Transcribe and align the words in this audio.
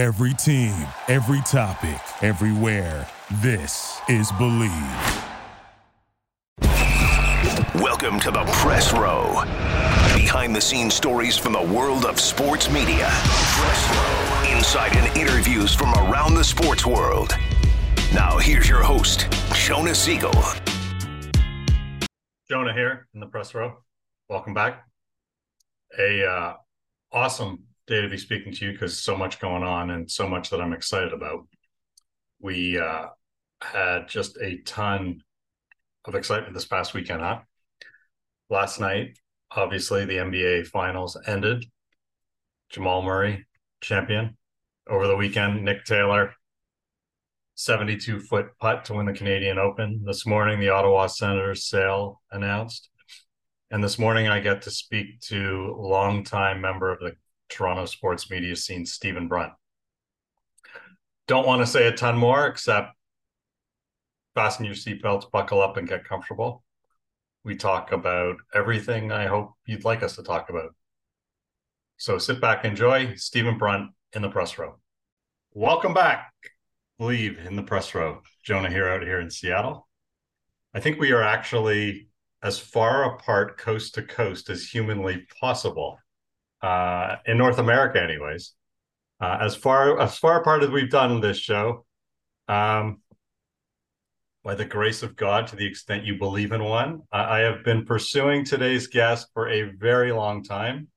Every 0.00 0.32
team, 0.32 0.72
every 1.08 1.42
topic, 1.42 2.00
everywhere. 2.22 3.06
This 3.42 4.00
is 4.08 4.32
Bleav. 4.32 5.26
Welcome 7.74 8.18
to 8.20 8.30
the 8.30 8.42
press 8.62 8.94
row. 8.94 9.42
Behind 10.16 10.56
the 10.56 10.60
scenes 10.62 10.94
stories 10.94 11.36
from 11.36 11.52
the 11.52 11.60
world 11.60 12.06
of 12.06 12.18
sports 12.18 12.70
media. 12.70 13.10
Press 13.10 13.90
row. 13.90 14.56
Insight 14.56 14.96
and 14.96 15.14
interviews 15.18 15.74
from 15.74 15.92
around 15.92 16.32
the 16.32 16.44
sports 16.44 16.86
world. 16.86 17.34
Now, 18.14 18.38
here's 18.38 18.66
your 18.66 18.82
host, 18.82 19.26
Jonah 19.52 19.94
Siegel. 19.94 20.32
Jonah 22.48 22.72
here 22.72 23.06
in 23.12 23.20
the 23.20 23.26
press 23.26 23.54
row. 23.54 23.76
Welcome 24.30 24.54
back. 24.54 24.82
A 25.98 26.26
uh, 26.26 26.54
awesome 27.12 27.64
day 27.90 28.00
to 28.00 28.08
be 28.08 28.16
speaking 28.16 28.52
to 28.52 28.66
you 28.66 28.72
because 28.72 29.02
so 29.02 29.16
much 29.16 29.40
going 29.40 29.64
on 29.64 29.90
and 29.90 30.08
so 30.08 30.28
much 30.28 30.48
that 30.50 30.60
I'm 30.60 30.72
excited 30.72 31.12
about. 31.12 31.46
We 32.40 32.78
uh, 32.78 33.06
had 33.60 34.08
just 34.08 34.38
a 34.40 34.58
ton 34.58 35.22
of 36.04 36.14
excitement 36.14 36.54
this 36.54 36.66
past 36.66 36.94
weekend, 36.94 37.20
huh? 37.20 37.40
Last 38.48 38.78
night, 38.78 39.18
obviously, 39.50 40.04
the 40.04 40.18
NBA 40.18 40.68
Finals 40.68 41.18
ended. 41.26 41.64
Jamal 42.70 43.02
Murray, 43.02 43.46
champion. 43.80 44.36
Over 44.88 45.08
the 45.08 45.16
weekend, 45.16 45.64
Nick 45.64 45.84
Taylor, 45.84 46.32
72 47.56 48.20
foot 48.20 48.56
putt 48.60 48.84
to 48.84 48.94
win 48.94 49.06
the 49.06 49.12
Canadian 49.12 49.58
Open. 49.58 50.04
This 50.06 50.24
morning, 50.26 50.60
the 50.60 50.70
Ottawa 50.70 51.08
Senators 51.08 51.66
sale 51.66 52.22
announced. 52.30 52.88
And 53.72 53.82
this 53.82 53.98
morning, 53.98 54.28
I 54.28 54.38
get 54.38 54.62
to 54.62 54.70
speak 54.70 55.20
to 55.22 55.74
longtime 55.76 56.60
member 56.60 56.90
of 56.90 57.00
the 57.00 57.16
Toronto 57.50 57.84
sports 57.84 58.30
media 58.30 58.56
scene, 58.56 58.86
Stephen 58.86 59.28
Brunt. 59.28 59.52
Don't 61.26 61.46
want 61.46 61.60
to 61.62 61.66
say 61.66 61.86
a 61.86 61.92
ton 61.92 62.16
more, 62.16 62.46
except 62.46 62.94
fasten 64.34 64.64
your 64.64 64.74
seatbelts, 64.74 65.30
buckle 65.30 65.60
up, 65.60 65.76
and 65.76 65.88
get 65.88 66.04
comfortable. 66.04 66.64
We 67.44 67.56
talk 67.56 67.92
about 67.92 68.36
everything 68.54 69.12
I 69.12 69.26
hope 69.26 69.52
you'd 69.66 69.84
like 69.84 70.02
us 70.02 70.16
to 70.16 70.22
talk 70.22 70.50
about. 70.50 70.74
So 71.96 72.18
sit 72.18 72.40
back, 72.40 72.64
enjoy. 72.64 73.14
Stephen 73.16 73.58
Brunt 73.58 73.90
in 74.14 74.22
the 74.22 74.30
press 74.30 74.58
row. 74.58 74.78
Welcome 75.52 75.94
back. 75.94 76.32
leave 76.98 77.38
in 77.38 77.56
the 77.56 77.62
press 77.62 77.94
row. 77.94 78.22
Jonah 78.44 78.70
here 78.70 78.88
out 78.88 79.02
here 79.02 79.20
in 79.20 79.30
Seattle. 79.30 79.88
I 80.74 80.80
think 80.80 81.00
we 81.00 81.12
are 81.12 81.22
actually 81.22 82.08
as 82.42 82.58
far 82.58 83.14
apart 83.14 83.58
coast 83.58 83.94
to 83.94 84.02
coast 84.02 84.50
as 84.50 84.68
humanly 84.68 85.26
possible 85.40 85.98
uh, 86.62 87.16
in 87.26 87.38
North 87.38 87.58
America, 87.58 88.02
anyways. 88.02 88.52
Uh, 89.20 89.38
as 89.40 89.54
far 89.54 90.00
as 90.00 90.16
far 90.16 90.40
apart 90.40 90.62
as 90.62 90.70
we've 90.70 90.90
done 90.90 91.20
this 91.20 91.38
show, 91.38 91.84
um, 92.48 93.00
by 94.42 94.54
the 94.54 94.64
grace 94.64 95.02
of 95.02 95.16
God, 95.16 95.46
to 95.48 95.56
the 95.56 95.66
extent 95.66 96.04
you 96.04 96.18
believe 96.18 96.52
in 96.52 96.64
one, 96.64 97.02
I, 97.12 97.38
I 97.38 97.38
have 97.40 97.62
been 97.62 97.84
pursuing 97.84 98.44
today's 98.44 98.86
guest 98.86 99.28
for 99.34 99.48
a 99.48 99.72
very 99.78 100.12
long 100.12 100.42
time, 100.42 100.88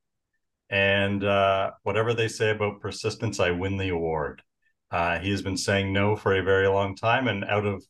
and 0.70 1.24
uh, 1.24 1.72
whatever 1.84 2.14
they 2.14 2.30
say 2.30 2.52
about 2.52 2.80
persistence, 2.80 3.40
I 3.40 3.52
win 3.52 3.78
the 3.78 3.90
award. 3.90 4.42
Uh, 4.90 5.20
he 5.20 5.32
has 5.32 5.42
been 5.42 5.58
saying 5.58 5.92
no 5.92 6.16
for 6.16 6.34
a 6.34 6.44
very 6.44 6.68
long 6.68 6.96
time, 6.96 7.28
and 7.28 7.44
out 7.44 7.66
of 7.66 7.84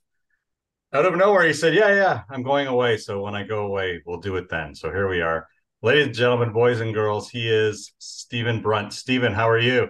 out 0.94 1.05
of 1.05 1.16
nowhere, 1.16 1.45
he 1.45 1.53
said, 1.53 1.73
"Yeah, 1.73 1.89
yeah, 1.89 2.21
I'm 2.29 2.44
going 2.44 2.67
away. 2.67 2.97
So 2.97 3.21
when 3.21 3.35
I 3.35 3.44
go 3.44 3.66
away, 3.66 4.01
we'll 4.05 4.19
do 4.19 4.35
it 4.38 4.49
then." 4.49 4.73
So 4.73 4.89
here 4.89 5.09
we 5.09 5.21
are. 5.21 5.47
Ladies 5.83 6.05
and 6.05 6.15
gentlemen, 6.15 6.53
boys 6.53 6.79
and 6.79 6.93
girls, 6.93 7.29
he 7.29 7.49
is 7.49 7.91
Stephen 7.97 8.61
Brunt. 8.61 8.93
Stephen, 8.93 9.33
how 9.33 9.49
are 9.49 9.59
you? 9.59 9.89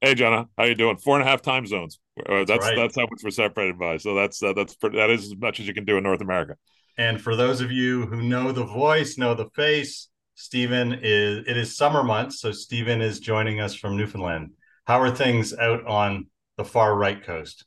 Hey, 0.00 0.14
Jonah, 0.14 0.48
how 0.56 0.64
you 0.64 0.74
doing? 0.74 0.96
Four 0.96 1.18
and 1.18 1.28
a 1.28 1.30
half 1.30 1.42
time 1.42 1.66
zones. 1.66 1.98
Uh, 2.18 2.46
that's 2.46 2.64
right. 2.64 2.74
that's 2.74 2.96
how 2.96 3.02
much 3.02 3.20
we're 3.22 3.28
separated 3.28 3.78
by. 3.78 3.98
So 3.98 4.14
that's 4.14 4.42
uh, 4.42 4.54
that's 4.54 4.74
that 4.80 5.10
is 5.10 5.26
as 5.26 5.36
much 5.36 5.60
as 5.60 5.68
you 5.68 5.74
can 5.74 5.84
do 5.84 5.98
in 5.98 6.02
North 6.02 6.22
America. 6.22 6.56
And 6.96 7.20
for 7.20 7.36
those 7.36 7.60
of 7.60 7.70
you 7.70 8.06
who 8.06 8.22
know 8.22 8.52
the 8.52 8.64
voice, 8.64 9.18
know 9.18 9.34
the 9.34 9.50
face, 9.50 10.08
Stephen 10.34 10.98
is 11.02 11.44
it 11.46 11.58
is 11.58 11.76
summer 11.76 12.02
months, 12.02 12.40
so 12.40 12.50
Stephen 12.50 13.02
is 13.02 13.20
joining 13.20 13.60
us 13.60 13.74
from 13.74 13.98
Newfoundland. 13.98 14.52
How 14.86 14.98
are 14.98 15.14
things 15.14 15.52
out 15.52 15.86
on 15.86 16.28
the 16.56 16.64
far 16.64 16.96
right 16.96 17.22
coast? 17.22 17.66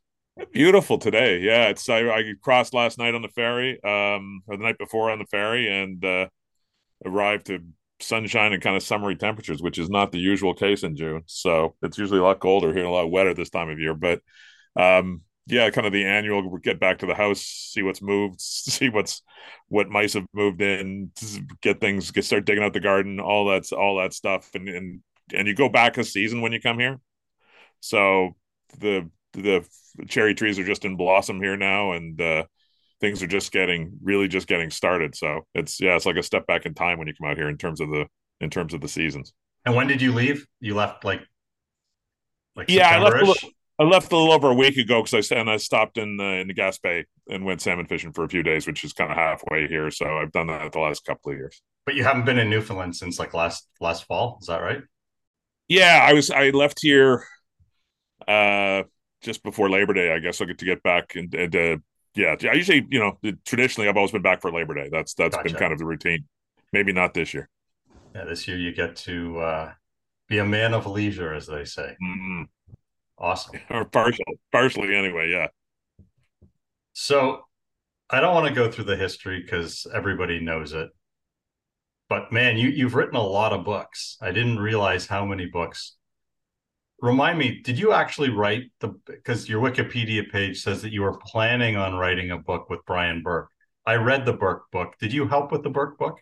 Beautiful 0.52 0.98
today. 0.98 1.42
Yeah, 1.42 1.68
it's 1.68 1.88
I, 1.88 2.10
I 2.10 2.24
crossed 2.42 2.74
last 2.74 2.98
night 2.98 3.14
on 3.14 3.22
the 3.22 3.30
ferry, 3.30 3.74
um, 3.84 4.42
or 4.48 4.58
the 4.58 4.64
night 4.64 4.80
before 4.80 5.12
on 5.12 5.20
the 5.20 5.26
ferry, 5.26 5.72
and 5.72 6.04
uh, 6.04 6.26
arrived 7.06 7.48
to 7.48 7.60
sunshine 8.00 8.54
and 8.54 8.62
kind 8.62 8.76
of 8.76 8.84
summery 8.84 9.16
temperatures, 9.16 9.62
which 9.62 9.78
is 9.78 9.90
not 9.90 10.12
the 10.12 10.20
usual 10.20 10.54
case 10.54 10.84
in 10.84 10.96
June. 10.96 11.24
So 11.26 11.76
it's 11.82 11.98
usually 11.98 12.20
a 12.20 12.24
lot 12.24 12.40
colder 12.40 12.74
here, 12.74 12.86
a 12.86 12.92
lot 12.92 13.12
wetter 13.12 13.34
this 13.34 13.50
time 13.50 13.70
of 13.70 13.80
year. 13.80 13.94
But 13.94 14.22
um, 14.76 15.22
yeah, 15.48 15.70
kind 15.70 15.88
of 15.88 15.94
the 15.94 16.06
annual 16.06 16.58
get 16.58 16.80
back 16.80 17.00
to 17.00 17.06
the 17.06 17.16
house, 17.16 17.42
see 17.42 17.84
what's 17.84 18.02
moved, 18.02 18.42
see 18.42 18.90
what's 18.90 19.22
what 19.68 19.90
mice 19.90 20.14
have 20.14 20.26
moved 20.34 20.62
in, 20.62 21.12
get 21.62 21.80
things, 21.80 22.12
get 22.12 22.26
start 22.26 22.46
digging 22.46 22.64
out 22.64 22.74
the 22.74 22.80
garden, 22.80 23.20
all 23.20 23.48
that's 23.48 23.72
all 23.72 23.98
that 23.98 24.14
stuff, 24.14 24.50
and 24.54 24.68
and 24.70 25.02
and 25.34 25.48
you 25.48 25.56
go 25.56 25.70
back 25.70 25.98
a 25.98 26.04
season 26.04 26.42
when 26.42 26.52
you 26.52 26.62
come 26.62 26.80
here. 26.80 27.00
So 27.80 28.36
the 28.80 29.10
the 29.34 29.66
cherry 30.08 30.36
trees 30.36 30.60
are 30.60 30.66
just 30.66 30.86
in 30.86 30.98
blossom 30.98 31.42
here 31.42 31.58
now, 31.58 31.94
and 31.94 32.20
uh, 32.20 32.46
things 33.02 33.22
are 33.22 33.28
just 33.28 33.52
getting 33.52 33.98
really 34.02 34.28
just 34.28 34.48
getting 34.48 34.70
started. 34.70 35.16
So 35.16 35.42
it's 35.54 35.82
yeah, 35.82 35.96
it's 35.96 36.06
like 36.06 36.16
a 36.16 36.24
step 36.24 36.48
back 36.48 36.66
in 36.66 36.74
time 36.74 37.00
when 37.00 37.08
you 37.08 37.14
come 37.20 37.30
out 37.30 37.38
here 37.38 37.50
in 37.50 37.58
terms 37.58 37.82
of 37.82 37.90
the 37.90 38.06
in 38.40 38.50
terms 38.50 38.74
of 38.74 38.82
the 38.82 38.88
seasons. 38.88 39.34
And 39.66 39.76
when 39.76 39.88
did 39.88 40.02
you 40.02 40.14
leave? 40.14 40.46
You 40.60 40.76
left 40.76 41.04
like 41.04 41.22
like 42.56 42.70
yeah, 42.70 42.90
I 42.90 43.00
left. 43.00 43.16
A 43.18 43.26
little, 43.26 43.50
I 43.80 43.84
left 43.84 44.12
a 44.12 44.16
little 44.16 44.32
over 44.32 44.52
a 44.52 44.56
week 44.56 44.78
ago 44.78 45.04
because 45.04 45.32
I 45.32 45.36
and 45.36 45.50
I 45.50 45.58
stopped 45.58 45.98
in 45.98 46.18
the 46.18 46.24
in 46.24 46.48
the 46.48 46.54
Gaspé 46.54 47.06
and 47.28 47.44
went 47.44 47.62
salmon 47.62 47.88
fishing 47.88 48.14
for 48.14 48.24
a 48.24 48.30
few 48.30 48.44
days, 48.44 48.68
which 48.68 48.84
is 48.84 48.94
kind 48.94 49.12
of 49.12 49.18
halfway 49.18 49.68
here. 49.68 49.90
So 49.90 50.06
I've 50.06 50.32
done 50.32 50.48
that 50.48 50.72
the 50.72 50.80
last 50.80 51.04
couple 51.04 51.32
of 51.32 51.38
years. 51.38 51.62
But 51.86 51.96
you 51.96 52.04
haven't 52.04 52.26
been 52.26 52.38
in 52.38 52.50
Newfoundland 52.50 52.96
since 52.96 53.18
like 53.18 53.34
last 53.34 53.68
last 53.80 54.06
fall, 54.06 54.38
is 54.42 54.48
that 54.48 54.62
right? 54.62 54.82
Yeah, 55.68 56.06
I 56.08 56.14
was. 56.14 56.30
I 56.30 56.52
left 56.52 56.80
here 56.82 57.26
uh 58.28 58.84
just 59.22 59.44
before 59.44 59.70
Labor 59.70 59.94
Day, 59.94 60.14
I 60.14 60.20
guess. 60.20 60.42
I 60.42 60.46
get 60.46 60.58
to 60.60 60.66
get 60.66 60.84
back 60.84 61.16
and, 61.16 61.34
and 61.34 61.56
uh, 61.56 61.78
yeah, 62.16 62.36
I 62.44 62.54
usually, 62.54 62.86
you 62.90 63.00
know, 63.00 63.18
traditionally 63.46 63.88
I've 63.88 63.98
always 63.98 64.12
been 64.12 64.22
back 64.22 64.42
for 64.42 64.52
Labor 64.52 64.74
Day. 64.76 64.90
That's 64.92 65.14
that's 65.14 65.36
gotcha. 65.36 65.50
been 65.50 65.58
kind 65.58 65.74
of 65.74 65.80
the 65.80 65.86
routine. 65.86 66.26
Maybe 66.74 66.94
not 66.94 67.14
this 67.14 67.34
year. 67.34 67.50
Yeah, 68.16 68.26
this 68.26 68.48
year 68.48 68.58
you 68.58 68.74
get 68.74 68.96
to 68.98 69.40
uh, 69.40 69.72
be 70.28 70.40
a 70.40 70.46
man 70.46 70.74
of 70.74 70.86
leisure, 70.86 71.34
as 71.34 71.48
they 71.48 71.64
say. 71.66 71.96
Mm-hmm. 72.04 72.44
Awesome. 73.18 73.60
Or 73.70 73.86
partial, 73.86 74.26
partially 74.52 74.96
anyway. 74.96 75.30
Yeah. 75.30 75.48
So, 76.94 77.42
I 78.10 78.20
don't 78.20 78.34
want 78.34 78.48
to 78.48 78.54
go 78.54 78.70
through 78.70 78.86
the 78.86 78.98
history 78.98 79.42
because 79.42 79.88
everybody 79.94 80.42
knows 80.42 80.74
it. 80.74 80.90
But 82.10 82.32
man, 82.34 82.58
you 82.58 82.68
you've 82.68 82.96
written 82.96 83.16
a 83.16 83.24
lot 83.24 83.54
of 83.54 83.64
books. 83.64 84.18
I 84.22 84.32
didn't 84.32 84.60
realize 84.60 85.08
how 85.08 85.24
many 85.24 85.46
books 85.46 85.96
remind 87.02 87.38
me 87.38 87.62
did 87.64 87.78
you 87.78 87.92
actually 87.94 88.30
write 88.30 88.72
the 88.80 88.90
because 89.06 89.50
your 89.50 89.62
wikipedia 89.62 90.30
page 90.32 90.62
says 90.62 90.82
that 90.82 90.92
you 90.92 91.02
were 91.02 91.18
planning 91.18 91.76
on 91.76 91.96
writing 91.96 92.32
a 92.32 92.38
book 92.38 92.70
with 92.70 92.80
brian 92.86 93.22
burke. 93.22 93.50
I 93.86 93.96
read 93.96 94.26
the 94.28 94.34
burke 94.34 94.70
book. 94.72 94.94
Did 95.00 95.12
you 95.12 95.28
help 95.28 95.52
with 95.52 95.64
the 95.64 95.70
burke 95.70 95.98
book? 95.98 96.20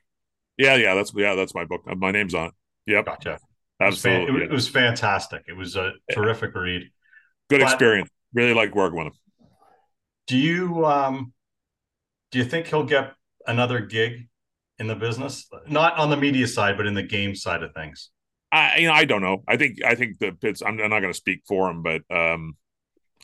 Yeah 0.57 0.75
yeah 0.75 0.95
that's 0.95 1.13
yeah 1.15 1.35
that's 1.35 1.53
my 1.53 1.65
book. 1.65 1.81
My 1.85 2.11
name's 2.11 2.33
on 2.33 2.47
it. 2.47 2.53
Yep. 2.87 3.05
Gotcha. 3.05 3.39
Absolutely 3.81 4.27
it 4.27 4.31
was, 4.31 4.43
it 4.43 4.51
was 4.51 4.67
fantastic. 4.69 5.43
It 5.47 5.55
was 5.55 5.75
a 5.75 5.91
yeah. 6.09 6.15
terrific 6.15 6.55
read. 6.55 6.83
Good 7.49 7.59
but 7.59 7.61
experience. 7.61 8.09
Really 8.33 8.53
like 8.53 8.75
working 8.75 8.97
with 8.97 9.07
him. 9.07 9.13
Do 10.27 10.37
you 10.37 10.85
um 10.85 11.33
do 12.31 12.39
you 12.39 12.45
think 12.45 12.67
he'll 12.67 12.85
get 12.85 13.13
another 13.45 13.79
gig 13.81 14.29
in 14.77 14.87
the 14.87 14.95
business? 14.95 15.49
Not 15.67 15.97
on 15.97 16.09
the 16.09 16.17
media 16.17 16.47
side 16.47 16.77
but 16.77 16.87
in 16.87 16.93
the 16.93 17.03
game 17.03 17.35
side 17.35 17.63
of 17.63 17.73
things 17.73 18.11
I 18.51 18.77
you 18.77 18.87
know 18.87 18.93
I 18.93 19.05
don't 19.05 19.21
know. 19.21 19.43
I 19.47 19.57
think 19.57 19.83
I 19.83 19.95
think 19.95 20.19
the 20.19 20.31
Pitts. 20.31 20.61
I'm, 20.61 20.79
I'm 20.79 20.89
not 20.89 21.01
going 21.01 21.13
to 21.13 21.17
speak 21.17 21.43
for 21.47 21.69
him, 21.69 21.83
but 21.83 22.01
um, 22.09 22.55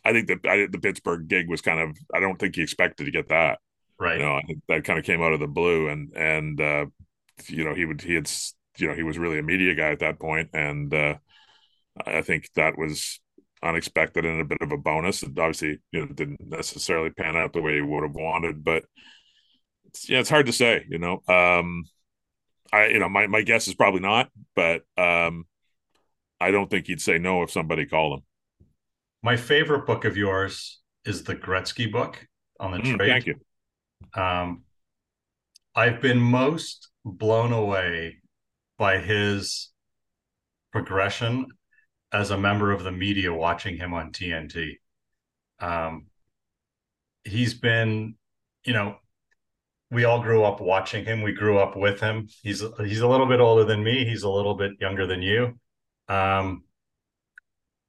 I 0.03 0.13
think 0.13 0.27
that 0.27 0.45
I, 0.47 0.67
the 0.67 0.79
Pittsburgh 0.79 1.27
gig 1.27 1.49
was 1.49 1.61
kind 1.61 1.79
of. 1.79 1.97
I 2.13 2.19
don't 2.19 2.37
think 2.37 2.55
he 2.55 2.61
expected 2.61 3.05
to 3.05 3.11
get 3.11 3.29
that. 3.29 3.59
Right. 3.99 4.19
You 4.19 4.25
know, 4.25 4.41
that 4.67 4.83
kind 4.83 4.99
of 4.99 5.05
came 5.05 5.21
out 5.21 5.33
of 5.33 5.39
the 5.39 5.47
blue, 5.47 5.87
and 5.87 6.15
and 6.15 6.61
uh, 6.61 6.85
you 7.47 7.63
know 7.63 7.73
he 7.73 7.85
would 7.85 8.01
he 8.01 8.13
had 8.15 8.29
you 8.77 8.87
know 8.87 8.93
he 8.93 9.03
was 9.03 9.17
really 9.17 9.39
a 9.39 9.43
media 9.43 9.73
guy 9.73 9.89
at 9.89 9.99
that 9.99 10.19
point, 10.19 10.49
and 10.53 10.93
uh, 10.93 11.15
I 12.05 12.21
think 12.21 12.49
that 12.55 12.77
was 12.77 13.19
unexpected 13.63 14.25
and 14.25 14.41
a 14.41 14.45
bit 14.45 14.61
of 14.61 14.71
a 14.71 14.77
bonus. 14.77 15.23
It 15.23 15.29
obviously, 15.39 15.79
you 15.91 16.01
know, 16.01 16.07
didn't 16.07 16.41
necessarily 16.41 17.09
pan 17.09 17.35
out 17.35 17.53
the 17.53 17.61
way 17.61 17.75
he 17.75 17.81
would 17.81 18.03
have 18.03 18.15
wanted, 18.15 18.63
but 18.63 18.83
it's, 19.85 20.09
yeah, 20.09 20.19
it's 20.19 20.29
hard 20.29 20.45
to 20.47 20.53
say. 20.53 20.85
You 20.89 20.99
know, 20.99 21.21
um, 21.27 21.85
I 22.71 22.87
you 22.87 22.99
know 22.99 23.09
my 23.09 23.27
my 23.27 23.41
guess 23.41 23.67
is 23.67 23.75
probably 23.75 24.01
not, 24.01 24.29
but 24.55 24.83
um, 24.97 25.45
I 26.39 26.51
don't 26.51 26.69
think 26.69 26.87
he'd 26.87 27.01
say 27.01 27.17
no 27.17 27.43
if 27.43 27.51
somebody 27.51 27.85
called 27.85 28.19
him. 28.19 28.23
My 29.23 29.37
favorite 29.37 29.85
book 29.85 30.05
of 30.05 30.17
yours 30.17 30.81
is 31.05 31.23
the 31.23 31.35
Gretzky 31.35 31.91
book 31.91 32.27
on 32.59 32.71
the 32.71 32.77
mm, 32.79 32.97
trade. 32.97 33.09
Thank 33.09 33.25
you. 33.27 33.35
Um, 34.13 34.63
I've 35.75 36.01
been 36.01 36.19
most 36.19 36.89
blown 37.03 37.51
away 37.53 38.17
by 38.77 38.97
his 38.99 39.71
progression. 40.71 41.47
as 42.11 42.31
a 42.31 42.37
member 42.37 42.71
of 42.71 42.83
the 42.83 42.91
media 42.91 43.33
watching 43.33 43.77
him 43.77 43.93
on 43.93 44.11
TNT. 44.11 44.75
Um, 45.59 46.05
he's 47.25 47.53
been, 47.53 48.15
you 48.63 48.73
know, 48.73 48.97
we 49.95 50.03
all 50.03 50.21
grew 50.21 50.43
up 50.43 50.59
watching 50.59 51.05
him. 51.05 51.21
We 51.21 51.31
grew 51.31 51.57
up 51.57 51.75
with 51.77 52.01
him. 52.01 52.27
He's 52.43 52.61
he's 52.79 52.99
a 52.99 53.07
little 53.07 53.25
bit 53.25 53.39
older 53.39 53.63
than 53.63 53.83
me. 53.83 54.05
He's 54.05 54.23
a 54.23 54.29
little 54.29 54.53
bit 54.53 54.73
younger 54.79 55.07
than 55.07 55.21
you. 55.21 55.57
Um, 56.09 56.63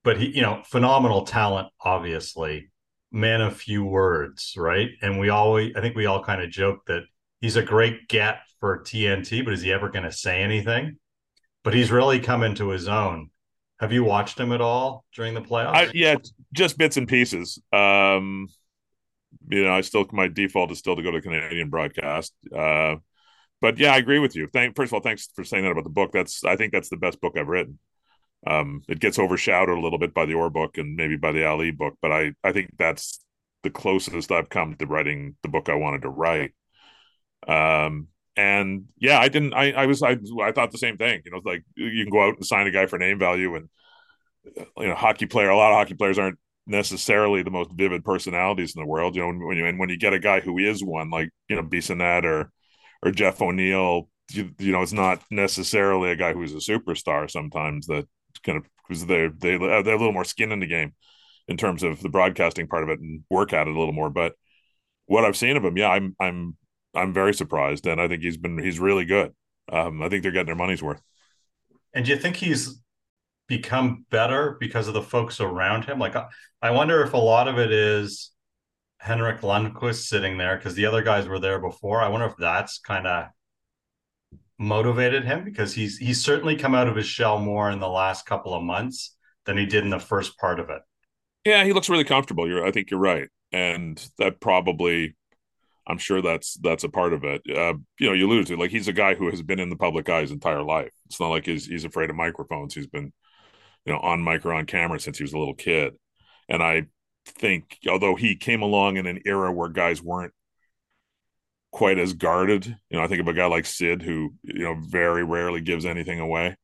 but 0.04 0.18
he, 0.18 0.28
you 0.28 0.42
know, 0.42 0.62
phenomenal 0.64 1.26
talent, 1.26 1.68
obviously. 1.80 2.70
Man 3.10 3.40
of 3.40 3.56
few 3.56 3.84
words, 3.84 4.54
right? 4.56 4.90
And 5.02 5.18
we 5.18 5.30
always, 5.30 5.74
I 5.76 5.80
think 5.80 5.96
we 5.96 6.06
all 6.06 6.22
kind 6.22 6.40
of 6.42 6.50
joke 6.50 6.86
that 6.86 7.02
he's 7.40 7.56
a 7.56 7.62
great 7.62 8.08
get 8.08 8.38
for 8.60 8.82
TNT, 8.84 9.44
but 9.44 9.52
is 9.52 9.62
he 9.62 9.72
ever 9.72 9.88
going 9.88 10.04
to 10.04 10.12
say 10.12 10.42
anything? 10.42 10.98
But 11.64 11.74
he's 11.74 11.90
really 11.90 12.20
come 12.20 12.44
into 12.44 12.68
his 12.68 12.86
own. 12.86 13.30
Have 13.80 13.92
you 13.92 14.04
watched 14.04 14.38
him 14.38 14.52
at 14.52 14.60
all 14.60 15.04
during 15.14 15.34
the 15.34 15.42
playoffs? 15.42 15.74
I, 15.74 15.90
yeah, 15.92 16.16
just 16.52 16.78
bits 16.78 16.96
and 16.96 17.08
pieces. 17.08 17.60
Um, 17.72 18.48
you 19.49 19.64
know, 19.64 19.73
I 19.73 19.81
still 19.82 20.06
my 20.12 20.28
default 20.28 20.70
is 20.73 20.78
still 20.78 20.96
to 20.96 21.02
go 21.02 21.11
to 21.11 21.20
Canadian 21.20 21.70
broadcast. 21.70 22.34
Uh, 22.55 22.96
but 23.61 23.78
yeah, 23.78 23.93
I 23.93 23.99
agree 23.99 24.19
with 24.19 24.37
you. 24.37 24.49
Thank 24.52 24.76
first 24.76 24.90
of 24.90 24.94
all, 24.94 25.00
thanks 25.00 25.28
for 25.34 25.44
saying 25.44 25.64
that 25.64 25.70
about 25.70 25.84
the 25.84 25.90
book. 25.90 26.12
That's 26.12 26.44
I 26.44 26.56
think 26.56 26.73
that's 26.73 26.88
the 26.88 26.96
best 26.96 27.20
book 27.20 27.37
I've 27.38 27.49
written. 27.49 27.78
Um, 28.46 28.82
it 28.88 29.00
gets 29.00 29.19
overshadowed 29.19 29.76
a 29.76 29.81
little 29.81 29.99
bit 29.99 30.14
by 30.14 30.26
the 30.26 30.34
Orr 30.34 30.50
book 30.50 30.78
and 30.78 30.96
maybe 30.96 31.17
by 31.17 31.32
the 31.32 31.46
Ali 31.46 31.70
book, 31.70 31.94
but 32.00 32.12
I 32.12 32.32
I 32.44 32.52
think 32.52 32.70
that's 32.78 33.25
the 33.62 33.70
closest 33.70 34.31
I've 34.31 34.49
come 34.49 34.76
to 34.76 34.87
writing 34.87 35.37
the 35.43 35.49
book 35.49 35.69
I 35.69 35.75
wanted 35.75 36.02
to 36.02 36.11
write. 36.11 36.55
Um, 37.49 38.08
and 38.37 38.87
yeah, 38.99 39.19
I 39.19 39.28
didn't. 39.28 39.55
I 39.55 39.73
I 39.73 39.87
was 39.87 40.02
I 40.02 40.19
I 40.43 40.52
thought 40.52 40.70
the 40.70 40.78
same 40.78 40.99
thing. 40.99 41.23
You 41.25 41.31
know, 41.32 41.40
like 41.44 41.64
you 41.75 42.05
can 42.05 42.12
go 42.12 42.28
out 42.28 42.37
and 42.37 42.46
sign 42.46 42.67
a 42.67 42.70
guy 42.70 42.87
for 42.87 42.99
name 42.99 43.19
value, 43.19 43.55
and 43.56 43.69
you 44.78 44.87
know, 44.87 44.94
hockey 44.94 45.26
player. 45.26 45.49
A 45.49 45.56
lot 45.56 45.73
of 45.73 45.78
hockey 45.78 45.94
players 45.94 46.19
aren't 46.19 46.38
necessarily 46.66 47.42
the 47.42 47.50
most 47.50 47.70
vivid 47.72 48.04
personalities 48.04 48.74
in 48.74 48.82
the 48.82 48.86
world. 48.86 49.14
You 49.16 49.22
know, 49.22 49.46
when 49.46 49.56
you 49.56 49.66
and 49.66 49.78
when 49.78 49.88
you 49.88 49.98
get 49.98 50.12
a 50.12 50.18
guy 50.18 50.40
who 50.40 50.58
is 50.58 50.82
one, 50.82 51.10
like 51.10 51.30
you 51.48 51.56
know, 51.56 51.62
Bissonnette 51.62 52.24
or 52.24 52.50
or 53.02 53.10
Jeff 53.10 53.40
O'Neill, 53.40 54.08
you, 54.32 54.50
you 54.58 54.72
know, 54.72 54.82
it's 54.82 54.92
not 54.92 55.22
necessarily 55.30 56.10
a 56.10 56.16
guy 56.16 56.32
who's 56.32 56.52
a 56.52 56.56
superstar. 56.56 57.30
Sometimes 57.30 57.86
that 57.86 58.06
kind 58.42 58.58
of 58.58 58.64
because 58.86 59.06
they 59.06 59.28
they 59.28 59.56
they 59.56 59.66
have 59.68 59.86
a 59.86 59.90
little 59.90 60.12
more 60.12 60.24
skin 60.24 60.52
in 60.52 60.60
the 60.60 60.66
game 60.66 60.94
in 61.48 61.56
terms 61.56 61.82
of 61.82 62.00
the 62.02 62.08
broadcasting 62.08 62.66
part 62.66 62.82
of 62.82 62.90
it 62.90 63.00
and 63.00 63.22
work 63.30 63.52
at 63.52 63.68
it 63.68 63.74
a 63.74 63.78
little 63.78 63.94
more. 63.94 64.10
But 64.10 64.34
what 65.06 65.24
I've 65.24 65.36
seen 65.36 65.56
of 65.56 65.64
him, 65.64 65.76
yeah, 65.76 65.90
I'm 65.90 66.16
I'm 66.20 66.56
I'm 66.94 67.12
very 67.12 67.34
surprised, 67.34 67.86
and 67.86 68.00
I 68.00 68.08
think 68.08 68.22
he's 68.22 68.36
been 68.36 68.58
he's 68.58 68.80
really 68.80 69.04
good. 69.04 69.32
Um, 69.70 70.02
I 70.02 70.08
think 70.08 70.22
they're 70.22 70.32
getting 70.32 70.46
their 70.46 70.56
money's 70.56 70.82
worth. 70.82 71.00
And 71.94 72.04
do 72.04 72.12
you 72.12 72.18
think 72.18 72.36
he's 72.36 72.80
become 73.46 74.04
better 74.10 74.56
because 74.58 74.88
of 74.88 74.94
the 74.94 75.02
folks 75.02 75.40
around 75.40 75.84
him? 75.84 75.98
Like, 75.98 76.14
I 76.62 76.70
wonder 76.70 77.02
if 77.02 77.12
a 77.12 77.19
lot 77.19 77.48
of 77.48 77.58
it 77.58 77.70
is 77.72 78.32
Henrik 78.98 79.40
Lundqvist 79.40 80.06
sitting 80.06 80.38
there 80.38 80.56
because 80.56 80.75
the 80.75 80.87
other 80.87 81.02
guys 81.02 81.28
were 81.28 81.38
there 81.38 81.60
before. 81.60 82.00
I 82.00 82.08
wonder 82.08 82.26
if 82.26 82.37
that's 82.37 82.78
kind 82.78 83.06
of 83.06 83.26
motivated 84.58 85.25
him 85.25 85.44
because 85.44 85.75
he's 85.75 85.98
he's 85.98 86.25
certainly 86.25 86.56
come 86.56 86.75
out 86.75 86.88
of 86.88 86.96
his 86.96 87.06
shell 87.06 87.38
more 87.38 87.70
in 87.70 87.78
the 87.78 87.88
last 87.88 88.25
couple 88.26 88.54
of 88.54 88.62
months 88.62 89.14
than 89.44 89.56
he 89.58 89.66
did 89.66 89.84
in 89.84 89.90
the 89.90 89.99
first 89.99 90.38
part 90.38 90.58
of 90.58 90.70
it. 90.70 90.82
Yeah, 91.44 91.64
he 91.64 91.72
looks 91.72 91.88
really 91.88 92.04
comfortable. 92.04 92.49
You're, 92.49 92.66
I 92.66 92.72
think 92.72 92.90
you're 92.90 92.99
right, 92.99 93.28
and 93.52 94.04
that 94.19 94.40
probably 94.40 95.14
I'm 95.87 95.99
sure 95.99 96.20
that's 96.20 96.54
that's 96.54 96.84
a 96.84 96.88
part 96.88 97.12
of 97.12 97.25
it. 97.25 97.42
Uh, 97.49 97.75
you 98.00 98.08
know, 98.08 98.12
you 98.12 98.28
lose 98.28 98.50
it. 98.50 98.58
like 98.58 98.70
he's 98.70 98.88
a 98.88 98.92
guy 98.92 99.14
who 99.14 99.31
has 99.31 99.42
been 99.42 99.60
in 99.60 99.70
the 99.70 99.76
public 99.76 100.08
eye 100.08 100.22
his 100.22 100.32
entire 100.32 100.62
life. 100.62 100.92
It's 101.06 101.20
not 101.20 101.28
like 101.28 101.46
he's 101.46 101.66
he's 101.66 101.84
afraid 101.84 102.10
of 102.10 102.16
microphones. 102.16 102.75
He's 102.75 102.88
been, 102.88 103.12
you 103.86 103.92
know, 103.92 104.00
on 104.00 104.22
mic 104.22 104.44
or 104.44 104.52
on 104.52 104.66
camera 104.66 104.98
since 105.00 105.18
he 105.18 105.24
was 105.24 105.32
a 105.32 105.38
little 105.38 105.54
kid. 105.54 105.94
And 106.48 106.62
I 106.62 106.86
think, 107.26 107.78
although 107.88 108.16
he 108.16 108.36
came 108.36 108.62
along 108.62 108.96
in 108.96 109.06
an 109.06 109.22
era 109.24 109.52
where 109.52 109.68
guys 109.68 110.02
weren't 110.02 110.32
quite 111.72 111.98
as 111.98 112.12
guarded, 112.12 112.66
you 112.66 112.98
know, 112.98 113.02
I 113.02 113.06
think 113.06 113.20
of 113.20 113.28
a 113.28 113.34
guy 113.34 113.46
like 113.46 113.66
Sid 113.66 114.02
who 114.02 114.34
you 114.42 114.64
know 114.64 114.76
very 114.80 115.24
rarely 115.24 115.60
gives 115.60 115.86
anything 115.86 116.20
away. 116.20 116.56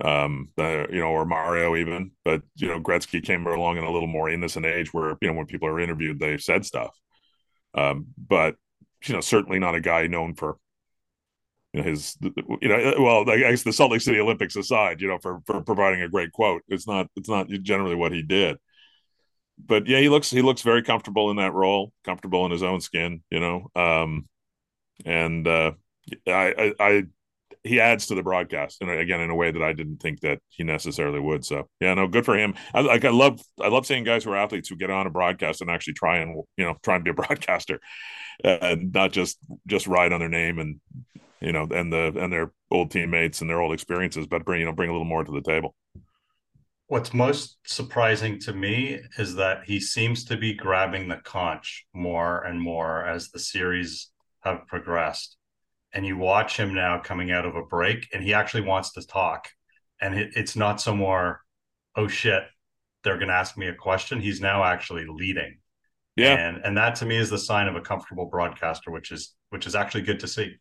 Um, 0.00 0.48
uh, 0.58 0.88
you 0.88 1.00
know, 1.00 1.08
or 1.08 1.26
Mario 1.26 1.76
even, 1.76 2.12
but 2.24 2.42
you 2.56 2.66
know, 2.66 2.80
Gretzky 2.80 3.22
came 3.22 3.46
along 3.46 3.76
in 3.76 3.84
a 3.84 3.90
little 3.90 4.08
more 4.08 4.30
innocent 4.30 4.64
age 4.64 4.92
where 4.94 5.16
you 5.20 5.28
know 5.28 5.34
when 5.34 5.46
people 5.46 5.68
are 5.68 5.80
interviewed, 5.80 6.18
they 6.18 6.38
said 6.38 6.64
stuff. 6.64 6.96
Um, 7.74 8.06
but 8.16 8.56
you 9.04 9.14
know, 9.14 9.20
certainly 9.20 9.58
not 9.58 9.74
a 9.74 9.80
guy 9.80 10.06
known 10.06 10.34
for 10.34 10.56
you 11.72 11.80
know 11.80 11.88
his 11.88 12.16
you 12.20 12.68
know 12.68 12.94
well 12.98 13.28
I 13.28 13.38
guess 13.38 13.62
the 13.62 13.72
Salt 13.72 13.92
Lake 13.92 14.02
City 14.02 14.20
Olympics 14.20 14.56
aside, 14.56 15.00
you 15.00 15.08
know, 15.08 15.18
for 15.18 15.40
for 15.46 15.62
providing 15.62 16.02
a 16.02 16.08
great 16.08 16.32
quote. 16.32 16.62
It's 16.68 16.86
not 16.86 17.08
it's 17.16 17.28
not 17.28 17.48
generally 17.48 17.94
what 17.94 18.12
he 18.12 18.22
did. 18.22 18.58
But 19.64 19.86
yeah, 19.86 19.98
he 19.98 20.08
looks 20.08 20.30
he 20.30 20.42
looks 20.42 20.62
very 20.62 20.82
comfortable 20.82 21.30
in 21.30 21.36
that 21.36 21.54
role, 21.54 21.92
comfortable 22.04 22.44
in 22.46 22.52
his 22.52 22.62
own 22.62 22.80
skin, 22.80 23.22
you 23.30 23.40
know. 23.40 23.70
Um 23.74 24.28
and 25.04 25.46
uh 25.46 25.72
I 26.26 26.72
I, 26.78 26.84
I 26.88 27.02
he 27.64 27.80
adds 27.80 28.06
to 28.06 28.14
the 28.16 28.22
broadcast 28.22 28.78
and 28.80 28.90
again 28.90 29.20
in 29.20 29.30
a 29.30 29.34
way 29.34 29.50
that 29.50 29.62
I 29.62 29.72
didn't 29.72 29.98
think 29.98 30.20
that 30.20 30.40
he 30.48 30.64
necessarily 30.64 31.20
would. 31.20 31.44
So 31.44 31.68
yeah, 31.80 31.94
no, 31.94 32.08
good 32.08 32.24
for 32.24 32.36
him. 32.36 32.54
I, 32.74 32.80
like 32.80 33.04
I 33.04 33.10
love 33.10 33.40
I 33.60 33.68
love 33.68 33.86
seeing 33.86 34.04
guys 34.04 34.24
who 34.24 34.32
are 34.32 34.36
athletes 34.36 34.68
who 34.68 34.76
get 34.76 34.90
on 34.90 35.06
a 35.06 35.10
broadcast 35.10 35.62
and 35.62 35.70
actually 35.70 35.94
try 35.94 36.18
and 36.18 36.42
you 36.56 36.64
know 36.64 36.76
try 36.82 36.96
and 36.96 37.04
be 37.04 37.12
a 37.12 37.14
broadcaster, 37.22 37.80
and 38.44 38.92
not 38.92 39.12
just 39.12 39.38
just 39.66 39.86
ride 39.86 40.12
on 40.12 40.20
their 40.20 40.28
name 40.28 40.58
and 40.58 40.80
you 41.42 41.52
know 41.52 41.66
and 41.70 41.92
the 41.92 42.12
and 42.16 42.32
their 42.32 42.52
old 42.70 42.90
teammates 42.90 43.40
and 43.40 43.50
their 43.50 43.60
old 43.60 43.72
experiences, 43.72 44.26
but 44.26 44.44
bring 44.44 44.60
you 44.60 44.66
know 44.66 44.72
bring 44.72 44.88
a 44.88 44.92
little 44.92 45.06
more 45.06 45.24
to 45.24 45.32
the 45.32 45.42
table. 45.42 45.74
What's 46.86 47.14
most 47.14 47.56
surprising 47.64 48.38
to 48.40 48.52
me 48.52 49.00
is 49.16 49.36
that 49.36 49.64
he 49.64 49.80
seems 49.80 50.24
to 50.26 50.36
be 50.36 50.52
grabbing 50.52 51.08
the 51.08 51.16
conch 51.24 51.86
more 51.94 52.42
and 52.42 52.60
more 52.60 53.06
as 53.06 53.30
the 53.30 53.38
series 53.38 54.10
have 54.40 54.66
progressed. 54.66 55.36
And 55.94 56.04
you 56.04 56.18
watch 56.18 56.58
him 56.58 56.74
now 56.74 57.00
coming 57.00 57.30
out 57.30 57.46
of 57.46 57.56
a 57.56 57.62
break 57.62 58.08
and 58.12 58.22
he 58.22 58.34
actually 58.34 58.64
wants 58.64 58.92
to 58.92 59.06
talk. 59.06 59.48
And 60.02 60.18
it, 60.18 60.32
it's 60.36 60.54
not 60.54 60.80
so 60.80 60.94
more 60.94 61.40
oh 61.96 62.08
shit 62.08 62.42
they're 63.04 63.16
going 63.16 63.28
to 63.28 63.34
ask 63.34 63.56
me 63.56 63.68
a 63.68 63.74
question. 63.74 64.20
He's 64.20 64.40
now 64.40 64.62
actually 64.62 65.06
leading. 65.08 65.58
Yeah. 66.16 66.34
And 66.34 66.58
and 66.62 66.76
that 66.76 66.96
to 66.96 67.06
me 67.06 67.16
is 67.16 67.30
the 67.30 67.38
sign 67.38 67.68
of 67.68 67.76
a 67.76 67.80
comfortable 67.80 68.26
broadcaster 68.26 68.90
which 68.90 69.12
is 69.12 69.34
which 69.48 69.66
is 69.66 69.74
actually 69.74 70.02
good 70.02 70.20
to 70.20 70.28
see 70.28 70.56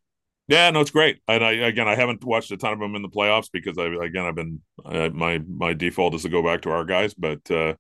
yeah 0.48 0.70
no 0.70 0.82
it's 0.82 0.92
great. 0.92 1.20
And 1.28 1.44
i 1.44 1.52
again 1.52 1.88
i 1.88 1.96
haven't 1.96 2.24
watched 2.24 2.52
a 2.52 2.58
ton 2.58 2.74
of 2.74 2.80
them 2.80 2.96
in 2.96 3.02
the 3.02 3.10
playoffs 3.10 3.50
because 3.52 3.78
i 3.78 3.86
again 3.86 4.26
i've 4.26 4.36
been 4.36 4.62
uh, 4.86 5.10
my 5.14 5.40
my 5.40 5.74
default 5.74 6.14
is 6.16 6.24
to 6.24 6.30
go 6.30 6.44
back 6.44 6.62
to 6.64 6.72
our 6.72 6.86
guys 6.86 7.14
but 7.14 7.50
uh 7.52 7.76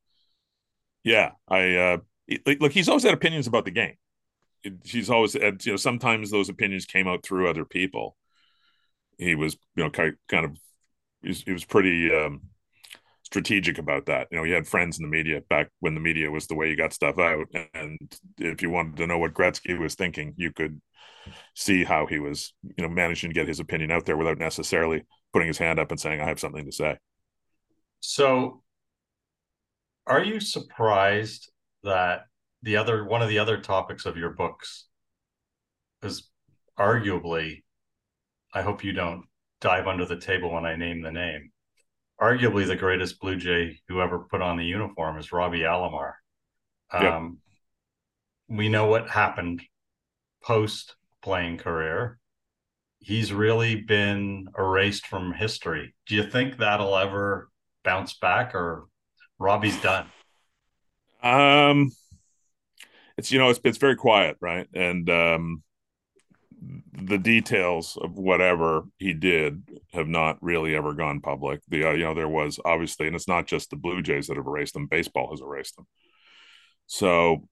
yeah 1.03 1.31
i 1.47 1.75
uh 1.75 1.97
like 2.59 2.71
he's 2.71 2.89
always 2.89 3.03
had 3.03 3.13
opinions 3.13 3.47
about 3.47 3.65
the 3.65 3.71
game. 3.71 3.95
He's 4.83 5.09
always 5.09 5.33
had 5.33 5.65
you 5.65 5.73
know 5.73 5.77
sometimes 5.77 6.29
those 6.29 6.49
opinions 6.49 6.85
came 6.85 7.07
out 7.07 7.23
through 7.23 7.49
other 7.49 7.65
people. 7.65 8.15
He 9.17 9.35
was 9.35 9.57
you 9.75 9.83
know 9.83 9.89
kind 9.89 10.15
of 10.45 10.57
he 11.21 11.51
was 11.51 11.65
pretty 11.65 12.13
um, 12.13 12.41
strategic 13.31 13.77
about 13.77 14.07
that. 14.07 14.27
You 14.29 14.37
know 14.37 14.43
he 14.43 14.51
had 14.51 14.67
friends 14.67 14.99
in 14.99 15.05
the 15.05 15.09
media 15.09 15.41
back 15.49 15.69
when 15.79 15.95
the 15.95 16.01
media 16.01 16.29
was 16.29 16.47
the 16.47 16.55
way 16.55 16.69
you 16.69 16.75
got 16.75 16.93
stuff 16.93 17.17
out 17.17 17.47
and 17.73 17.97
if 18.37 18.61
you 18.61 18.69
wanted 18.69 18.97
to 18.97 19.07
know 19.07 19.17
what 19.17 19.33
gretzky 19.33 19.79
was 19.79 19.95
thinking 19.95 20.33
you 20.35 20.51
could 20.51 20.81
see 21.55 21.85
how 21.85 22.05
he 22.05 22.19
was 22.19 22.53
you 22.61 22.83
know 22.83 22.89
managing 22.89 23.29
to 23.29 23.33
get 23.33 23.47
his 23.47 23.61
opinion 23.61 23.89
out 23.89 24.05
there 24.05 24.17
without 24.17 24.37
necessarily 24.37 25.03
putting 25.31 25.47
his 25.47 25.57
hand 25.57 25.79
up 25.79 25.91
and 25.91 25.99
saying 25.99 26.19
i 26.19 26.25
have 26.25 26.39
something 26.39 26.65
to 26.65 26.71
say. 26.71 26.97
So 28.01 28.63
are 30.05 30.23
you 30.23 30.41
surprised 30.41 31.51
that 31.83 32.25
the 32.63 32.75
other 32.75 33.05
one 33.05 33.21
of 33.21 33.29
the 33.29 33.39
other 33.39 33.61
topics 33.61 34.05
of 34.05 34.17
your 34.17 34.31
books 34.31 34.87
is 36.03 36.29
arguably 36.77 37.63
i 38.53 38.61
hope 38.61 38.83
you 38.83 38.91
don't 38.91 39.23
dive 39.61 39.87
under 39.87 40.05
the 40.05 40.19
table 40.19 40.51
when 40.51 40.65
i 40.65 40.75
name 40.75 41.01
the 41.01 41.11
name 41.11 41.51
arguably 42.21 42.65
the 42.67 42.75
greatest 42.75 43.19
blue 43.19 43.35
jay 43.35 43.79
who 43.87 44.01
ever 44.01 44.19
put 44.19 44.41
on 44.41 44.57
the 44.57 44.65
uniform 44.65 45.17
is 45.17 45.31
robbie 45.31 45.61
alomar 45.61 46.13
um, 46.91 47.39
yep. 48.49 48.57
we 48.57 48.69
know 48.69 48.85
what 48.87 49.09
happened 49.09 49.61
post 50.43 50.95
playing 51.21 51.57
career 51.57 52.19
he's 52.99 53.33
really 53.33 53.75
been 53.75 54.47
erased 54.57 55.07
from 55.07 55.33
history 55.33 55.93
do 56.07 56.15
you 56.15 56.23
think 56.23 56.57
that'll 56.57 56.95
ever 56.95 57.49
bounce 57.83 58.13
back 58.13 58.53
or 58.53 58.85
robbie's 59.39 59.79
done 59.81 60.05
um 61.23 61.91
it's 63.21 63.31
you 63.31 63.37
know 63.37 63.49
it's 63.49 63.59
it's 63.63 63.77
very 63.77 63.95
quiet, 63.95 64.37
right? 64.41 64.67
And 64.73 65.09
um, 65.09 65.63
the 66.61 67.17
details 67.17 67.97
of 67.99 68.17
whatever 68.17 68.83
he 68.97 69.13
did 69.13 69.63
have 69.93 70.07
not 70.07 70.37
really 70.41 70.75
ever 70.75 70.93
gone 70.93 71.19
public. 71.19 71.61
The 71.67 71.89
uh, 71.89 71.91
you 71.93 72.03
know 72.03 72.13
there 72.13 72.27
was 72.27 72.59
obviously, 72.63 73.07
and 73.07 73.15
it's 73.15 73.27
not 73.27 73.47
just 73.47 73.69
the 73.69 73.75
Blue 73.75 74.01
Jays 74.01 74.27
that 74.27 74.37
have 74.37 74.45
erased 74.45 74.73
them; 74.73 74.87
baseball 74.87 75.31
has 75.31 75.41
erased 75.41 75.75
them. 75.75 75.87
So, 76.85 77.47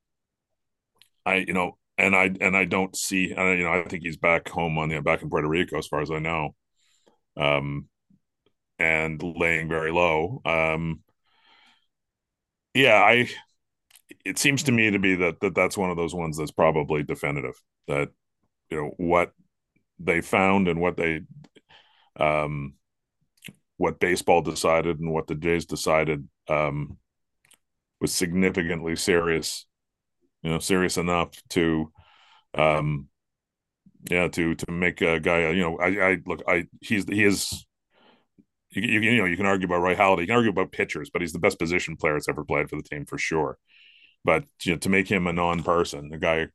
I 1.26 1.36
you 1.48 1.54
know, 1.54 1.78
and 1.98 2.16
I 2.16 2.32
and 2.40 2.56
I 2.56 2.66
don't 2.66 2.96
see, 2.96 3.32
and 3.32 3.58
you 3.58 3.66
know, 3.66 3.74
I 3.74 3.84
think 3.84 4.04
he's 4.04 4.18
back 4.18 4.48
home 4.50 4.78
on 4.78 4.90
the 4.90 5.02
back 5.02 5.22
in 5.24 5.30
Puerto 5.30 5.48
Rico, 5.48 5.78
as 5.78 5.88
far 5.88 6.02
as 6.02 6.12
I 6.12 6.20
know. 6.20 6.56
Um, 7.38 7.88
and 8.78 9.22
laying 9.22 9.68
very 9.70 9.92
low. 9.92 10.42
Um, 10.46 11.02
yeah, 12.74 12.96
I. 12.96 13.30
It 14.26 14.38
seems 14.38 14.64
to 14.64 14.72
me 14.72 14.92
to 14.92 15.00
be 15.00 15.16
that, 15.16 15.40
that 15.40 15.56
that's 15.56 15.78
one 15.78 15.92
of 15.92 15.98
those 15.98 16.14
ones 16.14 16.38
that's 16.38 16.52
probably 16.52 17.04
definitive. 17.04 17.56
That 17.88 18.10
you 18.70 18.78
know 18.78 18.92
what 18.98 19.32
they 20.00 20.22
found 20.22 20.68
and 20.68 20.80
what 20.80 20.98
they 20.98 21.22
um, 22.20 22.74
what 23.78 24.00
baseball 24.00 24.42
decided 24.42 25.00
and 25.00 25.12
what 25.12 25.28
the 25.28 25.36
Jays 25.36 25.66
decided 25.66 26.28
um, 26.50 26.98
was 28.02 28.14
significantly 28.14 28.96
serious, 28.96 29.66
you 30.44 30.50
know, 30.50 30.60
serious 30.60 30.98
enough 30.98 31.32
to, 31.52 31.92
um, 32.56 33.08
yeah, 34.10 34.28
to 34.28 34.56
to 34.56 34.72
make 34.72 35.02
a 35.02 35.20
guy, 35.20 35.50
you 35.52 35.62
know, 35.62 35.78
I, 35.78 36.12
I 36.12 36.18
look, 36.26 36.44
I 36.48 36.68
he's 36.82 37.06
he 37.06 37.24
is. 37.24 37.66
You, 38.72 38.84
you, 38.84 39.00
you 39.00 39.18
know 39.18 39.26
you 39.26 39.36
can 39.38 39.48
argue 39.48 39.66
about 39.66 39.82
Roy 39.82 39.96
Halladay, 39.96 40.22
you 40.22 40.28
can 40.28 40.36
argue 40.36 40.52
about 40.52 40.72
pitchers, 40.72 41.10
but 41.10 41.22
he's 41.22 41.34
the 41.34 41.40
best 41.40 41.58
position 41.58 41.96
player 41.98 42.14
that's 42.14 42.30
ever 42.30 42.46
played 42.46 42.70
for 42.70 42.76
the 42.76 42.84
team 42.84 43.06
for 43.06 43.18
sure. 43.18 43.58
But 44.24 44.44
you 44.64 44.74
know, 44.74 44.78
to 44.80 44.90
make 44.90 45.08
him 45.08 45.26
a 45.26 45.34
non-person, 45.34 46.14
a 46.14 46.20
guy, 46.20 46.48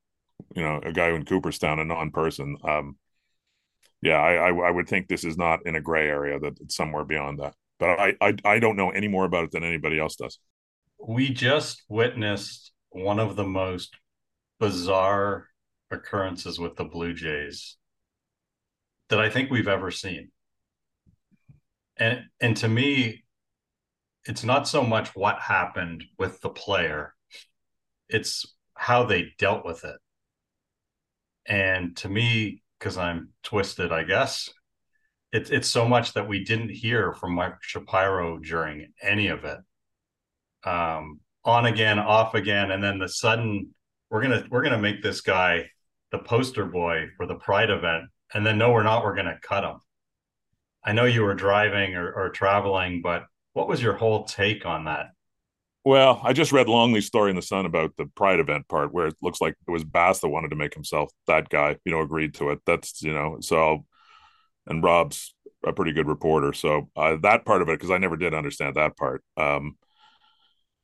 you 0.54 0.62
know, 0.62 0.80
a 0.82 0.92
guy 0.92 1.10
in 1.10 1.24
Cooperstown, 1.24 1.78
a 1.78 1.84
non-person, 1.84 2.56
um, 2.64 2.96
yeah, 4.04 4.20
I, 4.20 4.50
I, 4.50 4.68
I 4.68 4.70
would 4.70 4.86
think 4.86 5.08
this 5.08 5.24
is 5.24 5.38
not 5.38 5.60
in 5.64 5.76
a 5.76 5.80
gray 5.80 6.08
area 6.08 6.38
that 6.38 6.60
it's 6.60 6.76
somewhere 6.76 7.04
beyond 7.04 7.38
that. 7.38 7.54
But 7.78 7.98
I, 7.98 8.14
I 8.20 8.34
I 8.44 8.58
don't 8.58 8.76
know 8.76 8.90
any 8.90 9.08
more 9.08 9.24
about 9.24 9.44
it 9.44 9.50
than 9.50 9.64
anybody 9.64 9.98
else 9.98 10.14
does. 10.16 10.38
We 10.98 11.30
just 11.30 11.82
witnessed 11.88 12.72
one 12.90 13.18
of 13.18 13.34
the 13.34 13.46
most 13.46 13.96
bizarre 14.60 15.48
occurrences 15.90 16.58
with 16.58 16.76
the 16.76 16.84
Blue 16.84 17.14
Jays 17.14 17.76
that 19.08 19.20
I 19.20 19.30
think 19.30 19.50
we've 19.50 19.68
ever 19.68 19.90
seen. 19.90 20.30
And 21.96 22.24
and 22.40 22.56
to 22.58 22.68
me, 22.68 23.24
it's 24.26 24.44
not 24.44 24.68
so 24.68 24.82
much 24.82 25.16
what 25.16 25.38
happened 25.38 26.04
with 26.18 26.40
the 26.40 26.50
player, 26.50 27.14
it's 28.08 28.46
how 28.74 29.04
they 29.04 29.32
dealt 29.38 29.64
with 29.64 29.84
it. 29.84 29.96
And 31.46 31.96
to 31.98 32.08
me, 32.08 32.62
because 32.78 32.96
I'm 32.96 33.30
twisted, 33.42 33.92
I 33.92 34.04
guess. 34.04 34.50
It's 35.32 35.50
it's 35.50 35.68
so 35.68 35.88
much 35.88 36.12
that 36.12 36.28
we 36.28 36.44
didn't 36.44 36.68
hear 36.68 37.12
from 37.12 37.34
Mike 37.34 37.56
Shapiro 37.60 38.38
during 38.38 38.92
any 39.02 39.28
of 39.28 39.44
it. 39.44 39.58
Um, 40.64 41.20
on 41.44 41.66
again, 41.66 41.98
off 41.98 42.34
again, 42.34 42.70
and 42.70 42.82
then 42.82 42.98
the 42.98 43.08
sudden 43.08 43.74
we're 44.10 44.22
gonna 44.22 44.44
we're 44.50 44.62
gonna 44.62 44.78
make 44.78 45.02
this 45.02 45.20
guy 45.20 45.70
the 46.12 46.18
poster 46.18 46.66
boy 46.66 47.06
for 47.16 47.26
the 47.26 47.34
Pride 47.34 47.70
event, 47.70 48.04
and 48.32 48.46
then 48.46 48.58
no, 48.58 48.72
we're 48.72 48.84
not. 48.84 49.02
We're 49.02 49.16
gonna 49.16 49.38
cut 49.42 49.64
him. 49.64 49.80
I 50.84 50.92
know 50.92 51.04
you 51.04 51.22
were 51.22 51.34
driving 51.34 51.96
or, 51.96 52.12
or 52.12 52.30
traveling, 52.30 53.00
but 53.02 53.24
what 53.54 53.68
was 53.68 53.82
your 53.82 53.94
whole 53.94 54.24
take 54.24 54.66
on 54.66 54.84
that? 54.84 55.06
Well, 55.84 56.20
I 56.24 56.32
just 56.32 56.52
read 56.52 56.68
Longley's 56.68 57.06
story 57.06 57.28
in 57.30 57.36
the 57.36 57.42
Sun 57.42 57.66
about 57.66 57.94
the 57.96 58.06
Pride 58.06 58.40
event 58.40 58.68
part, 58.68 58.92
where 58.92 59.06
it 59.06 59.16
looks 59.20 59.40
like 59.40 59.54
it 59.68 59.70
was 59.70 59.84
Bass 59.84 60.20
that 60.20 60.28
wanted 60.28 60.48
to 60.50 60.56
make 60.56 60.72
himself 60.72 61.10
that 61.26 61.50
guy. 61.50 61.76
You 61.84 61.92
know, 61.92 62.00
agreed 62.00 62.34
to 62.34 62.50
it. 62.50 62.60
That's 62.64 63.02
you 63.02 63.12
know, 63.12 63.38
so 63.40 63.84
and 64.66 64.82
Rob's 64.82 65.34
a 65.66 65.72
pretty 65.72 65.92
good 65.92 66.08
reporter, 66.08 66.52
so 66.54 66.90
uh, 66.96 67.16
that 67.22 67.44
part 67.44 67.62
of 67.62 67.68
it 67.68 67.74
because 67.74 67.90
I 67.90 67.98
never 67.98 68.16
did 68.16 68.34
understand 68.34 68.76
that 68.76 68.96
part. 68.96 69.22
Um, 69.36 69.76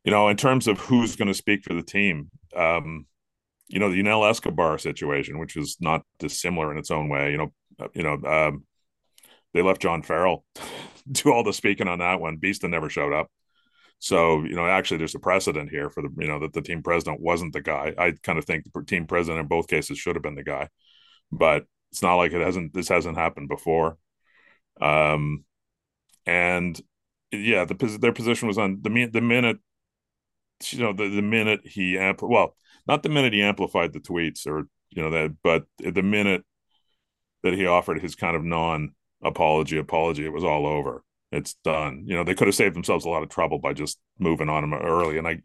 you 0.04 0.11
know, 0.11 0.28
in 0.28 0.37
terms 0.37 0.66
of 0.66 0.78
who's 0.80 1.16
going 1.16 1.28
to 1.28 1.35
speak 1.35 1.64
for 1.64 1.75
the 1.75 1.83
team, 1.83 2.30
um, 2.57 3.07
you 3.69 3.78
know, 3.78 3.90
the 3.90 3.97
Yunel 3.97 4.25
Escobar 4.28 4.78
situation, 4.78 5.38
which 5.38 5.57
is 5.57 5.76
not 5.80 6.02
dissimilar 6.19 6.73
in 6.73 6.78
its 6.78 6.90
own 6.90 7.09
way. 7.09 7.33
You 7.33 7.38
know, 7.38 7.52
uh, 7.80 7.88
you 7.95 8.02
know, 8.02 8.14
um, 8.25 8.64
they 9.54 9.62
left 9.62 9.83
John 9.83 10.02
Farrell 10.02 10.45
do 11.12 11.33
all 11.33 11.45
the 11.45 11.52
speaking 11.52 11.88
on 11.88 12.00
that 12.00 12.21
one. 12.21 12.37
Beeston 12.37 12.71
never 12.71 12.90
showed 12.90 13.12
up. 13.12 13.30
So, 14.00 14.42
you 14.45 14.57
know, 14.57 14.66
actually 14.66 14.97
there's 14.97 15.14
a 15.14 15.21
precedent 15.21 15.71
here 15.71 15.90
for 15.90 16.02
the, 16.02 16.09
you 16.19 16.26
know, 16.26 16.40
that 16.40 16.54
the 16.54 16.62
team 16.62 16.83
president 16.83 17.21
wasn't 17.21 17.52
the 17.52 17.61
guy. 17.61 17.95
I 17.99 18.12
kind 18.23 18.38
of 18.38 18.47
think 18.47 18.64
the 18.64 18.83
team 18.83 19.07
president 19.07 19.40
in 19.40 19.47
both 19.47 19.69
cases 19.69 19.99
should 19.99 20.16
have 20.16 20.23
been 20.23 20.35
the 20.35 20.42
guy, 20.42 20.69
but 21.30 21.66
it's 21.92 22.02
not 22.02 22.14
like 22.14 22.33
it 22.33 22.40
hasn't, 22.40 22.73
this 22.73 22.88
hasn't 22.88 23.19
happened 23.19 23.50
before. 23.50 23.99
Um, 24.80 25.45
and 26.25 26.80
yeah, 27.30 27.66
the, 27.66 27.99
their 28.00 28.12
position 28.12 28.49
was 28.49 28.57
on 28.57 28.80
the, 28.80 29.07
the 29.07 29.21
minute, 29.21 29.59
you 30.71 30.78
know, 30.78 30.95
the, 30.95 31.09
the 31.09 31.23
minute 31.23 31.61
he, 31.64 31.97
ampl- 31.97 32.30
well, 32.30 32.57
not 32.88 33.02
the 33.02 33.11
minute 33.11 33.35
he 33.35 33.42
amplified 33.42 33.92
the 33.92 34.00
tweets 34.00 34.47
or, 34.47 34.66
you 34.88 35.02
know, 35.02 35.11
that, 35.11 35.37
but 35.42 35.64
the 35.78 36.02
minute 36.02 36.42
that 37.42 37.52
he 37.52 37.66
offered 37.66 38.00
his 38.00 38.14
kind 38.14 38.35
of 38.35 38.45
non 38.45 38.95
apology 39.23 39.76
apology, 39.76 40.25
it 40.25 40.33
was 40.33 40.45
all 40.45 40.66
over 40.66 41.04
it's 41.33 41.55
done. 41.65 42.05
You 42.07 42.17
know, 42.17 42.25
they 42.25 42.35
could 42.35 42.49
have 42.49 42.55
saved 42.55 42.75
themselves 42.75 43.05
a 43.05 43.09
lot 43.09 43.23
of 43.23 43.29
trouble 43.29 43.59
by 43.59 43.73
just 43.73 43.99
moving 44.19 44.49
on 44.49 44.63
them 44.63 44.75
early. 44.75 45.19
And 45.19 45.27
I, 45.27 45.41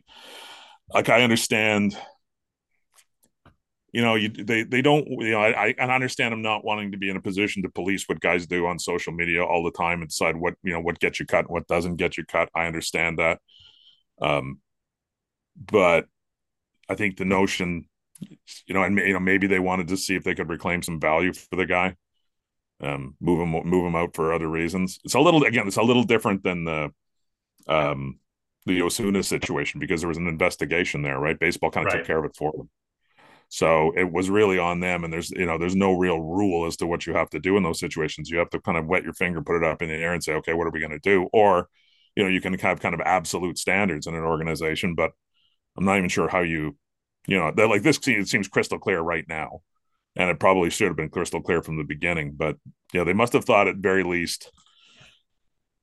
like, 0.90 1.10
I 1.10 1.22
understand. 1.22 1.98
You 3.92 4.02
know, 4.02 4.16
you 4.16 4.28
they 4.28 4.64
they 4.64 4.82
don't. 4.82 5.08
You 5.08 5.32
know, 5.32 5.42
I 5.42 5.74
I 5.80 5.96
understand 5.96 6.34
them 6.34 6.42
not 6.42 6.66
wanting 6.66 6.92
to 6.92 6.98
be 6.98 7.10
in 7.10 7.16
a 7.16 7.22
position 7.22 7.64
to 7.64 7.70
police 7.70 8.04
what 8.10 8.20
guys 8.20 8.46
do 8.46 8.68
on 8.68 8.78
social 8.78 9.14
media 9.14 9.44
all 9.46 9.64
the 9.64 9.72
time 9.72 10.02
and 10.02 10.10
decide 10.10 10.36
what 10.36 10.56
you 10.64 10.74
know 10.74 10.82
what 10.82 11.00
gets 11.00 11.20
you 11.20 11.26
cut, 11.26 11.46
and 11.46 11.50
what 11.50 11.68
doesn't 11.68 11.96
get 11.96 12.18
you 12.18 12.26
cut. 12.26 12.50
I 12.54 12.66
understand 12.68 13.20
that. 13.20 13.40
Um, 14.22 14.60
but 15.56 16.08
I 16.90 16.96
think 16.96 17.16
the 17.16 17.26
notion, 17.26 17.88
you 18.66 18.74
know, 18.74 18.84
and 18.84 18.98
you 18.98 19.14
know, 19.14 19.20
maybe 19.20 19.48
they 19.48 19.60
wanted 19.60 19.88
to 19.88 19.98
see 19.98 20.16
if 20.16 20.26
they 20.26 20.36
could 20.36 20.50
reclaim 20.50 20.82
some 20.82 21.00
value 21.00 21.32
for 21.32 21.56
the 21.56 21.66
guy 21.66 21.96
um, 22.82 23.16
move 23.20 23.42
him 23.42 23.50
move 23.70 23.86
him 23.86 23.96
out 23.96 24.16
for 24.16 24.34
other 24.34 24.48
reasons. 24.48 25.00
It's 25.04 25.14
a 25.14 25.20
little 25.20 25.44
again, 25.44 25.68
it's 25.68 25.78
a 25.78 25.84
little 25.84 26.04
different 26.04 26.44
than 26.44 26.66
the 26.66 26.92
um, 27.68 28.20
the 28.66 28.82
Osuna 28.82 29.24
situation 29.24 29.80
because 29.80 30.02
there 30.02 30.08
was 30.08 30.18
an 30.18 30.28
investigation 30.28 31.02
there, 31.02 31.20
right? 31.20 31.40
Baseball 31.40 31.72
kind 31.72 31.88
of 31.88 31.94
right. 31.94 32.00
took 32.00 32.08
care 32.08 32.18
of 32.18 32.26
it 32.26 32.36
for 32.36 32.52
them. 32.52 32.70
So 33.48 33.94
it 33.96 34.12
was 34.12 34.30
really 34.30 34.58
on 34.58 34.80
them, 34.80 35.04
and 35.04 35.14
there's 35.14 35.32
you 35.32 35.46
know 35.46 35.58
there's 35.58 35.76
no 35.76 35.94
real 35.94 36.20
rule 36.20 36.66
as 36.66 36.78
to 36.78 36.88
what 36.88 37.06
you 37.06 37.14
have 37.14 37.30
to 37.30 37.40
do 37.40 37.58
in 37.58 37.64
those 37.64 37.80
situations. 37.80 38.30
You 38.30 38.40
have 38.40 38.50
to 38.52 38.60
kind 38.60 38.78
of 38.78 38.88
wet 38.88 39.04
your 39.04 39.14
finger, 39.14 39.42
put 39.42 39.58
it 39.58 39.64
up 39.64 39.82
in 39.82 39.90
the 39.90 39.96
air, 39.96 40.14
and 40.14 40.24
say, 40.24 40.34
okay, 40.34 40.54
what 40.54 40.68
are 40.68 40.72
we 40.72 40.80
going 40.80 40.92
to 40.92 41.00
do? 41.00 41.30
Or 41.32 41.70
you 42.16 42.24
know 42.24 42.30
you 42.30 42.42
can 42.42 42.58
have 42.60 42.80
kind 42.80 42.96
of 42.96 43.02
absolute 43.02 43.58
standards 43.58 44.08
in 44.08 44.16
an 44.16 44.24
organization, 44.24 44.96
but 44.96 45.12
I'm 45.78 45.86
not 45.86 45.98
even 45.98 46.10
sure 46.10 46.28
how 46.28 46.42
you 46.42 46.76
you 47.28 47.38
know 47.38 47.52
that 47.56 47.68
like 47.68 47.84
this 47.84 48.00
it 48.08 48.28
seems 48.28 48.48
crystal 48.48 48.80
clear 48.80 49.00
right 49.00 49.26
now 49.28 49.62
and 50.16 50.30
it 50.30 50.40
probably 50.40 50.70
should 50.70 50.88
have 50.88 50.98
been 50.98 51.10
crystal 51.10 51.42
clear 51.42 51.62
from 51.62 51.78
the 51.78 51.84
beginning. 51.84 52.34
But 52.36 52.58
know, 52.96 53.04
they 53.04 53.14
must 53.14 53.34
have 53.34 53.46
thought 53.46 53.68
at 53.68 53.78
very 53.78 54.04
least, 54.04 54.52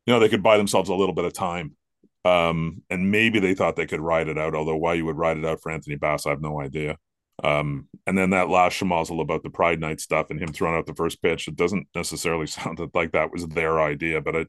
you 0.06 0.12
know, 0.12 0.20
they 0.20 0.28
could 0.28 0.42
buy 0.42 0.56
themselves 0.56 0.88
a 0.88 0.94
little 0.94 1.14
bit 1.14 1.24
of 1.24 1.32
time. 1.32 1.76
Um, 2.24 2.82
and 2.88 3.10
maybe 3.10 3.40
they 3.40 3.54
thought 3.54 3.76
they 3.76 3.86
could 3.86 4.00
ride 4.00 4.28
it 4.28 4.38
out. 4.38 4.54
Although 4.54 4.76
why 4.76 4.94
you 4.94 5.04
would 5.04 5.18
ride 5.18 5.38
it 5.38 5.44
out 5.44 5.60
for 5.60 5.70
Anthony 5.70 5.96
Bass, 5.96 6.26
I 6.26 6.30
have 6.30 6.40
no 6.40 6.60
idea. 6.60 6.96
Um, 7.42 7.88
and 8.06 8.16
then 8.16 8.30
that 8.30 8.48
last 8.48 8.78
schmozzle 8.78 9.20
about 9.20 9.42
the 9.42 9.50
Pride 9.50 9.80
Night 9.80 10.00
stuff 10.00 10.30
and 10.30 10.40
him 10.40 10.52
throwing 10.52 10.76
out 10.76 10.86
the 10.86 10.94
first 10.94 11.20
pitch, 11.22 11.48
it 11.48 11.56
doesn't 11.56 11.88
necessarily 11.94 12.46
sound 12.48 12.80
like 12.94 13.12
that 13.12 13.32
was 13.32 13.46
their 13.48 13.80
idea, 13.80 14.20
but 14.20 14.36
it 14.36 14.48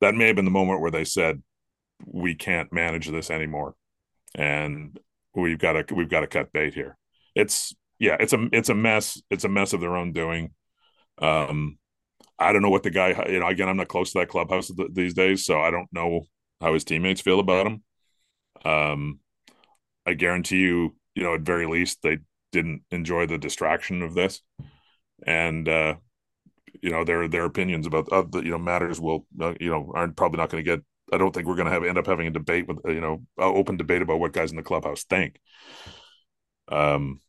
that 0.00 0.14
may 0.14 0.26
have 0.26 0.36
been 0.36 0.44
the 0.44 0.50
moment 0.50 0.80
where 0.80 0.90
they 0.90 1.04
said, 1.04 1.42
"We 2.04 2.34
can't 2.34 2.72
manage 2.72 3.08
this 3.08 3.30
anymore, 3.30 3.76
and 4.34 4.98
we've 5.34 5.58
got 5.58 5.72
to 5.88 5.94
we've 5.94 6.10
got 6.10 6.20
to 6.20 6.26
cut 6.26 6.52
bait 6.52 6.74
here." 6.74 6.98
It's 7.34 7.74
yeah, 7.98 8.16
it's 8.20 8.32
a 8.32 8.48
it's 8.52 8.68
a 8.68 8.74
mess. 8.74 9.20
It's 9.30 9.44
a 9.44 9.48
mess 9.48 9.72
of 9.72 9.80
their 9.80 9.96
own 9.96 10.12
doing. 10.12 10.52
Um, 11.18 11.78
I 12.38 12.52
don't 12.52 12.62
know 12.62 12.70
what 12.70 12.82
the 12.82 12.90
guy. 12.90 13.10
You 13.28 13.40
know, 13.40 13.48
again, 13.48 13.68
I'm 13.68 13.76
not 13.76 13.88
close 13.88 14.12
to 14.12 14.20
that 14.20 14.28
clubhouse 14.28 14.70
these 14.92 15.14
days, 15.14 15.44
so 15.44 15.60
I 15.60 15.70
don't 15.70 15.88
know 15.92 16.22
how 16.60 16.74
his 16.74 16.84
teammates 16.84 17.20
feel 17.20 17.40
about 17.40 17.66
him. 17.66 17.82
Um, 18.64 19.20
I 20.06 20.14
guarantee 20.14 20.58
you, 20.60 20.96
you 21.14 21.22
know, 21.22 21.34
at 21.34 21.42
very 21.42 21.66
least, 21.66 22.02
they 22.02 22.18
didn't 22.52 22.82
enjoy 22.90 23.26
the 23.26 23.38
distraction 23.38 24.02
of 24.02 24.14
this, 24.14 24.40
and 25.26 25.68
uh, 25.68 25.94
you 26.82 26.90
know, 26.90 27.04
their 27.04 27.28
their 27.28 27.44
opinions 27.44 27.86
about 27.86 28.12
uh, 28.12 28.24
you 28.34 28.50
know 28.50 28.58
matters 28.58 29.00
will 29.00 29.26
uh, 29.40 29.54
you 29.60 29.70
know 29.70 29.92
aren't 29.94 30.16
probably 30.16 30.38
not 30.38 30.50
going 30.50 30.64
to 30.64 30.70
get. 30.70 30.84
I 31.12 31.18
don't 31.18 31.32
think 31.32 31.46
we're 31.46 31.56
going 31.56 31.66
to 31.66 31.72
have 31.72 31.84
end 31.84 31.98
up 31.98 32.06
having 32.06 32.26
a 32.26 32.30
debate 32.30 32.66
with 32.66 32.78
you 32.86 33.00
know 33.00 33.22
open 33.38 33.76
debate 33.76 34.02
about 34.02 34.20
what 34.20 34.32
guys 34.32 34.50
in 34.50 34.56
the 34.56 34.62
clubhouse 34.62 35.04
think. 35.04 35.38
Um, 36.68 37.20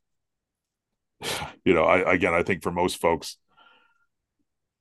you 1.65 1.74
know, 1.74 1.84
I 1.84 2.13
again, 2.13 2.34
I 2.34 2.43
think 2.43 2.63
for 2.63 2.72
most 2.72 2.98
folks, 2.98 3.38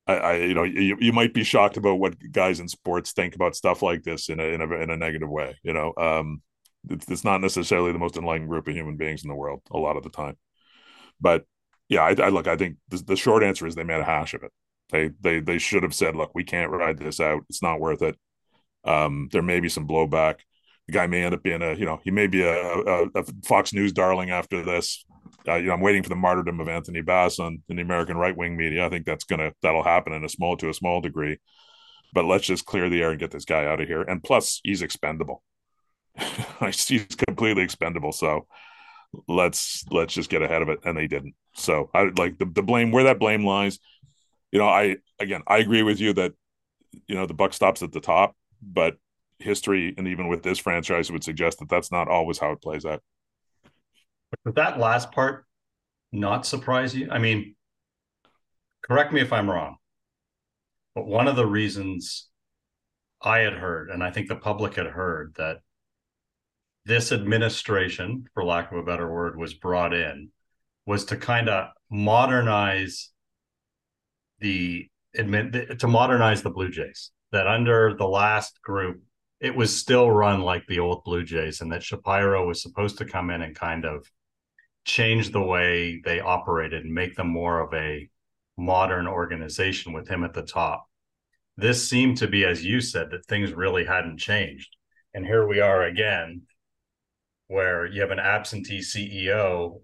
I, 0.07 0.15
I 0.15 0.37
you 0.37 0.55
know, 0.55 0.65
you, 0.65 0.97
you 1.01 1.13
might 1.13 1.35
be 1.35 1.45
shocked 1.45 1.77
about 1.77 1.99
what 1.99 2.17
guys 2.33 2.61
in 2.61 2.69
sports 2.69 3.13
think 3.13 3.35
about 3.35 3.57
stuff 3.57 3.83
like 3.83 4.03
this 4.03 4.29
in 4.29 4.41
a 4.41 4.45
in 4.45 4.61
a 4.61 4.75
in 4.75 4.91
a 4.91 4.97
negative 4.97 5.31
way. 5.31 5.57
You 5.63 5.73
know, 5.73 5.95
um, 5.97 6.43
it's, 6.91 7.09
it's 7.09 7.25
not 7.25 7.41
necessarily 7.41 7.93
the 7.93 7.99
most 7.99 8.17
enlightened 8.17 8.49
group 8.49 8.69
of 8.69 8.75
human 8.75 8.97
beings 8.97 9.23
in 9.23 9.29
the 9.29 9.35
world 9.35 9.63
a 9.71 9.79
lot 9.79 9.97
of 9.97 10.03
the 10.03 10.11
time. 10.11 10.37
But 11.21 11.45
yeah, 11.89 12.03
I, 12.03 12.15
I 12.21 12.29
look. 12.29 12.47
I 12.47 12.57
think 12.57 12.77
the, 12.89 12.99
the 12.99 13.17
short 13.17 13.43
answer 13.43 13.67
is 13.67 13.75
they 13.75 13.85
made 13.85 14.01
a 14.01 14.05
hash 14.05 14.35
of 14.35 14.43
it. 14.43 14.53
They 14.91 15.11
they 15.21 15.41
they 15.41 15.59
should 15.59 15.83
have 15.83 15.95
said, 15.95 16.17
look, 16.17 16.35
we 16.35 16.45
can't 16.45 16.71
ride 16.71 16.99
this 16.99 17.21
out. 17.21 17.45
It's 17.49 17.63
not 17.63 17.81
worth 17.81 18.03
it. 18.03 18.17
Um, 18.85 19.29
there 19.33 19.43
may 19.43 19.61
be 19.61 19.69
some 19.69 19.89
blowback. 19.89 20.41
The 20.87 20.93
guy 20.93 21.07
may 21.07 21.25
end 21.25 21.35
up 21.35 21.43
being 21.43 21.63
a, 21.63 21.73
you 21.73 21.87
know, 21.87 22.01
he 22.05 22.11
may 22.11 22.27
be 22.27 22.43
a, 22.43 22.53
a, 22.53 23.07
a 23.15 23.25
Fox 23.45 23.73
News 23.73 23.93
darling 23.93 24.31
after 24.31 24.63
this 24.63 25.05
uh, 25.49 25.57
you 25.57 25.67
know, 25.67 25.75
I'm 25.75 25.81
waiting 25.81 26.03
for 26.03 26.09
the 26.09 26.17
martyrdom 26.17 26.61
of 26.61 26.69
Anthony 26.69 27.03
Bass 27.03 27.39
on 27.39 27.63
in 27.69 27.77
the 27.77 27.83
American 27.83 28.17
right 28.17 28.37
wing 28.37 28.57
media. 28.57 28.87
I 28.87 28.89
think 28.91 29.07
that's 29.07 29.25
gonna 29.25 29.53
that'll 29.63 29.83
happen 29.85 30.13
in 30.13 30.25
a 30.25 30.29
small 30.29 30.57
to 30.59 30.69
a 30.71 30.75
small 30.75 31.01
degree. 31.01 31.39
but 32.13 32.25
let's 32.27 32.47
just 32.47 32.67
clear 32.67 32.89
the 32.89 33.03
air 33.03 33.11
and 33.11 33.21
get 33.21 33.31
this 33.33 33.45
guy 33.45 33.65
out 33.67 33.81
of 33.81 33.89
here. 33.89 34.03
And 34.03 34.23
plus, 34.23 34.61
he's 34.65 34.83
expendable. 34.83 35.43
he's 36.73 37.17
completely 37.27 37.63
expendable. 37.65 38.13
So 38.13 38.47
let's 39.29 39.85
let's 39.91 40.15
just 40.15 40.31
get 40.31 40.43
ahead 40.43 40.63
of 40.63 40.69
it. 40.69 40.81
And 40.85 40.97
they 40.97 41.07
didn't. 41.07 41.35
So 41.55 41.91
I 41.95 42.11
like 42.17 42.39
the, 42.39 42.47
the 42.47 42.63
blame 42.63 42.91
where 42.93 43.05
that 43.05 43.19
blame 43.19 43.45
lies. 43.45 43.79
You 44.53 44.59
know, 44.61 44.69
I 44.69 44.97
again 45.19 45.43
I 45.47 45.59
agree 45.59 45.83
with 45.83 46.01
you 46.01 46.13
that 46.15 46.33
you 47.07 47.15
know 47.15 47.27
the 47.27 47.35
buck 47.35 47.53
stops 47.53 47.83
at 47.83 47.93
the 47.93 48.01
top, 48.01 48.37
but 48.63 48.97
history 49.41 49.95
and 49.99 50.09
even 50.09 50.29
with 50.29 50.43
this 50.43 50.59
franchise 50.59 51.11
would 51.11 51.25
suggest 51.25 51.59
that 51.59 51.69
that's 51.69 51.91
not 51.93 52.09
always 52.09 52.39
how 52.39 52.53
it 52.53 52.63
plays 52.63 52.85
out. 52.85 53.03
Would 54.45 54.57
that 54.57 54.79
last 54.79 55.13
part 55.13 55.45
not 56.13 56.47
surprise 56.47 56.95
you? 56.95 57.09
I 57.11 57.19
mean, 57.19 57.55
correct 58.83 59.13
me 59.13 59.21
if 59.21 59.33
I'm 59.33 59.51
wrong, 59.51 59.77
but 60.95 61.07
one 61.07 61.29
of 61.29 61.37
the 61.37 61.47
reasons 61.47 62.29
I 63.23 63.39
had 63.39 63.55
heard, 63.55 63.91
and 63.91 64.03
I 64.03 64.11
think 64.11 64.29
the 64.29 64.37
public 64.37 64.75
had 64.75 64.87
heard, 64.87 65.35
that 65.39 65.59
this 66.85 67.13
administration, 67.13 68.27
for 68.35 68.45
lack 68.45 68.71
of 68.71 68.79
a 68.79 68.83
better 68.83 69.11
word, 69.11 69.39
was 69.39 69.55
brought 69.55 69.95
in 69.95 70.31
was 70.87 71.07
to 71.07 71.17
kind 71.17 71.49
of 71.49 71.69
modernize 71.91 73.11
the 74.41 74.89
admit 75.17 75.79
to 75.79 75.89
modernize 75.89 76.43
the 76.43 76.51
Blue 76.51 76.71
Jays. 76.71 77.11
That 77.33 77.47
under 77.47 77.95
the 77.95 78.07
last 78.07 78.61
group, 78.63 79.03
it 79.41 79.57
was 79.57 79.77
still 79.77 80.11
run 80.11 80.43
like 80.43 80.67
the 80.67 80.79
old 80.79 81.03
Blue 81.05 81.25
Jays, 81.25 81.63
and 81.63 81.73
that 81.73 81.83
Shapiro 81.83 82.47
was 82.47 82.63
supposed 82.63 82.99
to 82.99 83.05
come 83.05 83.31
in 83.31 83.43
and 83.43 83.57
kind 83.57 83.85
of 83.85 84.07
change 84.85 85.31
the 85.31 85.43
way 85.43 86.01
they 86.05 86.21
operated 86.21 86.85
and 86.85 86.95
make 86.95 87.17
them 87.17 87.29
more 87.29 87.61
of 87.61 87.73
a 87.75 88.09
modern 88.57 89.07
organization 89.07 89.93
with 89.93 90.09
him 90.09 90.25
at 90.25 90.35
the 90.35 90.43
top. 90.43 90.87
This 91.57 91.89
seemed 91.89 92.19
to 92.19 92.29
be, 92.29 92.45
as 92.45 92.65
you 92.65 92.81
said, 92.81 93.11
that 93.11 93.27
things 93.27 93.53
really 93.53 93.85
hadn't 93.85 94.19
changed. 94.19 94.77
And 95.13 95.25
here 95.25 95.47
we 95.47 95.61
are 95.61 95.83
again, 95.85 96.43
where 97.47 97.87
you 97.87 98.01
have 98.01 98.11
an 98.11 98.19
absentee 98.19 98.81
CEO 98.81 99.81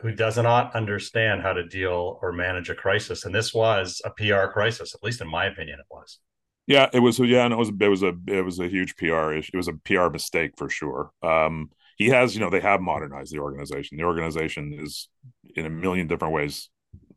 who 0.00 0.12
does 0.12 0.38
not 0.38 0.74
understand 0.74 1.42
how 1.42 1.52
to 1.52 1.66
deal 1.66 2.18
or 2.22 2.32
manage 2.32 2.70
a 2.70 2.74
crisis. 2.74 3.24
And 3.24 3.34
this 3.34 3.52
was 3.52 4.00
a 4.04 4.10
PR 4.10 4.50
crisis, 4.50 4.94
at 4.94 5.02
least 5.02 5.20
in 5.20 5.28
my 5.28 5.46
opinion, 5.46 5.78
it 5.80 5.86
was. 5.90 6.18
Yeah, 6.66 6.88
it 6.92 7.00
was. 7.00 7.18
Yeah, 7.18 7.44
and 7.44 7.52
it 7.52 7.56
was. 7.56 7.70
It 7.70 7.88
was 7.88 8.02
a. 8.02 8.12
It 8.28 8.44
was 8.44 8.58
a 8.60 8.68
huge 8.68 8.96
PR 8.96 9.32
issue. 9.32 9.50
It 9.54 9.56
was 9.56 9.68
a 9.68 9.74
PR 9.74 10.08
mistake 10.08 10.52
for 10.56 10.68
sure. 10.68 11.10
Um, 11.22 11.70
he 11.96 12.08
has, 12.08 12.34
you 12.34 12.40
know, 12.40 12.48
they 12.48 12.60
have 12.60 12.80
modernized 12.80 13.32
the 13.32 13.40
organization. 13.40 13.98
The 13.98 14.04
organization 14.04 14.72
is 14.72 15.08
in 15.54 15.66
a 15.66 15.70
million 15.70 16.06
different 16.06 16.32
ways 16.32 16.70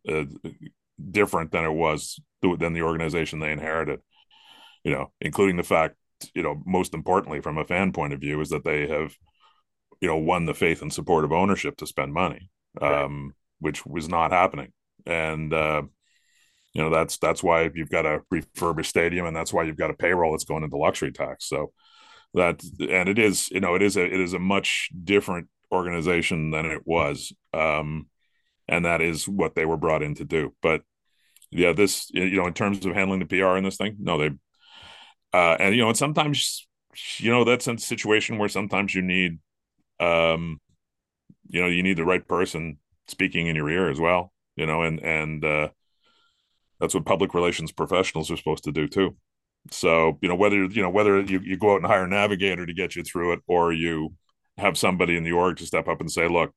uh, 0.10 0.26
different 1.12 1.52
than 1.52 1.64
it 1.66 1.72
was 1.72 2.20
than 2.42 2.74
the 2.74 2.82
organization 2.82 3.40
they 3.40 3.52
inherited. 3.52 4.02
You 4.84 4.92
know, 4.92 5.12
including 5.22 5.56
the 5.56 5.64
fact, 5.64 5.96
you 6.34 6.44
know, 6.44 6.62
most 6.66 6.94
importantly 6.94 7.40
from 7.40 7.58
a 7.58 7.64
fan 7.66 7.94
point 7.94 8.12
of 8.14 8.20
view, 8.20 8.42
is 8.42 8.50
that 8.50 8.66
they 8.66 8.88
have, 8.88 9.16
you 10.02 10.08
know, 10.08 10.18
won 10.18 10.46
the 10.46 10.54
faith 10.54 10.82
and 10.82 10.92
support 10.92 11.24
of 11.24 11.32
ownership 11.32 11.78
to 11.78 11.88
spend 11.88 12.14
money, 12.14 12.50
right. 12.82 13.04
um, 13.04 13.34
which 13.60 13.86
was 13.86 14.10
not 14.10 14.32
happening. 14.32 14.74
And 15.06 15.54
uh, 15.54 15.84
you 16.74 16.82
know, 16.82 16.90
that's 16.90 17.18
that's 17.18 17.44
why 17.44 17.70
you've 17.74 17.90
got 17.90 18.06
a 18.06 18.22
refurbished 18.32 18.90
stadium, 18.90 19.26
and 19.26 19.36
that's 19.36 19.54
why 19.54 19.64
you've 19.64 19.78
got 19.78 19.92
a 19.92 19.96
payroll 19.96 20.32
that's 20.32 20.44
going 20.44 20.64
into 20.64 20.78
luxury 20.78 21.12
tax. 21.12 21.48
So 21.48 21.72
that, 22.34 22.64
and 22.80 23.10
it 23.10 23.20
is, 23.20 23.50
you 23.52 23.60
know, 23.60 23.76
it 23.76 23.82
is 23.82 23.98
a 23.98 24.04
it 24.06 24.20
is 24.20 24.34
a 24.34 24.40
much 24.40 24.90
different 25.04 25.48
organization 25.72 26.52
than 26.52 26.66
it 26.66 26.82
was. 26.86 27.34
Um, 27.54 28.08
and 28.68 28.86
that 28.86 29.02
is 29.02 29.28
what 29.28 29.56
they 29.56 29.66
were 29.66 29.78
brought 29.78 30.04
in 30.04 30.16
to 30.16 30.26
do. 30.26 30.54
But 30.62 30.84
yeah, 31.52 31.74
this 31.74 32.10
you 32.14 32.38
know, 32.38 32.48
in 32.48 32.54
terms 32.54 32.86
of 32.86 32.94
handling 32.94 33.20
the 33.20 33.26
PR 33.26 33.58
in 33.58 33.64
this 33.64 33.78
thing, 33.78 33.98
no, 34.00 34.18
they 34.18 34.32
uh, 35.34 35.58
and 35.60 35.76
you 35.76 35.82
know, 35.82 35.90
and 35.90 35.98
sometimes 35.98 36.68
you 37.18 37.32
know 37.32 37.44
that's 37.44 37.68
a 37.68 37.78
situation 37.78 38.38
where 38.38 38.50
sometimes 38.50 38.94
you 38.94 39.02
need, 39.02 39.40
um, 40.00 40.60
you 41.48 41.62
know, 41.62 41.68
you 41.68 41.84
need 41.84 41.98
the 41.98 42.06
right 42.06 42.28
person 42.28 42.78
speaking 43.08 43.48
in 43.48 43.56
your 43.56 43.70
ear 43.70 43.90
as 43.90 44.00
well, 44.00 44.32
you 44.56 44.66
know, 44.66 44.84
and 44.84 45.00
and 45.04 45.44
uh, 45.44 45.70
that's 46.84 46.94
what 46.94 47.06
public 47.06 47.34
relations 47.34 47.72
professionals 47.72 48.30
are 48.30 48.36
supposed 48.36 48.66
to 48.66 48.72
do 48.74 48.90
too. 48.90 49.16
So 49.72 50.20
you 50.22 50.28
know 50.28 50.36
whether 50.36 50.66
you 50.66 50.82
know 50.82 50.90
whether 50.90 51.22
you, 51.22 51.40
you 51.40 51.56
go 51.56 51.72
out 51.72 51.78
and 51.78 51.86
hire 51.86 52.04
a 52.04 52.10
navigator 52.10 52.66
to 52.66 52.74
get 52.74 52.98
you 52.98 53.04
through 53.04 53.32
it, 53.34 53.40
or 53.48 53.72
you 53.72 54.14
have 54.58 54.78
somebody 54.78 55.16
in 55.16 55.24
the 55.24 55.32
org 55.32 55.56
to 55.58 55.66
step 55.66 55.88
up 55.88 56.02
and 56.02 56.12
say, 56.12 56.28
look, 56.28 56.54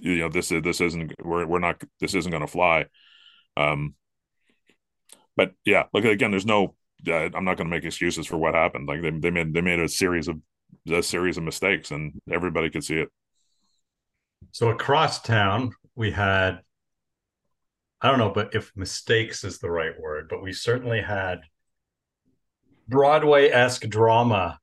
you 0.00 0.16
know 0.16 0.30
this 0.30 0.50
is 0.50 0.62
this 0.62 0.80
isn't 0.80 1.12
we're 1.22 1.46
we're 1.46 1.58
not 1.58 1.82
this 2.00 2.14
isn't 2.14 2.30
going 2.30 2.40
to 2.40 2.46
fly. 2.46 2.86
Um 3.58 3.94
but 5.36 5.52
yeah 5.66 5.84
like 5.92 6.04
again 6.04 6.30
there's 6.30 6.46
no 6.46 6.74
uh, 7.06 7.28
i'm 7.34 7.44
not 7.44 7.58
going 7.58 7.68
to 7.68 7.76
make 7.76 7.84
excuses 7.84 8.26
for 8.26 8.38
what 8.38 8.54
happened. 8.54 8.88
Like 8.88 9.02
they, 9.02 9.10
they 9.10 9.30
made 9.30 9.52
they 9.52 9.60
made 9.60 9.78
a 9.78 9.90
series 9.90 10.26
of 10.26 10.40
a 10.90 11.02
series 11.02 11.36
of 11.36 11.44
mistakes 11.44 11.90
and 11.90 12.18
everybody 12.30 12.70
could 12.70 12.84
see 12.84 12.96
it. 12.96 13.10
So 14.52 14.70
across 14.70 15.20
town 15.20 15.72
we 15.94 16.12
had 16.12 16.60
i 18.00 18.08
don't 18.08 18.18
know 18.18 18.30
but 18.30 18.54
if 18.54 18.72
mistakes 18.76 19.44
is 19.44 19.58
the 19.58 19.70
right 19.70 19.98
word 20.00 20.26
but 20.28 20.42
we 20.42 20.52
certainly 20.52 21.00
had 21.00 21.40
broadway-esque 22.88 23.88
drama 23.88 24.58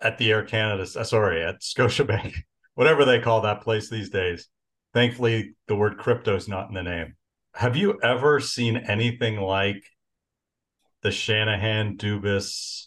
at 0.00 0.18
the 0.18 0.30
air 0.30 0.44
canada 0.44 0.82
uh, 0.82 1.04
sorry 1.04 1.44
at 1.44 1.60
scotiabank 1.60 2.34
whatever 2.74 3.04
they 3.04 3.20
call 3.20 3.40
that 3.40 3.60
place 3.60 3.88
these 3.90 4.10
days 4.10 4.48
Thankfully, 4.92 5.54
the 5.68 5.76
word 5.76 5.98
crypto 5.98 6.34
is 6.34 6.48
not 6.48 6.68
in 6.68 6.74
the 6.74 6.82
name. 6.82 7.14
Have 7.54 7.76
you 7.76 7.98
ever 8.02 8.40
seen 8.40 8.76
anything 8.76 9.40
like 9.40 9.84
the 11.02 11.12
Shanahan 11.12 11.96
Dubas 11.96 12.86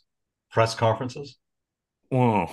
press 0.51 0.75
conferences? 0.75 1.37
Well, 2.11 2.51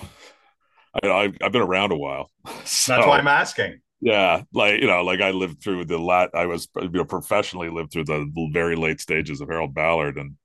I, 1.03 1.33
have 1.41 1.51
been 1.51 1.61
around 1.61 1.91
a 1.91 1.97
while. 1.97 2.29
So, 2.63 2.93
That's 2.95 3.07
why 3.07 3.17
I'm 3.17 3.27
asking. 3.27 3.81
Yeah, 4.01 4.41
like 4.51 4.81
you 4.81 4.87
know, 4.87 5.03
like 5.03 5.21
I 5.21 5.29
lived 5.29 5.61
through 5.61 5.85
the 5.85 5.99
lat. 5.99 6.31
I 6.33 6.47
was 6.47 6.67
you 6.81 6.89
know 6.89 7.05
professionally 7.05 7.69
lived 7.69 7.93
through 7.93 8.05
the 8.05 8.49
very 8.51 8.75
late 8.75 8.99
stages 8.99 9.41
of 9.41 9.47
Harold 9.47 9.75
Ballard, 9.75 10.17
and 10.17 10.35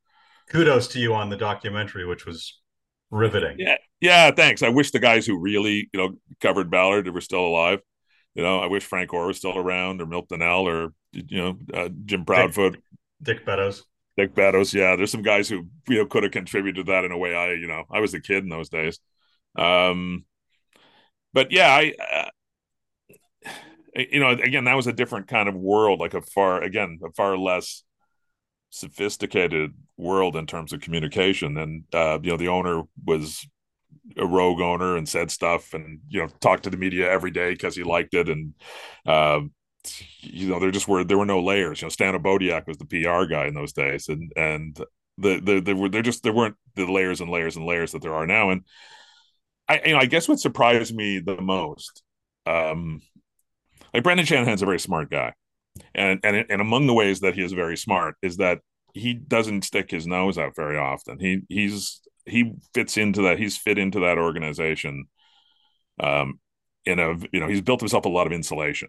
kudos 0.51 0.89
to 0.89 1.01
you 1.01 1.15
on 1.15 1.31
the 1.31 1.37
documentary, 1.37 2.07
which 2.07 2.27
was 2.27 2.61
riveting. 3.11 3.57
Yeah, 3.59 3.77
yeah. 4.01 4.31
Thanks. 4.31 4.63
I 4.63 4.69
wish 4.69 4.91
the 4.91 4.99
guys 4.99 5.27
who 5.27 5.39
really 5.39 5.89
you 5.93 5.99
know 5.99 6.13
covered 6.41 6.71
Ballard 6.71 7.13
were 7.13 7.21
still 7.23 7.47
alive. 7.47 7.81
You 8.35 8.43
know, 8.43 8.61
I 8.61 8.67
wish 8.67 8.85
Frank 8.85 9.15
Orr 9.15 9.27
was 9.27 9.39
still 9.39 9.57
around, 9.57 10.03
or 10.03 10.07
Milton 10.07 10.41
Dunnell, 10.41 10.65
or 10.65 10.93
you 11.13 11.39
know, 11.39 11.59
uh, 11.73 11.89
Jim 12.05 12.27
Proudfoot, 12.27 12.73
Dick, 12.73 12.83
Dick 13.39 13.47
Beddoes. 13.47 13.85
Dick 14.19 14.35
Beddoes, 14.35 14.75
yeah. 14.75 14.97
There's 14.97 15.11
some 15.11 15.23
guys 15.23 15.49
who 15.49 15.67
you 15.89 15.99
know 15.99 16.07
could 16.07 16.25
have 16.25 16.33
contributed 16.33 16.85
to 16.85 16.93
that 16.93 17.05
in 17.05 17.13
a 17.13 17.19
way. 17.19 17.35
I, 17.35 17.53
you 17.53 17.67
know, 17.67 17.85
I 17.91 18.01
was 18.01 18.13
a 18.13 18.21
kid 18.21 18.45
in 18.45 18.51
those 18.51 18.69
days. 18.69 18.99
Um, 19.57 20.27
but 21.33 21.53
yeah, 21.53 21.69
I, 21.69 21.93
uh, 22.13 22.29
you 23.97 24.21
know, 24.21 24.31
again, 24.31 24.65
that 24.65 24.77
was 24.77 24.87
a 24.87 24.93
different 24.93 25.29
kind 25.29 25.49
of 25.49 25.55
world, 25.55 26.01
like 26.01 26.15
a 26.15 26.21
far, 26.21 26.63
again, 26.63 27.01
a 27.05 27.13
far 27.13 27.37
less 27.37 27.83
sophisticated 28.71 29.73
world 29.97 30.37
in 30.37 30.47
terms 30.47 30.73
of 30.73 30.81
communication. 30.81 31.57
And 31.57 31.85
uh, 31.93 32.19
you 32.23 32.31
know, 32.31 32.37
the 32.37 32.49
owner 32.49 32.83
was 33.05 33.47
a 34.17 34.27
rogue 34.27 34.61
owner 34.61 34.97
and 34.97 35.09
said 35.09 35.31
stuff 35.31 35.75
and 35.75 36.01
you 36.09 36.21
know 36.21 36.29
talked 36.41 36.63
to 36.65 36.71
the 36.71 36.77
media 36.77 37.11
every 37.11 37.31
day 37.31 37.51
because 37.51 37.75
he 37.75 37.83
liked 37.83 38.15
it 38.15 38.29
and 38.29 38.55
uh, 39.05 39.41
you 40.21 40.49
know 40.49 40.61
there 40.61 40.71
just 40.71 40.89
were 40.89 41.05
there 41.05 41.19
were 41.19 41.27
no 41.27 41.43
layers 41.43 41.81
you 41.81 41.87
know 41.87 41.91
Stan 41.91 42.15
Obodiac 42.15 42.67
was 42.67 42.79
the 42.79 42.85
PR 42.85 43.25
guy 43.25 43.47
in 43.47 43.55
those 43.55 43.73
days 43.73 44.09
and 44.09 44.33
and 44.37 44.77
the 45.19 45.41
the, 45.41 45.61
the 45.61 45.75
were 45.75 45.89
there 45.89 46.03
just 46.03 46.23
there 46.23 46.33
weren't 46.33 46.57
the 46.75 46.91
layers 46.91 47.21
and 47.21 47.31
layers 47.31 47.57
and 47.57 47.67
layers 47.67 47.93
that 47.93 48.03
there 48.03 48.15
are 48.15 48.27
now 48.27 48.51
and 48.51 48.63
I 49.69 49.81
you 49.85 49.93
know 49.93 49.99
I 49.99 50.07
guess 50.07 50.29
what 50.29 50.39
surprised 50.39 50.95
me 50.95 51.19
the 51.19 51.41
most 51.41 52.03
um 52.47 53.03
like 53.97 54.05
Brendan 54.05 54.27
Shanahan's 54.27 54.63
a 54.63 54.67
very 54.67 54.81
smart 54.81 55.11
guy 55.11 55.33
and 55.95 56.21
and 56.23 56.45
and 56.49 56.61
among 56.61 56.87
the 56.87 56.95
ways 56.95 57.21
that 57.21 57.35
he 57.35 57.43
is 57.43 57.53
very 57.53 57.77
smart 57.77 58.17
is 58.23 58.37
that 58.39 58.61
he 58.95 59.15
doesn't 59.15 59.63
stick 59.63 59.91
his 59.91 60.07
nose 60.07 60.39
out 60.39 60.57
very 60.57 60.77
often. 60.77 61.19
He 61.19 61.43
he's 61.49 62.01
he 62.25 62.53
fits 62.75 62.97
into 62.97 63.23
that. 63.23 63.39
He's 63.39 63.59
fit 63.59 63.79
into 63.79 64.01
that 64.01 64.19
organization. 64.19 65.07
Um, 66.01 66.41
in 66.85 66.99
a 66.99 67.17
you 67.33 67.41
know 67.41 67.49
he's 67.49 67.63
built 67.63 67.81
himself 67.81 68.05
a 68.05 68.11
lot 68.11 68.27
of 68.27 68.33
insulation, 68.33 68.89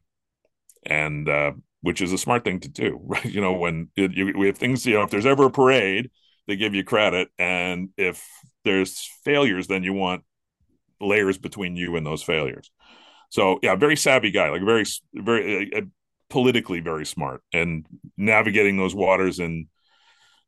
and 0.86 1.28
uh, 1.28 1.54
which 1.82 2.02
is 2.02 2.14
a 2.14 2.18
smart 2.18 2.44
thing 2.44 2.60
to 2.62 2.70
do, 2.70 3.00
right? 3.04 3.26
You 3.26 3.42
know 3.42 3.54
when 3.54 3.90
it, 3.96 4.14
you, 4.14 4.34
we 4.38 4.48
have 4.48 4.58
things 4.58 4.86
you 4.86 4.94
know 4.96 5.04
if 5.04 5.10
there's 5.10 5.26
ever 5.26 5.46
a 5.46 5.52
parade, 5.52 6.12
they 6.48 6.56
give 6.56 6.76
you 6.76 6.84
credit, 6.84 7.30
and 7.38 7.90
if 7.98 8.26
there's 8.64 9.10
failures, 9.24 9.68
then 9.68 9.84
you 9.84 9.94
want 9.94 10.24
layers 11.00 11.38
between 11.38 11.76
you 11.76 11.96
and 11.96 12.06
those 12.06 12.24
failures. 12.24 12.72
So 13.30 13.60
yeah, 13.62 13.76
very 13.76 13.96
savvy 13.96 14.32
guy, 14.32 14.50
like 14.50 14.64
very 14.64 14.86
very 15.14 15.74
uh, 15.74 15.82
politically 16.30 16.80
very 16.80 17.06
smart, 17.06 17.42
and 17.54 17.86
navigating 18.16 18.78
those 18.78 18.96
waters 18.96 19.40
and 19.40 19.68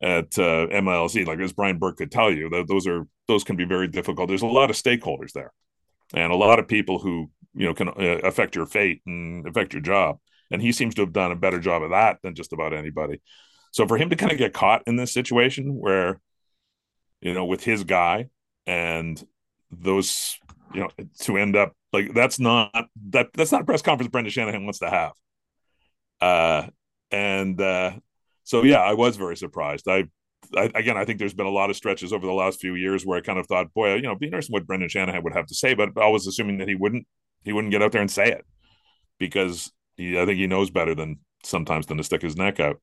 at 0.02 0.40
uh, 0.40 0.68
MLSE, 0.68 1.28
like 1.28 1.40
as 1.40 1.52
Brian 1.52 1.78
Burke 1.78 1.98
could 1.98 2.12
tell 2.12 2.32
you, 2.32 2.50
those 2.68 2.88
are 2.88 3.06
those 3.28 3.44
can 3.44 3.58
be 3.58 3.66
very 3.66 3.88
difficult. 3.88 4.30
There's 4.30 4.42
a 4.42 4.48
lot 4.48 4.70
of 4.70 4.78
stakeholders 4.78 5.34
there, 5.34 5.52
and 6.14 6.32
a 6.32 6.38
lot 6.38 6.60
of 6.60 6.68
people 6.68 7.00
who 7.00 7.30
you 7.54 7.66
know 7.66 7.74
can 7.74 7.90
uh, 7.90 8.20
affect 8.24 8.56
your 8.56 8.66
fate 8.66 9.02
and 9.06 9.48
affect 9.48 9.74
your 9.74 9.82
job. 9.82 10.18
And 10.52 10.62
he 10.62 10.72
seems 10.72 10.96
to 10.96 11.02
have 11.02 11.14
done 11.14 11.32
a 11.32 11.36
better 11.36 11.60
job 11.60 11.84
of 11.84 11.92
that 11.92 12.18
than 12.24 12.34
just 12.34 12.54
about 12.54 12.74
anybody. 12.74 13.22
So 13.72 13.88
for 13.88 13.98
him 13.98 14.10
to 14.10 14.16
kind 14.16 14.32
of 14.32 14.40
get 14.40 14.54
caught 14.54 14.82
in 14.88 14.96
this 14.96 15.14
situation 15.14 15.76
where 15.76 16.20
you 17.22 17.34
know, 17.34 17.46
with 17.46 17.64
his 17.64 17.84
guy 17.84 18.30
and 18.66 19.22
those, 19.72 20.40
you 20.74 20.82
know, 20.82 20.90
to 21.22 21.38
end 21.38 21.56
up 21.56 21.74
like 21.92 22.14
that's 22.14 22.40
not 22.40 22.72
that 23.10 23.30
that's 23.34 23.52
not 23.52 23.62
a 23.62 23.66
press 23.66 23.82
conference 23.82 24.12
Brendan 24.12 24.32
Shanahan 24.32 24.64
wants 24.64 24.80
to 24.80 24.90
have. 24.90 25.14
Uh, 26.22 26.68
and 27.12 27.60
uh, 27.60 27.92
so 28.44 28.64
yeah, 28.64 28.80
I 28.80 28.94
was 28.94 29.18
very 29.18 29.38
surprised. 29.38 29.88
I, 29.88 30.06
I, 30.56 30.72
again, 30.76 30.98
I 30.98 31.06
think 31.06 31.20
there's 31.20 31.34
been 31.34 31.46
a 31.46 31.52
lot 31.52 31.70
of 31.70 31.76
stretches 31.76 32.14
over 32.14 32.26
the 32.26 32.34
last 32.34 32.60
few 32.60 32.76
years 32.76 33.06
where 33.06 33.18
I 33.18 33.22
kind 33.22 33.40
of 33.40 33.48
thought, 33.48 33.74
boy, 33.74 33.96
you 33.96 34.04
know, 34.04 34.16
be 34.16 34.28
interesting 34.28 34.54
what 34.54 34.68
Brendan 34.68 34.90
Shanahan 34.90 35.24
would 35.24 35.34
have 35.34 35.48
to 35.48 35.56
say, 35.56 35.74
but 35.74 35.98
I 35.98 36.08
was 36.08 36.28
assuming 36.28 36.60
that 36.60 36.68
he 36.68 36.76
wouldn't 36.76 37.08
he 37.44 37.54
wouldn't 37.54 37.72
get 37.72 37.82
out 37.82 37.92
there 37.92 38.02
and 38.02 38.12
say 38.12 38.32
it 38.32 38.46
because 39.20 39.72
he, 39.98 40.20
I 40.20 40.26
think 40.26 40.38
he 40.38 40.48
knows 40.48 40.70
better 40.70 40.96
than 40.96 41.20
sometimes 41.44 41.86
than 41.86 41.98
to 41.98 42.04
stick 42.04 42.22
his 42.22 42.36
neck 42.38 42.60
out. 42.60 42.82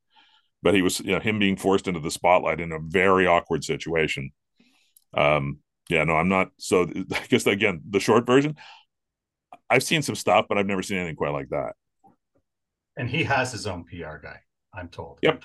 But 0.62 0.74
he 0.74 0.82
was, 0.82 1.00
you 1.00 1.12
know, 1.12 1.20
him 1.20 1.38
being 1.38 1.56
forced 1.56 1.86
into 1.86 2.00
the 2.00 2.10
spotlight 2.10 2.60
in 2.60 2.72
a 2.72 2.78
very 2.80 3.26
awkward 3.26 3.62
situation. 3.62 4.30
Um, 5.14 5.58
yeah, 5.88 6.04
no, 6.04 6.14
I'm 6.14 6.28
not. 6.28 6.48
So 6.58 6.82
I 7.12 7.26
guess 7.28 7.46
again, 7.46 7.82
the 7.88 8.00
short 8.00 8.26
version, 8.26 8.56
I've 9.70 9.82
seen 9.82 10.02
some 10.02 10.14
stuff, 10.14 10.46
but 10.48 10.58
I've 10.58 10.66
never 10.66 10.82
seen 10.82 10.98
anything 10.98 11.16
quite 11.16 11.32
like 11.32 11.48
that. 11.50 11.74
And 12.96 13.10
he 13.10 13.24
has 13.24 13.52
his 13.52 13.66
own 13.66 13.84
PR 13.84 14.16
guy, 14.22 14.40
I'm 14.72 14.88
told. 14.88 15.18
Yep. 15.22 15.42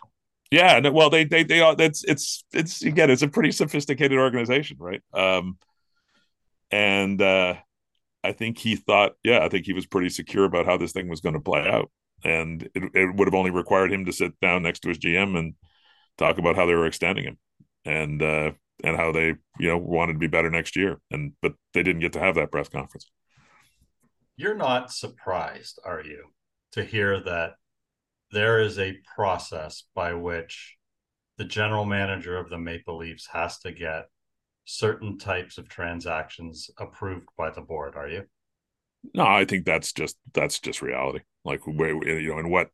Yeah. 0.51 0.89
Well, 0.89 1.09
they 1.09 1.23
they 1.23 1.43
they 1.43 1.61
are. 1.61 1.75
That's 1.75 2.03
it's 2.03 2.43
it's 2.53 2.83
again, 2.83 3.09
it's 3.09 3.21
a 3.21 3.27
pretty 3.27 3.51
sophisticated 3.51 4.17
organization, 4.17 4.77
right? 4.79 5.01
Um, 5.13 5.57
and 6.69 7.21
uh, 7.21 7.55
I 8.23 8.31
think 8.33 8.57
he 8.57 8.75
thought, 8.75 9.13
yeah, 9.23 9.43
I 9.43 9.49
think 9.49 9.65
he 9.65 9.73
was 9.73 9.85
pretty 9.85 10.09
secure 10.09 10.45
about 10.45 10.65
how 10.65 10.77
this 10.77 10.91
thing 10.91 11.09
was 11.09 11.21
going 11.21 11.35
to 11.35 11.41
play 11.41 11.67
out, 11.67 11.89
and 12.23 12.63
it, 12.75 12.83
it 12.93 13.15
would 13.15 13.27
have 13.27 13.35
only 13.35 13.51
required 13.51 13.91
him 13.91 14.05
to 14.05 14.13
sit 14.13 14.39
down 14.41 14.63
next 14.63 14.81
to 14.81 14.89
his 14.89 14.99
GM 14.99 15.37
and 15.37 15.53
talk 16.17 16.37
about 16.37 16.55
how 16.55 16.65
they 16.65 16.75
were 16.75 16.85
extending 16.85 17.25
him, 17.25 17.37
and 17.85 18.21
uh, 18.21 18.51
and 18.83 18.97
how 18.97 19.11
they 19.11 19.35
you 19.57 19.67
know 19.67 19.77
wanted 19.77 20.13
to 20.13 20.19
be 20.19 20.27
better 20.27 20.49
next 20.49 20.75
year, 20.75 20.99
and 21.11 21.33
but 21.41 21.53
they 21.73 21.83
didn't 21.83 22.01
get 22.01 22.13
to 22.13 22.19
have 22.19 22.35
that 22.35 22.51
press 22.51 22.69
conference. 22.69 23.09
You're 24.41 24.55
not 24.55 24.91
surprised, 24.91 25.77
are 25.85 26.01
you, 26.01 26.23
to 26.71 26.83
hear 26.83 27.21
that 27.25 27.51
there 28.31 28.59
is 28.59 28.79
a 28.79 28.97
process 29.15 29.83
by 29.93 30.15
which 30.15 30.77
the 31.37 31.45
general 31.45 31.85
manager 31.85 32.35
of 32.39 32.49
the 32.49 32.57
Maple 32.57 32.97
Leafs 32.97 33.27
has 33.31 33.59
to 33.59 33.71
get 33.71 34.05
certain 34.65 35.19
types 35.19 35.59
of 35.59 35.69
transactions 35.69 36.71
approved 36.79 37.27
by 37.37 37.51
the 37.51 37.61
board 37.61 37.95
are 37.95 38.07
you? 38.07 38.23
No 39.13 39.27
i 39.27 39.45
think 39.45 39.63
that's 39.63 39.93
just 39.93 40.17
that's 40.33 40.59
just 40.59 40.81
reality. 40.81 41.19
Like 41.45 41.61
you 41.67 42.29
know 42.29 42.39
and 42.39 42.49
what 42.49 42.71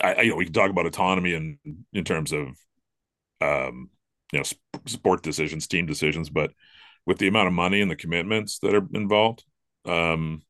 I, 0.00 0.22
you 0.22 0.30
know 0.30 0.36
we 0.36 0.44
can 0.44 0.54
talk 0.54 0.70
about 0.70 0.86
autonomy 0.86 1.34
and 1.34 1.58
in, 1.64 1.84
in 1.92 2.04
terms 2.04 2.30
of 2.30 2.56
um 3.40 3.90
you 4.32 4.38
know 4.38 4.44
sport 4.86 5.24
decisions 5.24 5.66
team 5.66 5.86
decisions 5.86 6.30
but 6.30 6.52
with 7.04 7.18
the 7.18 7.26
amount 7.26 7.48
of 7.48 7.52
money 7.52 7.80
and 7.80 7.90
the 7.90 7.96
commitments 7.96 8.60
that 8.60 8.72
are 8.72 8.86
involved 8.94 9.42
um 9.86 10.42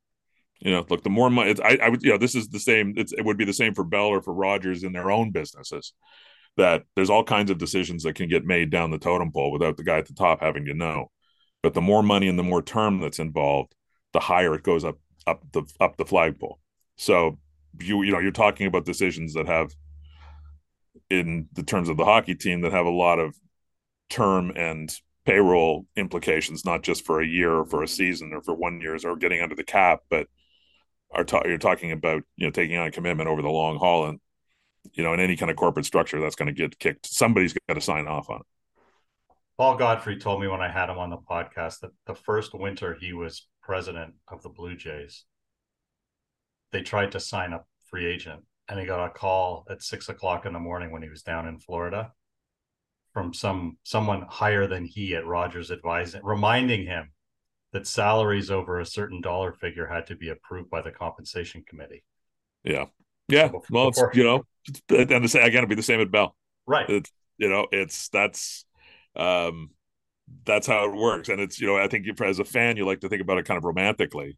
you 0.61 0.71
know 0.71 0.85
look 0.89 1.03
the 1.03 1.11
more 1.11 1.31
money 1.31 1.55
I, 1.63 1.79
I 1.83 1.89
would 1.89 2.03
you 2.03 2.11
know 2.11 2.19
this 2.19 2.35
is 2.35 2.49
the 2.49 2.61
same 2.61 2.95
it 2.97 3.25
would 3.25 3.37
be 3.37 3.45
the 3.45 3.53
same 3.53 3.75
for 3.75 3.85
bell 3.85 4.07
or 4.07 4.23
for 4.23 4.33
rogers 4.33 4.83
in 4.83 4.93
their 4.93 5.11
own 5.11 5.31
businesses 5.31 5.93
that 6.57 6.85
there's 6.95 7.11
all 7.11 7.25
kinds 7.25 7.51
of 7.51 7.59
decisions 7.59 8.03
that 8.03 8.15
can 8.15 8.29
get 8.29 8.45
made 8.45 8.71
down 8.71 8.91
the 8.91 8.99
totem 8.99 9.31
pole 9.31 9.53
without 9.53 9.77
the 9.77 9.85
guy 9.85 9.99
at 9.99 10.07
the 10.07 10.15
top 10.15 10.41
having 10.41 10.65
to 10.67 10.75
know. 10.75 11.11
But 11.63 11.75
the 11.75 11.81
more 11.81 12.03
money 12.03 12.29
and 12.29 12.39
the 12.39 12.43
more 12.43 12.63
term 12.63 13.01
that's 13.01 13.19
involved, 13.19 13.75
the 14.13 14.21
higher 14.21 14.55
it 14.55 14.63
goes 14.63 14.85
up 14.85 14.99
up 15.27 15.43
the 15.53 15.63
up 15.81 15.97
the 15.97 16.05
flagpole. 16.05 16.59
So 16.97 17.39
you 17.81 18.03
you 18.03 18.13
know 18.13 18.21
you're 18.21 18.31
talking 18.31 18.67
about 18.67 18.85
decisions 18.85 19.35
that 19.35 19.47
have 19.47 19.75
in 21.11 21.49
the 21.53 21.63
terms 21.63 21.89
of 21.89 21.97
the 21.97 22.05
hockey 22.05 22.35
team 22.35 22.63
that 22.63 22.73
have 22.73 22.87
a 22.87 22.91
lot 22.91 23.19
of 23.19 23.37
term 24.09 24.53
and 24.57 24.91
payroll 25.27 25.87
implications, 25.97 26.65
not 26.65 26.83
just 26.83 27.05
for 27.05 27.21
a 27.21 27.27
year 27.27 27.53
or 27.53 27.65
for 27.67 27.83
a 27.83 27.89
season 27.89 28.33
or 28.33 28.41
for 28.43 28.55
one 28.55 28.81
years 28.81 29.05
or 29.05 29.17
getting 29.17 29.43
under 29.43 29.55
the 29.55 29.65
cap, 29.65 30.01
but 30.09 30.29
are 31.13 31.25
ta- 31.25 31.43
you're 31.45 31.59
talking 31.59 31.93
about 31.93 32.23
you 32.37 32.47
know 32.47 32.51
taking 32.51 32.79
on 32.79 32.87
a 32.87 32.91
commitment 32.91 33.29
over 33.29 33.43
the 33.43 33.49
long 33.49 33.79
haul 33.79 34.07
and 34.07 34.21
you 34.95 35.03
know, 35.03 35.13
in 35.13 35.21
any 35.21 35.37
kind 35.37 35.51
of 35.51 35.57
corporate 35.57 35.87
structure, 35.87 36.21
that's 36.21 36.37
going 36.37 36.47
to 36.47 36.53
get 36.53 36.79
kicked. 36.79 37.07
Somebody's 37.07 37.55
got 37.69 37.75
to 37.75 37.81
sign 37.81 38.07
off 38.07 38.31
on 38.31 38.41
it. 38.41 38.47
Paul 39.59 39.77
Godfrey 39.77 40.19
told 40.19 40.41
me 40.41 40.49
when 40.49 40.61
I 40.61 40.71
had 40.71 40.91
him 40.91 40.99
on 40.99 41.11
the 41.11 41.17
podcast 41.17 41.81
that 41.81 41.93
the 42.07 42.15
first 42.15 42.53
winter 42.53 42.97
he 43.01 43.13
was 43.13 43.49
president 43.63 44.15
of 44.29 44.43
the 44.43 44.51
Blue 44.51 44.77
Jays, 44.77 45.25
they 46.73 46.83
tried 46.83 47.13
to 47.13 47.21
sign 47.21 47.53
a 47.53 47.65
free 47.85 48.07
agent, 48.07 48.43
and 48.69 48.79
he 48.79 48.85
got 48.85 49.05
a 49.05 49.11
call 49.11 49.67
at 49.71 49.83
six 49.83 50.09
o'clock 50.09 50.45
in 50.45 50.53
the 50.53 50.59
morning 50.59 50.91
when 50.91 51.03
he 51.03 51.09
was 51.09 51.23
down 51.23 51.49
in 51.49 51.59
Florida 51.59 52.13
from 53.17 53.33
some 53.33 53.79
someone 53.83 54.27
higher 54.29 54.67
than 54.67 54.85
he 54.85 55.17
at 55.17 55.27
Rogers 55.27 55.71
advising, 55.71 56.21
reminding 56.23 56.85
him 56.85 57.13
that 57.73 57.87
salaries 57.87 58.51
over 58.51 58.79
a 58.79 58.85
certain 58.85 59.23
dollar 59.23 59.55
figure 59.55 59.87
had 59.87 60.07
to 60.09 60.15
be 60.15 60.29
approved 60.29 60.69
by 60.69 60.83
the 60.83 60.91
compensation 60.91 61.65
committee. 61.67 62.05
Yeah. 62.63 62.85
Yeah. 63.29 63.53
Well, 63.71 63.89
it's, 63.89 64.03
you 64.13 64.23
know, 64.23 64.43
and 64.91 65.25
the 65.25 65.29
same, 65.29 65.45
again, 65.45 65.61
it'd 65.61 65.71
be 65.71 65.77
the 65.77 65.83
same 65.83 66.03
at 66.03 66.11
Bell. 66.11 66.37
Right. 66.67 66.91
It's, 66.91 67.11
you 67.39 67.49
know, 67.49 67.69
it's 67.73 68.11
that's 68.11 68.67
um 69.17 69.71
that's 70.45 70.67
how 70.67 70.85
it 70.85 70.95
works. 70.95 71.31
And 71.31 71.41
it's, 71.41 71.59
you 71.59 71.67
know, 71.67 71.79
I 71.79 71.89
think 71.89 72.07
as 72.21 72.39
a 72.39 72.45
fan, 72.45 72.77
you 72.77 72.85
like 72.85 73.01
to 73.01 73.09
think 73.09 73.23
about 73.23 73.39
it 73.39 73.47
kind 73.47 73.57
of 73.57 73.65
romantically. 73.65 74.37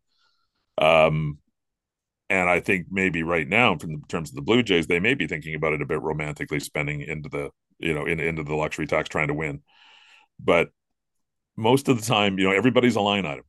Um 0.80 1.38
and 2.30 2.48
I 2.48 2.60
think 2.60 2.86
maybe 2.92 3.24
right 3.24 3.48
now, 3.48 3.76
from 3.76 3.94
the 3.94 4.02
terms 4.06 4.28
of 4.30 4.36
the 4.36 4.42
Blue 4.42 4.62
Jays, 4.62 4.86
they 4.86 5.00
may 5.00 5.14
be 5.14 5.26
thinking 5.26 5.56
about 5.56 5.72
it 5.72 5.82
a 5.82 5.86
bit 5.86 6.00
romantically, 6.00 6.60
spending 6.60 7.00
into 7.00 7.28
the 7.28 7.50
you 7.78 7.94
know 7.94 8.06
in, 8.06 8.20
into 8.20 8.42
the 8.42 8.54
luxury 8.54 8.86
tax, 8.86 9.08
trying 9.08 9.28
to 9.28 9.34
win. 9.34 9.62
But 10.38 10.70
most 11.56 11.88
of 11.88 11.98
the 12.00 12.06
time, 12.06 12.38
you 12.38 12.44
know, 12.44 12.52
everybody's 12.54 12.96
a 12.96 13.00
line 13.00 13.26
item 13.26 13.44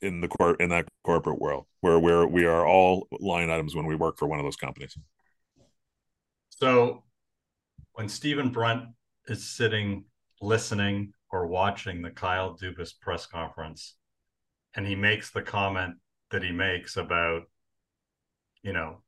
in 0.00 0.20
the 0.20 0.28
court 0.28 0.60
in 0.60 0.68
that 0.70 0.88
corporate 1.04 1.40
world 1.40 1.66
where 1.80 1.98
where 1.98 2.26
we 2.26 2.44
are 2.44 2.66
all 2.66 3.08
line 3.18 3.50
items 3.50 3.74
when 3.74 3.86
we 3.86 3.96
work 3.96 4.18
for 4.18 4.26
one 4.26 4.38
of 4.38 4.44
those 4.44 4.56
companies. 4.56 4.96
So 6.50 7.04
when 7.92 8.08
Stephen 8.08 8.50
Brunt 8.50 8.88
is 9.28 9.48
sitting 9.48 10.04
listening 10.40 11.12
or 11.30 11.46
watching 11.46 12.02
the 12.02 12.10
Kyle 12.10 12.56
Dubas 12.56 12.92
press 13.00 13.26
conference 13.26 13.94
and 14.74 14.86
he 14.86 14.94
makes 14.94 15.30
the 15.30 15.42
comment 15.42 15.96
that 16.30 16.42
he 16.42 16.52
makes 16.52 16.96
about 16.96 17.42
you 18.62 18.72
know 18.72 19.02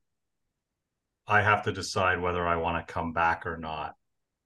I 1.27 1.43
have 1.43 1.63
to 1.65 1.73
decide 1.73 2.21
whether 2.23 2.47
I 2.47 2.57
want 2.57 2.87
to 2.87 2.93
come 2.93 3.13
back 3.13 3.47
or 3.47 3.59
not. 3.59 3.95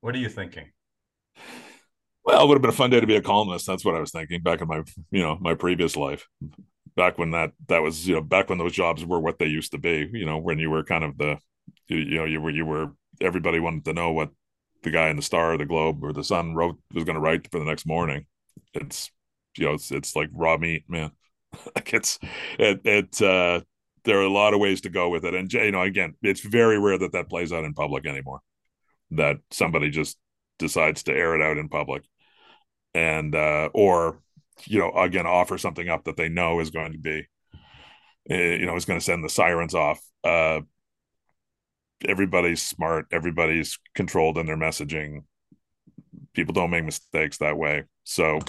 What 0.03 0.15
are 0.15 0.19
you 0.19 0.29
thinking? 0.29 0.71
Well, 2.25 2.45
it 2.45 2.49
would 2.49 2.55
have 2.55 2.63
been 2.63 2.71
a 2.71 2.75
fun 2.75 2.91
day 2.91 3.01
to 3.01 3.07
be 3.07 3.17
a 3.17 3.23
columnist. 3.23 3.67
That's 3.67 3.85
what 3.85 3.97
I 3.97 4.01
was 4.01 4.13
thinking 4.13 4.43
back 4.43 4.61
in 4.61 4.69
my, 4.69 4.83
you 5.11 5.21
know, 5.23 5.37
my 5.41 5.55
previous 5.55 5.97
life. 5.97 6.29
Back 6.95 7.19
when 7.19 7.31
that 7.33 7.53
that 7.69 7.83
was, 7.83 8.07
you 8.07 8.15
know, 8.15 8.21
back 8.21 8.49
when 8.49 8.59
those 8.59 8.73
jobs 8.73 9.05
were 9.05 9.19
what 9.21 9.39
they 9.39 9.47
used 9.47 9.73
to 9.73 9.79
be. 9.79 10.09
You 10.13 10.27
know, 10.27 10.39
when 10.39 10.59
you 10.59 10.71
were 10.71 10.85
kind 10.85 11.05
of 11.05 11.19
the, 11.19 11.39
you, 11.89 12.17
know, 12.17 12.25
you 12.25 12.41
were 12.41 12.51
you 12.51 12.67
were 12.67 12.93
everybody 13.21 13.59
wanted 13.61 13.85
to 13.87 13.93
know 13.95 14.13
what 14.13 14.31
the 14.83 14.91
guy 14.91 15.09
in 15.09 15.17
the 15.17 15.23
Star, 15.23 15.55
or 15.55 15.59
the 15.59 15.67
Globe, 15.67 16.05
or 16.05 16.13
the 16.13 16.25
Sun 16.25 16.55
wrote 16.55 16.79
was 16.95 17.05
going 17.05 17.15
to 17.15 17.21
write 17.21 17.51
for 17.51 17.59
the 17.59 17.65
next 17.65 17.87
morning. 17.87 18.27
It's, 18.75 19.11
you 19.57 19.67
know, 19.67 19.75
it's 19.75 19.91
it's 19.91 20.15
like 20.15 20.29
raw 20.33 20.57
meat, 20.59 20.85
man. 20.89 21.13
like 21.75 21.93
it's 21.95 22.19
it 22.59 22.83
it. 22.85 23.21
uh 23.23 23.61
There 24.05 24.19
are 24.19 24.23
a 24.25 24.29
lot 24.31 24.55
of 24.55 24.61
ways 24.61 24.83
to 24.83 24.91
go 24.91 25.09
with 25.09 25.25
it, 25.25 25.35
and 25.35 25.53
you 25.53 25.71
know, 25.73 25.83
again, 25.83 26.15
it's 26.23 26.41
very 26.41 26.79
rare 26.79 26.99
that 26.99 27.13
that 27.13 27.29
plays 27.31 27.53
out 27.53 27.65
in 27.65 27.75
public 27.75 28.07
anymore. 28.07 28.41
That 29.13 29.39
somebody 29.51 29.91
just 29.91 30.19
decides 30.59 31.05
to 31.05 31.13
air 31.13 31.35
it 31.35 31.43
out 31.43 31.59
in 31.59 31.69
public. 31.69 32.05
And 32.95 33.35
uh, 33.35 33.71
or 33.73 34.21
you 34.67 34.79
know 34.79 34.93
again 34.93 35.27
offer 35.27 35.59
something 35.59 35.89
up 35.89 36.05
that 36.05 36.17
they 36.17 36.29
know 36.29 36.61
is 36.61 36.71
going 36.71 36.93
to 36.93 36.99
be 36.99 37.27
uh, 38.31 38.35
you 38.35 38.67
know 38.67 38.77
is 38.77 38.85
going 38.85 38.99
to 38.99 39.05
send 39.05 39.25
the 39.25 39.29
sirens 39.29 39.75
off. 39.75 40.01
Uh, 40.25 40.61
everybody's 42.07 42.63
smart. 42.63 43.07
Everybody's 43.11 43.79
controlled 43.95 44.39
in 44.39 44.47
their 44.47 44.57
messaging. 44.57 45.25
People 46.35 46.55
don't 46.55 46.71
make 46.71 46.85
mistakes 46.85 47.39
that 47.39 47.57
way. 47.57 47.85
So 48.05 48.41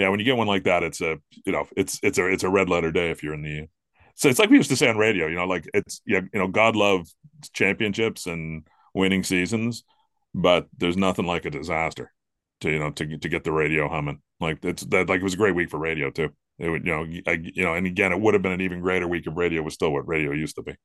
yeah 0.00 0.08
when 0.08 0.18
you 0.18 0.24
get 0.24 0.36
one 0.36 0.48
like 0.48 0.64
that 0.64 0.82
it's 0.82 1.00
a 1.00 1.18
you 1.44 1.52
know 1.52 1.68
it's 1.76 2.00
it's 2.02 2.18
a 2.18 2.26
it's 2.26 2.42
a 2.42 2.48
red 2.48 2.68
letter 2.68 2.90
day 2.90 3.10
if 3.10 3.22
you're 3.22 3.34
in 3.34 3.42
the 3.42 3.68
so 4.16 4.28
it's 4.28 4.38
like 4.38 4.50
we 4.50 4.56
used 4.56 4.70
to 4.70 4.76
say 4.76 4.88
on 4.88 4.96
radio 4.96 5.28
you 5.28 5.36
know 5.36 5.44
like 5.44 5.68
it's 5.72 6.00
yeah 6.06 6.22
you 6.32 6.40
know 6.40 6.48
god 6.48 6.74
love 6.74 7.06
championships 7.52 8.26
and 8.26 8.66
winning 8.94 9.22
seasons 9.22 9.84
but 10.34 10.66
there's 10.76 10.96
nothing 10.96 11.26
like 11.26 11.44
a 11.44 11.50
disaster 11.50 12.12
to 12.60 12.70
you 12.70 12.78
know 12.78 12.90
to 12.90 13.18
to 13.18 13.28
get 13.28 13.44
the 13.44 13.52
radio 13.52 13.88
humming. 13.88 14.20
Like 14.38 14.64
it's 14.64 14.84
that 14.86 15.08
like 15.08 15.20
it 15.20 15.24
was 15.24 15.34
a 15.34 15.38
great 15.38 15.54
week 15.54 15.70
for 15.70 15.78
radio 15.78 16.10
too. 16.10 16.30
It 16.58 16.68
would 16.68 16.86
you 16.86 16.92
know 16.92 17.06
I, 17.26 17.32
you 17.42 17.64
know 17.64 17.74
and 17.74 17.86
again 17.86 18.12
it 18.12 18.20
would 18.20 18.34
have 18.34 18.42
been 18.42 18.52
an 18.52 18.60
even 18.60 18.80
greater 18.80 19.08
week 19.08 19.26
if 19.26 19.36
radio 19.36 19.62
was 19.62 19.74
still 19.74 19.92
what 19.92 20.06
radio 20.06 20.32
used 20.32 20.56
to 20.56 20.62
be. 20.62 20.76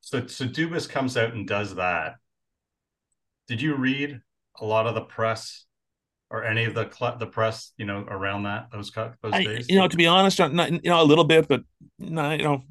So 0.00 0.26
so 0.26 0.46
Dubas 0.46 0.88
comes 0.88 1.16
out 1.16 1.34
and 1.34 1.46
does 1.46 1.74
that. 1.76 2.16
Did 3.48 3.60
you 3.60 3.74
read 3.74 4.20
a 4.60 4.64
lot 4.64 4.86
of 4.86 4.94
the 4.94 5.02
press 5.02 5.66
or 6.30 6.44
any 6.44 6.64
of 6.64 6.74
the 6.74 6.90
cl- 6.90 7.18
the 7.18 7.26
press 7.26 7.72
you 7.76 7.84
know 7.84 8.04
around 8.08 8.44
that 8.44 8.68
those 8.72 8.90
those 8.90 9.14
I, 9.32 9.44
days? 9.44 9.68
You 9.68 9.76
know, 9.76 9.88
to 9.88 9.96
be 9.96 10.06
honest, 10.06 10.38
not, 10.38 10.70
you 10.70 10.90
know 10.90 11.02
a 11.02 11.04
little 11.04 11.24
bit, 11.24 11.48
but 11.48 11.62
no, 11.98 12.30
you 12.30 12.44
know, 12.44 12.62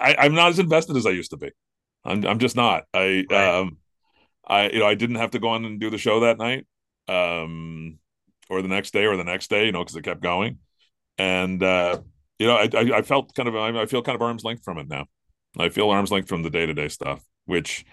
I, 0.00 0.16
I'm 0.18 0.34
not 0.34 0.50
as 0.50 0.58
invested 0.58 0.96
as 0.96 1.06
I 1.06 1.10
used 1.10 1.30
to 1.30 1.36
be. 1.36 1.50
I'm 2.04 2.24
I'm 2.26 2.38
just 2.38 2.56
not. 2.56 2.84
I 2.94 3.24
right. 3.30 3.58
um 3.58 3.78
I 4.46 4.68
you 4.70 4.80
know 4.80 4.86
I 4.86 4.94
didn't 4.94 5.16
have 5.16 5.32
to 5.32 5.38
go 5.38 5.48
on 5.48 5.64
and 5.64 5.80
do 5.80 5.90
the 5.90 5.98
show 5.98 6.20
that 6.20 6.38
night, 6.38 6.66
um, 7.08 7.98
or 8.48 8.62
the 8.62 8.68
next 8.68 8.92
day 8.92 9.06
or 9.06 9.16
the 9.16 9.24
next 9.24 9.48
day, 9.48 9.66
you 9.66 9.72
know, 9.72 9.80
because 9.80 9.96
it 9.96 10.02
kept 10.02 10.22
going, 10.22 10.58
and 11.18 11.62
uh, 11.62 12.00
you 12.38 12.46
know 12.46 12.56
I, 12.56 12.68
I, 12.74 12.98
I 12.98 13.02
felt 13.02 13.34
kind 13.34 13.48
of 13.48 13.56
I 13.56 13.86
feel 13.86 14.02
kind 14.02 14.16
of 14.16 14.22
arm's 14.22 14.44
length 14.44 14.64
from 14.64 14.78
it 14.78 14.88
now. 14.88 15.06
I 15.58 15.68
feel 15.68 15.90
arm's 15.90 16.10
length 16.10 16.28
from 16.28 16.42
the 16.42 16.50
day 16.50 16.66
to 16.66 16.74
day 16.74 16.88
stuff, 16.88 17.24
which 17.46 17.84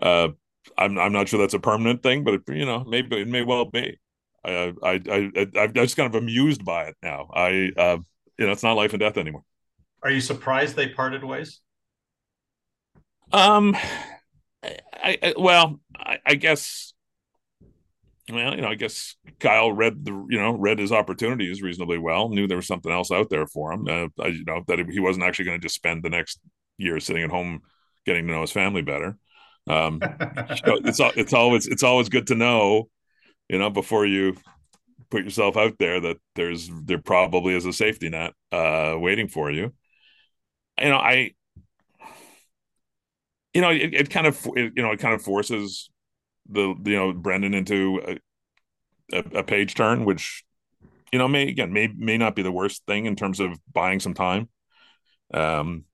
uh, 0.00 0.28
I'm 0.76 0.98
I'm 0.98 1.12
not 1.12 1.28
sure 1.28 1.38
that's 1.38 1.54
a 1.54 1.60
permanent 1.60 2.02
thing, 2.02 2.24
but 2.24 2.34
it, 2.34 2.42
you 2.48 2.66
know 2.66 2.84
maybe 2.84 3.20
it 3.20 3.28
may 3.28 3.42
well 3.42 3.66
be. 3.66 3.98
I 4.44 4.72
I 4.82 5.00
I 5.06 5.46
I'm 5.56 5.72
just 5.74 5.96
kind 5.96 6.12
of 6.12 6.20
amused 6.20 6.64
by 6.64 6.84
it 6.84 6.96
now. 7.02 7.30
I 7.32 7.70
uh, 7.76 7.98
you 8.38 8.46
know 8.46 8.52
it's 8.52 8.62
not 8.62 8.74
life 8.74 8.92
and 8.92 9.00
death 9.00 9.16
anymore. 9.16 9.42
Are 10.02 10.10
you 10.10 10.20
surprised 10.20 10.76
they 10.76 10.88
parted 10.88 11.24
ways? 11.24 11.60
Um, 13.34 13.76
I, 14.62 15.18
I 15.22 15.34
well, 15.36 15.80
I, 15.96 16.18
I, 16.24 16.34
guess. 16.36 16.94
Well, 18.30 18.54
you 18.54 18.62
know, 18.62 18.68
I 18.68 18.76
guess 18.76 19.16
Kyle 19.40 19.72
read 19.72 20.04
the 20.04 20.12
you 20.30 20.38
know 20.38 20.52
read 20.52 20.78
his 20.78 20.92
opportunities 20.92 21.60
reasonably 21.60 21.98
well. 21.98 22.28
Knew 22.28 22.46
there 22.46 22.56
was 22.56 22.68
something 22.68 22.92
else 22.92 23.10
out 23.10 23.30
there 23.30 23.48
for 23.48 23.72
him. 23.72 23.88
Uh, 23.88 24.28
you 24.28 24.44
know 24.44 24.62
that 24.68 24.78
he 24.88 25.00
wasn't 25.00 25.24
actually 25.24 25.46
going 25.46 25.60
to 25.60 25.64
just 25.64 25.74
spend 25.74 26.04
the 26.04 26.10
next 26.10 26.38
year 26.78 27.00
sitting 27.00 27.24
at 27.24 27.30
home 27.30 27.62
getting 28.06 28.26
to 28.26 28.32
know 28.32 28.42
his 28.42 28.52
family 28.52 28.82
better. 28.82 29.18
Um, 29.66 29.98
it's 30.20 31.00
it's 31.00 31.32
always 31.32 31.66
it's 31.66 31.82
always 31.82 32.08
good 32.08 32.28
to 32.28 32.36
know, 32.36 32.88
you 33.48 33.58
know, 33.58 33.68
before 33.68 34.06
you 34.06 34.36
put 35.10 35.24
yourself 35.24 35.56
out 35.56 35.76
there 35.78 36.00
that 36.00 36.18
there's 36.36 36.70
there 36.84 36.98
probably 36.98 37.54
is 37.54 37.66
a 37.66 37.72
safety 37.72 38.10
net 38.10 38.32
uh, 38.52 38.94
waiting 38.96 39.26
for 39.26 39.50
you. 39.50 39.74
You 40.80 40.88
know, 40.88 40.98
I 40.98 41.32
you 43.54 43.60
know, 43.60 43.70
it, 43.70 43.94
it 43.94 44.10
kind 44.10 44.26
of 44.26 44.46
it, 44.56 44.72
you 44.76 44.82
know 44.82 44.90
it 44.90 44.98
kind 44.98 45.14
of 45.14 45.22
forces 45.22 45.88
the 46.48 46.74
you 46.84 46.96
know 46.96 47.12
Brendan 47.12 47.54
into 47.54 48.00
a, 48.06 49.16
a, 49.16 49.38
a, 49.38 49.42
page 49.44 49.74
turn, 49.74 50.04
which 50.04 50.44
you 51.12 51.18
know 51.18 51.28
may 51.28 51.48
again 51.48 51.72
may 51.72 51.88
may 51.96 52.18
not 52.18 52.34
be 52.34 52.42
the 52.42 52.52
worst 52.52 52.84
thing 52.86 53.06
in 53.06 53.16
terms 53.16 53.40
of 53.40 53.58
buying 53.72 54.00
some 54.00 54.14
time. 54.14 54.48
Um, 55.32 55.84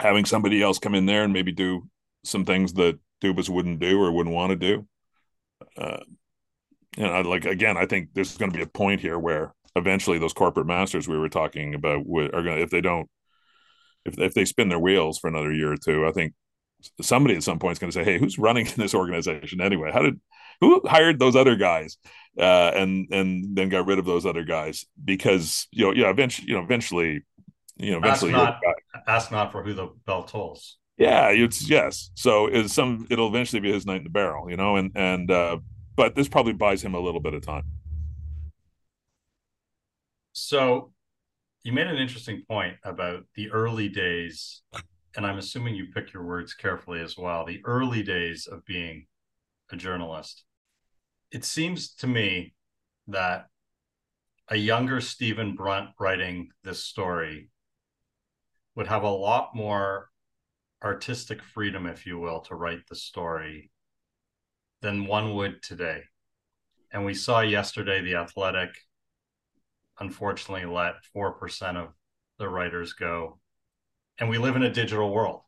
having 0.00 0.24
somebody 0.24 0.62
else 0.62 0.78
come 0.78 0.94
in 0.94 1.06
there 1.06 1.22
and 1.22 1.32
maybe 1.32 1.52
do 1.52 1.88
some 2.24 2.44
things 2.44 2.74
that 2.74 2.98
Dubas 3.22 3.48
wouldn't 3.48 3.78
do 3.78 4.00
or 4.00 4.12
wouldn't 4.12 4.34
want 4.34 4.50
to 4.50 4.56
do. 4.56 4.86
Uh, 5.78 5.98
you 6.96 7.06
know, 7.06 7.20
like 7.22 7.44
again, 7.44 7.76
I 7.76 7.86
think 7.86 8.10
there's 8.14 8.36
going 8.36 8.50
to 8.50 8.56
be 8.56 8.62
a 8.62 8.66
point 8.66 9.00
here 9.00 9.18
where 9.18 9.54
eventually 9.76 10.18
those 10.18 10.32
corporate 10.32 10.66
masters 10.66 11.06
we 11.06 11.18
were 11.18 11.28
talking 11.28 11.74
about 11.74 11.98
are 11.98 12.42
going 12.42 12.56
to, 12.56 12.62
if 12.62 12.70
they 12.70 12.80
don't, 12.80 13.08
if 14.06 14.18
if 14.18 14.34
they 14.34 14.46
spin 14.46 14.70
their 14.70 14.78
wheels 14.78 15.18
for 15.18 15.28
another 15.28 15.52
year 15.52 15.72
or 15.72 15.76
two, 15.76 16.06
I 16.06 16.12
think 16.12 16.32
somebody 17.00 17.36
at 17.36 17.42
some 17.42 17.58
point 17.58 17.72
is 17.72 17.78
going 17.78 17.90
to 17.90 17.94
say, 17.94 18.04
"Hey, 18.04 18.18
who's 18.18 18.38
running 18.38 18.66
this 18.76 18.94
organization 18.94 19.60
anyway? 19.60 19.90
How 19.92 20.02
did 20.02 20.20
who 20.60 20.82
hired 20.86 21.18
those 21.18 21.36
other 21.36 21.56
guys?" 21.56 21.96
Uh, 22.38 22.70
and 22.74 23.08
and 23.12 23.56
then 23.56 23.68
got 23.68 23.86
rid 23.86 23.98
of 23.98 24.04
those 24.04 24.26
other 24.26 24.44
guys 24.44 24.84
because 25.02 25.68
you 25.70 25.84
know 25.84 25.92
yeah 25.92 26.10
eventually 26.10 26.48
you 26.48 26.54
know 26.54 26.62
eventually 26.62 27.24
you 27.78 27.92
know 27.92 27.98
eventually 27.98 28.34
ask 28.34 28.60
not, 28.62 28.74
ask 29.06 29.32
not 29.32 29.52
for 29.52 29.62
who 29.62 29.74
the 29.74 29.88
bell 30.06 30.24
tolls 30.24 30.76
yeah 30.98 31.28
it's 31.28 31.68
yes 31.68 32.10
so 32.14 32.46
it's 32.46 32.72
some 32.72 33.06
it'll 33.10 33.28
eventually 33.28 33.60
be 33.60 33.72
his 33.72 33.86
night 33.86 33.98
in 33.98 34.04
the 34.04 34.10
barrel 34.10 34.50
you 34.50 34.56
know 34.56 34.76
and 34.76 34.92
and 34.94 35.30
uh 35.30 35.56
but 35.94 36.14
this 36.14 36.28
probably 36.28 36.52
buys 36.52 36.82
him 36.82 36.94
a 36.94 37.00
little 37.00 37.20
bit 37.20 37.34
of 37.34 37.44
time 37.44 37.64
so 40.32 40.92
you 41.62 41.72
made 41.72 41.86
an 41.86 41.96
interesting 41.96 42.42
point 42.48 42.76
about 42.84 43.24
the 43.34 43.50
early 43.50 43.88
days 43.88 44.62
and 45.16 45.26
i'm 45.26 45.38
assuming 45.38 45.74
you 45.74 45.86
pick 45.94 46.12
your 46.12 46.24
words 46.24 46.54
carefully 46.54 47.00
as 47.00 47.16
well 47.16 47.44
the 47.44 47.60
early 47.64 48.02
days 48.02 48.46
of 48.46 48.64
being 48.64 49.06
a 49.70 49.76
journalist 49.76 50.44
it 51.30 51.44
seems 51.44 51.94
to 51.94 52.06
me 52.06 52.54
that 53.08 53.46
a 54.48 54.56
younger 54.56 55.00
Stephen 55.00 55.56
Brunt 55.56 55.90
writing 55.98 56.50
this 56.62 56.84
story 56.84 57.50
would 58.74 58.86
have 58.86 59.02
a 59.02 59.08
lot 59.08 59.54
more 59.54 60.10
artistic 60.84 61.42
freedom, 61.42 61.86
if 61.86 62.06
you 62.06 62.18
will, 62.18 62.40
to 62.42 62.54
write 62.54 62.86
the 62.88 62.94
story 62.94 63.70
than 64.82 65.06
one 65.06 65.34
would 65.34 65.62
today. 65.62 66.02
And 66.92 67.04
we 67.04 67.14
saw 67.14 67.40
yesterday 67.40 68.02
the 68.02 68.16
Athletic 68.16 68.70
unfortunately 69.98 70.66
let 70.66 70.94
4% 71.16 71.76
of 71.76 71.88
the 72.38 72.48
writers 72.48 72.92
go. 72.92 73.40
And 74.18 74.28
we 74.28 74.38
live 74.38 74.56
in 74.56 74.62
a 74.62 74.72
digital 74.72 75.12
world 75.12 75.42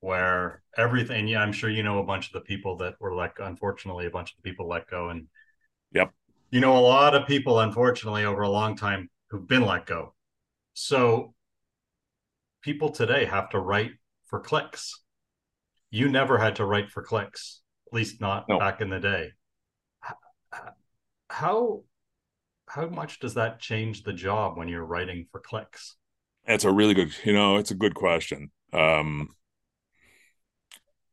where 0.00 0.62
everything, 0.76 1.28
yeah, 1.28 1.42
I'm 1.42 1.52
sure 1.52 1.70
you 1.70 1.82
know 1.82 1.98
a 1.98 2.04
bunch 2.04 2.26
of 2.26 2.32
the 2.32 2.40
people 2.40 2.76
that 2.78 2.94
were 3.00 3.14
let 3.14 3.34
go, 3.34 3.44
unfortunately, 3.44 4.06
a 4.06 4.10
bunch 4.10 4.30
of 4.30 4.36
the 4.36 4.48
people 4.48 4.68
let 4.68 4.88
go. 4.88 5.10
And 5.10 5.26
yep. 5.92 6.12
You 6.50 6.60
know, 6.60 6.76
a 6.76 6.80
lot 6.80 7.14
of 7.14 7.28
people, 7.28 7.60
unfortunately, 7.60 8.24
over 8.24 8.42
a 8.42 8.48
long 8.48 8.76
time 8.76 9.08
who've 9.28 9.46
been 9.46 9.64
let 9.64 9.86
go. 9.86 10.14
So 10.74 11.34
people 12.62 12.90
today 12.90 13.24
have 13.24 13.50
to 13.50 13.58
write 13.58 13.92
for 14.26 14.40
clicks. 14.40 15.00
You 15.90 16.08
never 16.08 16.38
had 16.38 16.56
to 16.56 16.64
write 16.64 16.90
for 16.90 17.02
clicks, 17.02 17.60
at 17.86 17.92
least 17.92 18.20
not 18.20 18.48
no. 18.48 18.58
back 18.58 18.80
in 18.80 18.90
the 18.90 19.00
day. 19.00 19.30
How 21.28 21.82
how 22.66 22.88
much 22.88 23.20
does 23.20 23.34
that 23.34 23.60
change 23.60 24.02
the 24.02 24.12
job 24.12 24.56
when 24.56 24.68
you're 24.68 24.84
writing 24.84 25.26
for 25.30 25.40
clicks? 25.40 25.96
It's 26.46 26.64
a 26.64 26.72
really 26.72 26.94
good, 26.94 27.12
you 27.24 27.32
know, 27.32 27.56
it's 27.56 27.70
a 27.70 27.74
good 27.74 27.94
question. 27.94 28.50
Um, 28.72 29.34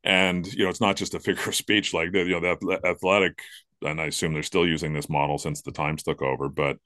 and 0.04 0.46
you 0.52 0.64
know, 0.64 0.70
it's 0.70 0.80
not 0.80 0.96
just 0.96 1.14
a 1.14 1.20
figure 1.20 1.48
of 1.48 1.54
speech 1.54 1.92
like 1.94 2.12
that. 2.12 2.26
You 2.26 2.40
know, 2.40 2.56
the 2.60 2.80
athletic, 2.84 3.40
and 3.82 4.00
I 4.00 4.06
assume 4.06 4.32
they're 4.32 4.42
still 4.42 4.66
using 4.66 4.92
this 4.92 5.08
model 5.08 5.38
since 5.38 5.62
the 5.62 5.72
Times 5.72 6.02
took 6.02 6.22
over. 6.22 6.48
But 6.48 6.78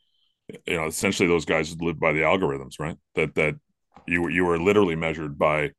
you 0.66 0.76
know, 0.76 0.86
essentially, 0.86 1.28
those 1.28 1.44
guys 1.44 1.76
live 1.80 2.00
by 2.00 2.12
the 2.12 2.20
algorithms, 2.20 2.78
right? 2.78 2.96
That 3.14 3.34
that 3.36 3.56
you 4.06 4.28
you 4.28 4.44
were 4.44 4.60
literally 4.60 4.96
measured 4.96 5.38
by 5.38 5.72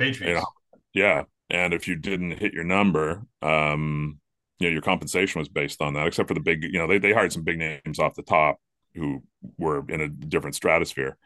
views. 0.00 0.20
You 0.20 0.34
know, 0.34 0.44
yeah, 0.94 1.24
and 1.50 1.74
if 1.74 1.88
you 1.88 1.96
didn't 1.96 2.32
hit 2.32 2.54
your 2.54 2.64
number, 2.64 3.22
um, 3.42 4.20
you 4.58 4.68
know, 4.68 4.72
your 4.72 4.82
compensation 4.82 5.40
was 5.40 5.48
based 5.48 5.82
on 5.82 5.94
that. 5.94 6.06
Except 6.06 6.28
for 6.28 6.34
the 6.34 6.40
big, 6.40 6.64
you 6.64 6.78
know, 6.78 6.86
they 6.86 6.98
they 6.98 7.12
hired 7.12 7.32
some 7.32 7.44
big 7.44 7.58
names 7.58 7.98
off 7.98 8.14
the 8.14 8.22
top 8.22 8.58
who 8.94 9.22
were 9.58 9.84
in 9.88 10.00
a 10.02 10.08
different 10.08 10.56
stratosphere. 10.56 11.16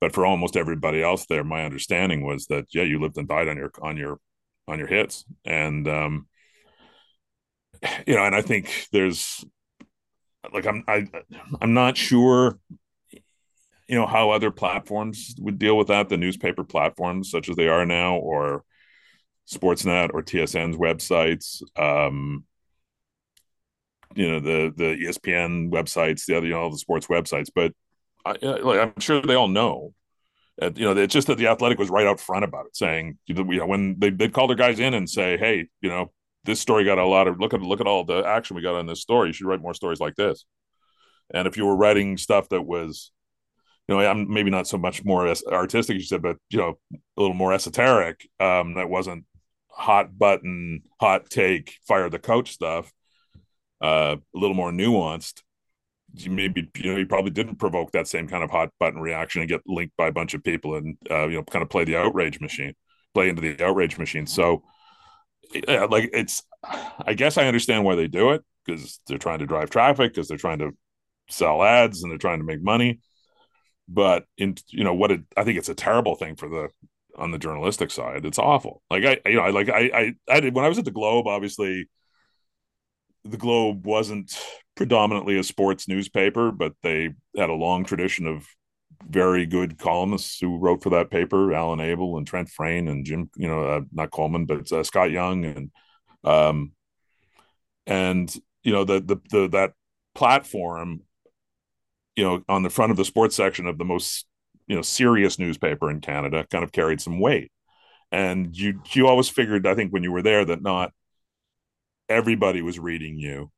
But 0.00 0.12
for 0.12 0.24
almost 0.24 0.56
everybody 0.56 1.02
else 1.02 1.26
there, 1.26 1.44
my 1.44 1.64
understanding 1.64 2.24
was 2.24 2.46
that 2.46 2.66
yeah, 2.72 2.84
you 2.84 3.00
lived 3.00 3.18
and 3.18 3.28
died 3.28 3.48
on 3.48 3.56
your 3.56 3.70
on 3.82 3.96
your 3.96 4.20
on 4.66 4.78
your 4.78 4.88
hits, 4.88 5.24
and 5.44 5.88
um, 5.88 6.26
you 8.06 8.14
know, 8.14 8.24
and 8.24 8.34
I 8.34 8.42
think 8.42 8.88
there's 8.92 9.44
like 10.52 10.66
I'm 10.66 10.84
I 10.86 11.06
I'm 11.60 11.74
not 11.74 11.96
sure 11.96 12.58
you 13.88 13.96
know 13.96 14.06
how 14.06 14.30
other 14.30 14.50
platforms 14.50 15.34
would 15.38 15.58
deal 15.58 15.76
with 15.76 15.88
that 15.88 16.08
the 16.08 16.16
newspaper 16.16 16.62
platforms 16.62 17.30
such 17.30 17.48
as 17.48 17.56
they 17.56 17.68
are 17.68 17.86
now 17.86 18.16
or 18.16 18.62
sportsnet 19.50 20.10
or 20.12 20.22
tsn's 20.22 20.76
websites 20.76 21.62
um 21.78 22.44
you 24.14 24.30
know 24.30 24.40
the 24.40 24.72
the 24.76 25.06
espn 25.06 25.70
websites 25.70 26.26
the 26.26 26.36
other 26.36 26.46
you 26.46 26.52
know 26.52 26.60
all 26.60 26.70
the 26.70 26.78
sports 26.78 27.06
websites. 27.06 27.50
But 27.54 27.72
I, 28.24 28.32
like, 28.42 28.80
i'm 28.80 29.00
sure 29.00 29.22
they 29.22 29.34
all 29.34 29.48
know 29.48 29.94
uh, 30.60 30.70
you 30.74 30.84
know 30.84 30.96
it's 30.96 31.12
just 31.12 31.28
that 31.28 31.38
the 31.38 31.48
athletic 31.48 31.78
was 31.78 31.90
right 31.90 32.06
out 32.06 32.20
front 32.20 32.44
about 32.44 32.66
it 32.66 32.76
saying 32.76 33.18
you 33.26 33.34
know 33.34 33.66
when 33.66 33.96
they, 33.98 34.10
they'd 34.10 34.32
call 34.32 34.46
their 34.46 34.56
guys 34.56 34.80
in 34.80 34.94
and 34.94 35.08
say 35.08 35.36
hey 35.36 35.68
you 35.80 35.88
know 35.88 36.12
this 36.44 36.60
story 36.60 36.84
got 36.84 36.98
a 36.98 37.04
lot 37.04 37.28
of 37.28 37.38
look 37.40 37.54
at 37.54 37.60
look 37.60 37.80
at 37.80 37.86
all 37.86 38.04
the 38.04 38.22
action 38.24 38.56
we 38.56 38.62
got 38.62 38.74
on 38.74 38.86
this 38.86 39.00
story 39.00 39.28
you 39.28 39.32
should 39.32 39.46
write 39.46 39.62
more 39.62 39.74
stories 39.74 40.00
like 40.00 40.14
this 40.16 40.44
and 41.32 41.46
if 41.46 41.56
you 41.56 41.66
were 41.66 41.76
writing 41.76 42.16
stuff 42.16 42.48
that 42.48 42.62
was 42.62 43.12
you 43.88 43.96
know, 43.96 44.06
I'm 44.06 44.30
maybe 44.32 44.50
not 44.50 44.66
so 44.66 44.76
much 44.76 45.04
more 45.04 45.34
artistic, 45.50 45.96
you 45.96 46.02
said, 46.02 46.20
but 46.20 46.36
you 46.50 46.58
know, 46.58 46.78
a 46.94 47.20
little 47.20 47.34
more 47.34 47.54
esoteric. 47.54 48.28
Um, 48.38 48.74
that 48.74 48.90
wasn't 48.90 49.24
hot 49.70 50.16
button, 50.16 50.82
hot 51.00 51.30
take, 51.30 51.78
fire 51.86 52.10
the 52.10 52.18
coach 52.18 52.52
stuff. 52.52 52.92
Uh, 53.80 54.16
a 54.34 54.38
little 54.38 54.54
more 54.54 54.70
nuanced. 54.70 55.42
You 56.14 56.30
maybe 56.30 56.70
you 56.76 56.92
know 56.92 56.98
you 56.98 57.06
probably 57.06 57.30
didn't 57.30 57.56
provoke 57.56 57.92
that 57.92 58.08
same 58.08 58.28
kind 58.28 58.42
of 58.42 58.50
hot 58.50 58.70
button 58.80 59.00
reaction 59.00 59.42
and 59.42 59.48
get 59.48 59.60
linked 59.66 59.96
by 59.96 60.08
a 60.08 60.12
bunch 60.12 60.34
of 60.34 60.42
people 60.42 60.74
and 60.76 60.96
uh, 61.10 61.28
you 61.28 61.36
know 61.36 61.42
kind 61.44 61.62
of 61.62 61.70
play 61.70 61.84
the 61.84 61.96
outrage 61.96 62.40
machine, 62.40 62.74
play 63.14 63.28
into 63.28 63.42
the 63.42 63.64
outrage 63.64 63.98
machine. 63.98 64.26
So, 64.26 64.62
yeah, 65.52 65.84
like 65.84 66.10
it's, 66.12 66.42
I 66.64 67.14
guess 67.14 67.36
I 67.38 67.46
understand 67.46 67.84
why 67.84 67.94
they 67.94 68.08
do 68.08 68.30
it 68.30 68.42
because 68.64 69.00
they're 69.06 69.18
trying 69.18 69.40
to 69.40 69.46
drive 69.46 69.70
traffic, 69.70 70.12
because 70.12 70.28
they're 70.28 70.38
trying 70.38 70.58
to 70.60 70.70
sell 71.28 71.62
ads 71.62 72.02
and 72.02 72.10
they're 72.10 72.18
trying 72.18 72.38
to 72.38 72.44
make 72.44 72.62
money 72.62 73.00
but 73.88 74.24
in 74.36 74.54
you 74.68 74.84
know 74.84 74.94
what 74.94 75.10
it, 75.10 75.22
I 75.36 75.44
think 75.44 75.58
it's 75.58 75.68
a 75.68 75.74
terrible 75.74 76.14
thing 76.14 76.36
for 76.36 76.48
the 76.48 76.68
on 77.16 77.30
the 77.30 77.38
journalistic 77.38 77.90
side. 77.90 78.24
It's 78.24 78.38
awful. 78.38 78.82
Like 78.90 79.04
I 79.04 79.18
you 79.28 79.36
know 79.36 79.42
I 79.42 79.50
like 79.50 79.68
I 79.68 79.90
I 79.94 80.14
I 80.28 80.40
did 80.40 80.54
when 80.54 80.64
I 80.64 80.68
was 80.68 80.78
at 80.78 80.84
the 80.84 80.90
Globe. 80.90 81.26
Obviously, 81.26 81.88
the 83.30 83.36
Globe 83.36 83.86
wasn't 83.86 84.38
predominantly 84.76 85.38
a 85.38 85.42
sports 85.42 85.88
newspaper, 85.88 86.50
but 86.50 86.72
they 86.82 87.10
had 87.36 87.50
a 87.50 87.54
long 87.54 87.84
tradition 87.84 88.26
of 88.26 88.46
very 89.08 89.46
good 89.46 89.78
columnists 89.78 90.38
who 90.40 90.58
wrote 90.58 90.82
for 90.82 90.90
that 90.90 91.10
paper, 91.10 91.52
Allen 91.52 91.80
Abel 91.80 92.16
and 92.16 92.26
Trent 92.26 92.48
Frayne 92.48 92.88
and 92.88 93.04
Jim, 93.04 93.30
you 93.36 93.48
know, 93.48 93.64
uh, 93.64 93.80
not 93.92 94.10
Coleman, 94.10 94.46
but 94.46 94.70
uh, 94.72 94.82
Scott 94.82 95.10
Young 95.10 95.44
and 95.44 95.70
um, 96.24 96.72
and 97.86 98.34
you 98.62 98.72
know 98.72 98.84
the 98.84 99.00
the, 99.00 99.16
the 99.30 99.48
that 99.48 99.72
platform 100.14 101.02
you 102.16 102.24
know 102.24 102.42
on 102.48 102.62
the 102.62 102.70
front 102.70 102.90
of 102.90 102.96
the 102.96 103.04
sports 103.04 103.36
section 103.36 103.66
of 103.66 103.78
the 103.78 103.84
most 103.84 104.26
you 104.66 104.76
know 104.76 104.82
serious 104.82 105.38
newspaper 105.38 105.90
in 105.90 106.00
Canada 106.00 106.46
kind 106.50 106.64
of 106.64 106.72
carried 106.72 107.00
some 107.00 107.20
weight. 107.20 107.50
And 108.10 108.56
you 108.56 108.80
you 108.92 109.06
always 109.06 109.28
figured 109.28 109.66
i 109.66 109.74
think 109.74 109.92
when 109.92 110.02
you 110.02 110.10
were 110.10 110.22
there 110.22 110.44
that 110.44 110.62
not 110.62 110.92
everybody 112.08 112.62
was 112.62 112.78
reading 112.78 113.18
you 113.18 113.50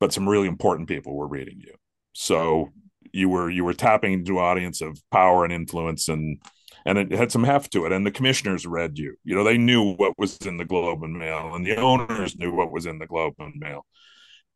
but 0.00 0.12
some 0.12 0.28
really 0.28 0.48
important 0.48 0.88
people 0.88 1.14
were 1.14 1.26
reading 1.26 1.60
you. 1.60 1.74
So 2.12 2.70
you 3.12 3.28
were 3.28 3.48
you 3.50 3.64
were 3.64 3.74
tapping 3.74 4.12
into 4.12 4.38
an 4.38 4.44
audience 4.44 4.80
of 4.80 5.00
power 5.10 5.44
and 5.44 5.52
influence 5.52 6.08
and 6.08 6.40
and 6.84 6.98
it 6.98 7.12
had 7.12 7.32
some 7.32 7.44
heft 7.44 7.72
to 7.72 7.86
it. 7.86 7.92
And 7.92 8.06
the 8.06 8.10
commissioners 8.10 8.66
read 8.66 8.98
you. 8.98 9.16
You 9.24 9.34
know 9.34 9.44
they 9.44 9.58
knew 9.58 9.94
what 9.94 10.18
was 10.18 10.38
in 10.38 10.56
the 10.56 10.64
globe 10.64 11.02
and 11.02 11.18
mail 11.18 11.54
and 11.54 11.64
the 11.66 11.76
owners 11.76 12.36
knew 12.38 12.52
what 12.52 12.72
was 12.72 12.86
in 12.86 12.98
the 12.98 13.06
globe 13.06 13.34
and 13.38 13.54
mail. 13.56 13.86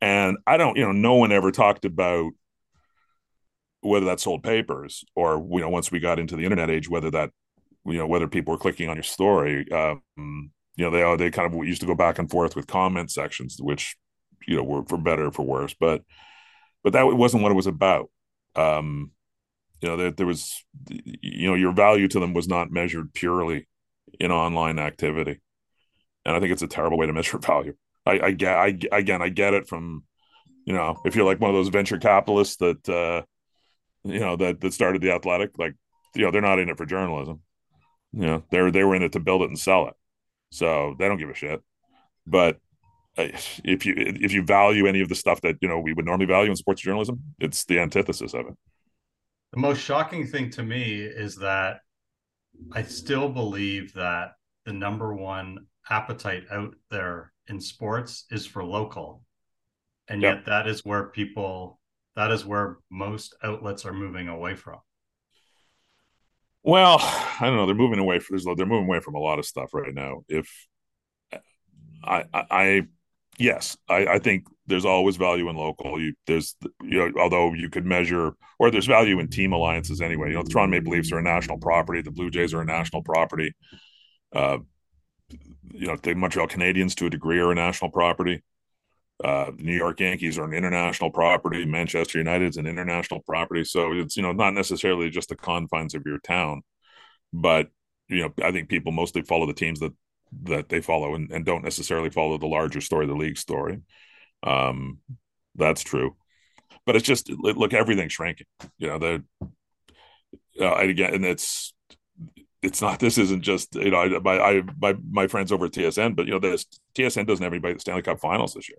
And 0.00 0.38
i 0.46 0.56
don't 0.56 0.76
you 0.76 0.84
know 0.84 0.92
no 0.92 1.14
one 1.14 1.32
ever 1.32 1.50
talked 1.50 1.84
about 1.84 2.32
whether 3.82 4.06
that 4.06 4.20
sold 4.20 4.42
papers 4.42 5.04
or 5.16 5.46
you 5.50 5.60
know 5.60 5.70
once 5.70 5.90
we 5.90 6.00
got 6.00 6.18
into 6.18 6.36
the 6.36 6.44
internet 6.44 6.70
age 6.70 6.88
whether 6.88 7.10
that 7.10 7.30
you 7.86 7.98
know 7.98 8.06
whether 8.06 8.28
people 8.28 8.52
were 8.52 8.58
clicking 8.58 8.88
on 8.88 8.96
your 8.96 9.02
story. 9.02 9.70
Um, 9.72 10.52
you 10.80 10.88
know 10.88 11.16
they 11.16 11.24
they 11.24 11.30
kind 11.30 11.52
of 11.52 11.66
used 11.66 11.82
to 11.82 11.86
go 11.86 11.94
back 11.94 12.18
and 12.18 12.30
forth 12.30 12.56
with 12.56 12.66
comment 12.66 13.10
sections 13.10 13.58
which 13.60 13.96
you 14.46 14.56
know 14.56 14.62
were 14.64 14.82
for 14.84 14.96
better 14.96 15.26
or 15.26 15.30
for 15.30 15.44
worse 15.44 15.74
but 15.78 16.02
but 16.82 16.94
that 16.94 17.04
wasn't 17.04 17.42
what 17.42 17.52
it 17.52 17.56
was 17.56 17.66
about. 17.66 18.10
Um, 18.56 19.10
you 19.82 19.88
know 19.88 19.98
there, 19.98 20.10
there 20.10 20.26
was 20.26 20.64
you 20.88 21.48
know 21.48 21.54
your 21.54 21.72
value 21.72 22.08
to 22.08 22.20
them 22.20 22.32
was 22.32 22.48
not 22.48 22.70
measured 22.70 23.12
purely 23.12 23.68
in 24.18 24.30
online 24.30 24.78
activity. 24.78 25.40
And 26.24 26.34
i 26.34 26.40
think 26.40 26.52
it's 26.52 26.62
a 26.62 26.66
terrible 26.66 26.96
way 26.96 27.06
to 27.06 27.12
measure 27.12 27.38
value. 27.52 27.74
I 28.06 28.20
i 28.20 28.30
get 28.30 28.56
i 28.56 28.78
again 28.92 29.20
i 29.20 29.28
get 29.28 29.52
it 29.52 29.68
from 29.68 30.04
you 30.64 30.72
know 30.72 30.96
if 31.04 31.14
you're 31.14 31.26
like 31.26 31.40
one 31.40 31.50
of 31.50 31.56
those 31.56 31.68
venture 31.68 31.98
capitalists 31.98 32.56
that 32.56 32.88
uh 32.88 33.22
you 34.04 34.20
know 34.20 34.36
that 34.36 34.60
that 34.62 34.72
started 34.72 35.02
the 35.02 35.12
athletic 35.12 35.50
like 35.58 35.74
you 36.14 36.24
know 36.24 36.30
they're 36.30 36.40
not 36.40 36.58
in 36.58 36.70
it 36.70 36.78
for 36.78 36.86
journalism. 36.86 37.40
You 38.12 38.26
know, 38.26 38.44
they're 38.50 38.70
they 38.70 38.84
were 38.84 38.96
in 38.96 39.02
it 39.02 39.12
to 39.12 39.20
build 39.20 39.42
it 39.42 39.50
and 39.50 39.58
sell 39.58 39.86
it, 39.86 39.94
so 40.50 40.94
they 40.98 41.08
don't 41.08 41.18
give 41.18 41.30
a 41.30 41.34
shit. 41.34 41.62
But 42.26 42.58
uh, 43.16 43.28
if 43.64 43.86
you 43.86 43.94
if 43.96 44.32
you 44.32 44.42
value 44.42 44.86
any 44.86 45.00
of 45.00 45.08
the 45.08 45.14
stuff 45.14 45.40
that 45.42 45.56
you 45.60 45.68
know 45.68 45.80
we 45.80 45.92
would 45.92 46.04
normally 46.04 46.26
value 46.26 46.50
in 46.50 46.56
sports 46.56 46.82
journalism, 46.82 47.20
it's 47.38 47.64
the 47.64 47.78
antithesis 47.78 48.34
of 48.34 48.46
it. 48.46 48.54
The 49.52 49.60
most 49.60 49.80
shocking 49.80 50.26
thing 50.26 50.50
to 50.50 50.62
me 50.62 51.00
is 51.00 51.36
that 51.36 51.80
I 52.72 52.82
still 52.82 53.28
believe 53.28 53.92
that 53.94 54.32
the 54.64 54.72
number 54.72 55.14
one 55.14 55.66
appetite 55.88 56.44
out 56.52 56.74
there 56.90 57.32
in 57.48 57.60
sports 57.60 58.26
is 58.30 58.46
for 58.46 58.64
local, 58.64 59.24
and 60.08 60.22
yet 60.22 60.44
that 60.46 60.68
is 60.68 60.84
where 60.84 61.04
people 61.04 61.80
that 62.16 62.30
is 62.30 62.44
where 62.44 62.78
most 62.90 63.34
outlets 63.42 63.84
are 63.84 63.92
moving 63.92 64.28
away 64.28 64.54
from. 64.54 64.78
Well, 66.62 66.98
I 67.00 67.46
don't 67.46 67.56
know. 67.56 67.66
They're 67.66 67.74
moving 67.74 67.98
away 67.98 68.18
from 68.18 68.38
they're 68.56 68.66
moving 68.66 68.86
away 68.86 69.00
from 69.00 69.14
a 69.14 69.18
lot 69.20 69.38
of 69.38 69.46
stuff 69.46 69.72
right 69.72 69.94
now. 69.94 70.22
If 70.28 70.48
I, 72.04 72.24
I, 72.32 72.44
I 72.50 72.82
yes, 73.38 73.76
I, 73.88 74.06
I 74.06 74.18
think 74.18 74.46
there's 74.66 74.84
always 74.84 75.16
value 75.16 75.48
in 75.48 75.56
local. 75.56 76.00
You 76.00 76.14
there's 76.26 76.56
you 76.82 76.98
know 76.98 77.20
although 77.20 77.54
you 77.54 77.70
could 77.70 77.86
measure 77.86 78.32
or 78.58 78.70
there's 78.70 78.86
value 78.86 79.18
in 79.20 79.28
team 79.28 79.52
alliances 79.52 80.00
anyway. 80.00 80.28
You 80.28 80.34
know, 80.34 80.42
the 80.42 80.50
Toronto 80.50 80.70
Maple 80.70 80.92
Leafs 80.92 81.12
are 81.12 81.18
a 81.18 81.22
national 81.22 81.58
property. 81.58 82.02
The 82.02 82.10
Blue 82.10 82.30
Jays 82.30 82.52
are 82.54 82.60
a 82.60 82.66
national 82.66 83.02
property. 83.02 83.54
Uh, 84.34 84.58
you 85.72 85.86
know, 85.86 85.96
the 85.96 86.14
Montreal 86.14 86.48
Canadiens 86.48 86.94
to 86.96 87.06
a 87.06 87.10
degree 87.10 87.38
are 87.40 87.52
a 87.52 87.54
national 87.54 87.90
property. 87.90 88.42
Uh, 89.22 89.50
the 89.56 89.62
New 89.62 89.76
York 89.76 90.00
Yankees 90.00 90.38
are 90.38 90.44
an 90.44 90.54
international 90.54 91.10
property. 91.10 91.64
Manchester 91.66 92.18
United's 92.18 92.56
an 92.56 92.66
international 92.66 93.20
property. 93.20 93.64
So 93.64 93.92
it's 93.92 94.16
you 94.16 94.22
know 94.22 94.32
not 94.32 94.54
necessarily 94.54 95.10
just 95.10 95.28
the 95.28 95.36
confines 95.36 95.94
of 95.94 96.04
your 96.06 96.18
town, 96.18 96.62
but 97.32 97.68
you 98.08 98.22
know 98.22 98.32
I 98.42 98.50
think 98.50 98.68
people 98.68 98.92
mostly 98.92 99.22
follow 99.22 99.46
the 99.46 99.52
teams 99.52 99.80
that 99.80 99.92
that 100.44 100.68
they 100.68 100.80
follow 100.80 101.14
and, 101.14 101.30
and 101.30 101.44
don't 101.44 101.64
necessarily 101.64 102.08
follow 102.08 102.38
the 102.38 102.46
larger 102.46 102.80
story, 102.80 103.06
the 103.06 103.14
league 103.14 103.36
story. 103.36 103.80
Um, 104.42 104.98
that's 105.54 105.82
true, 105.82 106.16
but 106.86 106.96
it's 106.96 107.06
just 107.06 107.28
look 107.30 107.74
everything's 107.74 108.12
shrinking. 108.12 108.46
You 108.78 108.88
know 108.88 108.98
the 108.98 109.24
uh, 110.60 110.76
again, 110.76 111.14
and 111.14 111.24
it's 111.26 111.74
it's 112.62 112.80
not 112.80 113.00
this 113.00 113.18
isn't 113.18 113.42
just 113.42 113.74
you 113.74 113.90
know 113.90 114.20
my 114.20 114.38
I 114.38 114.62
my 114.80 114.96
my 115.10 115.26
friends 115.26 115.52
over 115.52 115.66
at 115.66 115.72
TSN, 115.72 116.16
but 116.16 116.26
you 116.26 116.32
know 116.32 116.38
this 116.38 116.64
TSN 116.94 117.26
doesn't 117.26 117.42
have 117.42 117.52
anybody 117.52 117.72
at 117.72 117.76
the 117.76 117.80
Stanley 117.80 118.02
Cup 118.02 118.20
Finals 118.20 118.54
this 118.54 118.68
year. 118.68 118.78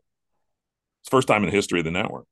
It's 1.01 1.09
first 1.09 1.27
time 1.27 1.43
in 1.43 1.49
the 1.49 1.55
history 1.55 1.79
of 1.79 1.85
the 1.85 1.91
network. 1.91 2.25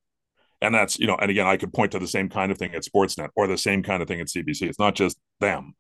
And 0.62 0.75
that's, 0.75 0.99
you 0.99 1.08
know, 1.08 1.15
and 1.15 1.32
again, 1.32 1.47
I 1.47 1.58
could 1.58 1.73
point 1.73 1.93
to 1.93 1.99
the 1.99 2.08
same 2.08 2.29
kind 2.29 2.51
of 2.51 2.58
thing 2.58 2.73
at 2.75 2.84
Sportsnet 2.84 3.29
or 3.36 3.47
the 3.47 3.58
same 3.58 3.82
kind 3.82 4.01
of 4.01 4.08
thing 4.08 4.19
at 4.19 4.27
CBC. 4.27 4.63
It's 4.63 4.79
not 4.79 4.95
just 4.95 5.17
them. 5.39 5.73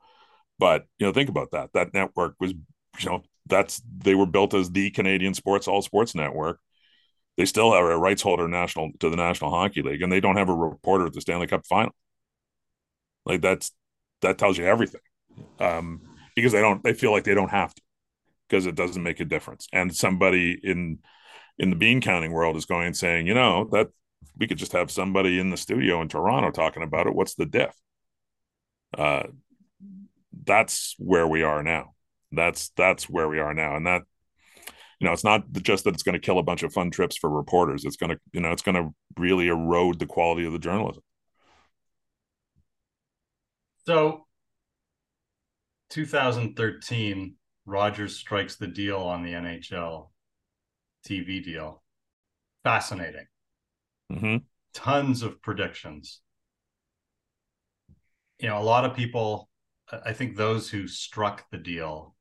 But, 0.57 0.85
you 0.97 1.05
know, 1.05 1.13
think 1.13 1.29
about 1.29 1.51
that. 1.51 1.71
That 1.73 1.93
network 1.93 2.35
was, 2.39 2.51
you 2.51 3.09
know, 3.09 3.23
that's 3.45 3.81
they 3.97 4.15
were 4.15 4.25
built 4.25 4.53
as 4.53 4.71
the 4.71 4.91
Canadian 4.91 5.33
sports 5.33 5.67
all 5.67 5.81
sports 5.81 6.15
network. 6.15 6.59
They 7.37 7.45
still 7.45 7.73
have 7.73 7.83
a 7.83 7.97
rights 7.97 8.21
holder 8.21 8.47
national 8.47 8.91
to 8.99 9.09
the 9.09 9.15
National 9.15 9.51
Hockey 9.51 9.81
League, 9.81 10.01
and 10.01 10.11
they 10.11 10.19
don't 10.19 10.37
have 10.37 10.49
a 10.49 10.53
reporter 10.53 11.07
at 11.07 11.13
the 11.13 11.21
Stanley 11.21 11.47
Cup 11.47 11.65
final. 11.65 11.95
Like 13.25 13.41
that's 13.41 13.71
that 14.21 14.37
tells 14.37 14.57
you 14.57 14.65
everything. 14.65 15.01
Um, 15.59 16.01
because 16.35 16.51
they 16.51 16.61
don't 16.61 16.83
they 16.83 16.93
feel 16.93 17.11
like 17.11 17.23
they 17.23 17.33
don't 17.33 17.51
have 17.51 17.73
to 17.73 17.81
because 18.47 18.65
it 18.65 18.75
doesn't 18.75 19.03
make 19.03 19.19
a 19.19 19.25
difference. 19.25 19.67
And 19.71 19.95
somebody 19.95 20.59
in 20.61 20.99
in 21.59 21.69
the 21.69 21.75
bean 21.75 22.01
counting 22.01 22.31
world 22.31 22.55
is 22.55 22.65
going 22.65 22.87
and 22.87 22.97
saying, 22.97 23.27
you 23.27 23.33
know, 23.33 23.67
that 23.71 23.89
we 24.37 24.47
could 24.47 24.57
just 24.57 24.71
have 24.71 24.89
somebody 24.89 25.39
in 25.39 25.49
the 25.49 25.57
studio 25.57 26.01
in 26.01 26.07
Toronto 26.07 26.49
talking 26.49 26.83
about 26.83 27.05
it. 27.05 27.13
What's 27.13 27.35
the 27.35 27.45
diff? 27.45 27.75
Uh, 28.97 29.23
that's 30.45 30.95
where 30.97 31.27
we 31.27 31.43
are 31.43 31.61
now. 31.61 31.93
That's 32.31 32.69
that's 32.77 33.09
where 33.09 33.27
we 33.27 33.39
are 33.39 33.53
now, 33.53 33.75
and 33.75 33.85
that 33.87 34.03
you 34.99 35.07
know, 35.07 35.13
it's 35.13 35.23
not 35.23 35.49
just 35.53 35.85
that 35.85 35.93
it's 35.93 36.03
going 36.03 36.13
to 36.13 36.19
kill 36.19 36.39
a 36.39 36.43
bunch 36.43 36.63
of 36.63 36.73
fun 36.73 36.91
trips 36.91 37.17
for 37.17 37.29
reporters. 37.29 37.85
It's 37.85 37.95
going 37.95 38.09
to, 38.09 38.19
you 38.33 38.41
know, 38.41 38.51
it's 38.51 38.61
going 38.61 38.75
to 38.75 38.93
really 39.17 39.47
erode 39.47 39.97
the 39.97 40.05
quality 40.05 40.45
of 40.45 40.51
the 40.51 40.59
journalism. 40.59 41.01
So, 43.85 44.27
2013, 45.91 47.35
Rogers 47.65 48.17
strikes 48.17 48.57
the 48.57 48.67
deal 48.67 48.97
on 48.97 49.23
the 49.23 49.31
NHL 49.31 50.09
TV 51.05 51.43
deal. 51.43 51.83
Fascinating. 52.63 53.25
Mm-hmm. 54.11 54.37
Tons 54.73 55.23
of 55.23 55.41
predictions. 55.41 56.21
You 58.39 58.49
know, 58.49 58.59
a 58.59 58.63
lot 58.63 58.85
of 58.85 58.95
people, 58.95 59.49
I 60.05 60.13
think 60.13 60.35
those 60.35 60.69
who 60.69 60.87
struck 60.87 61.49
the 61.51 61.57
deal 61.57 62.15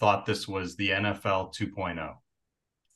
thought 0.00 0.26
this 0.26 0.48
was 0.48 0.74
the 0.74 0.90
NFL 0.90 1.54
2.0. 1.54 2.14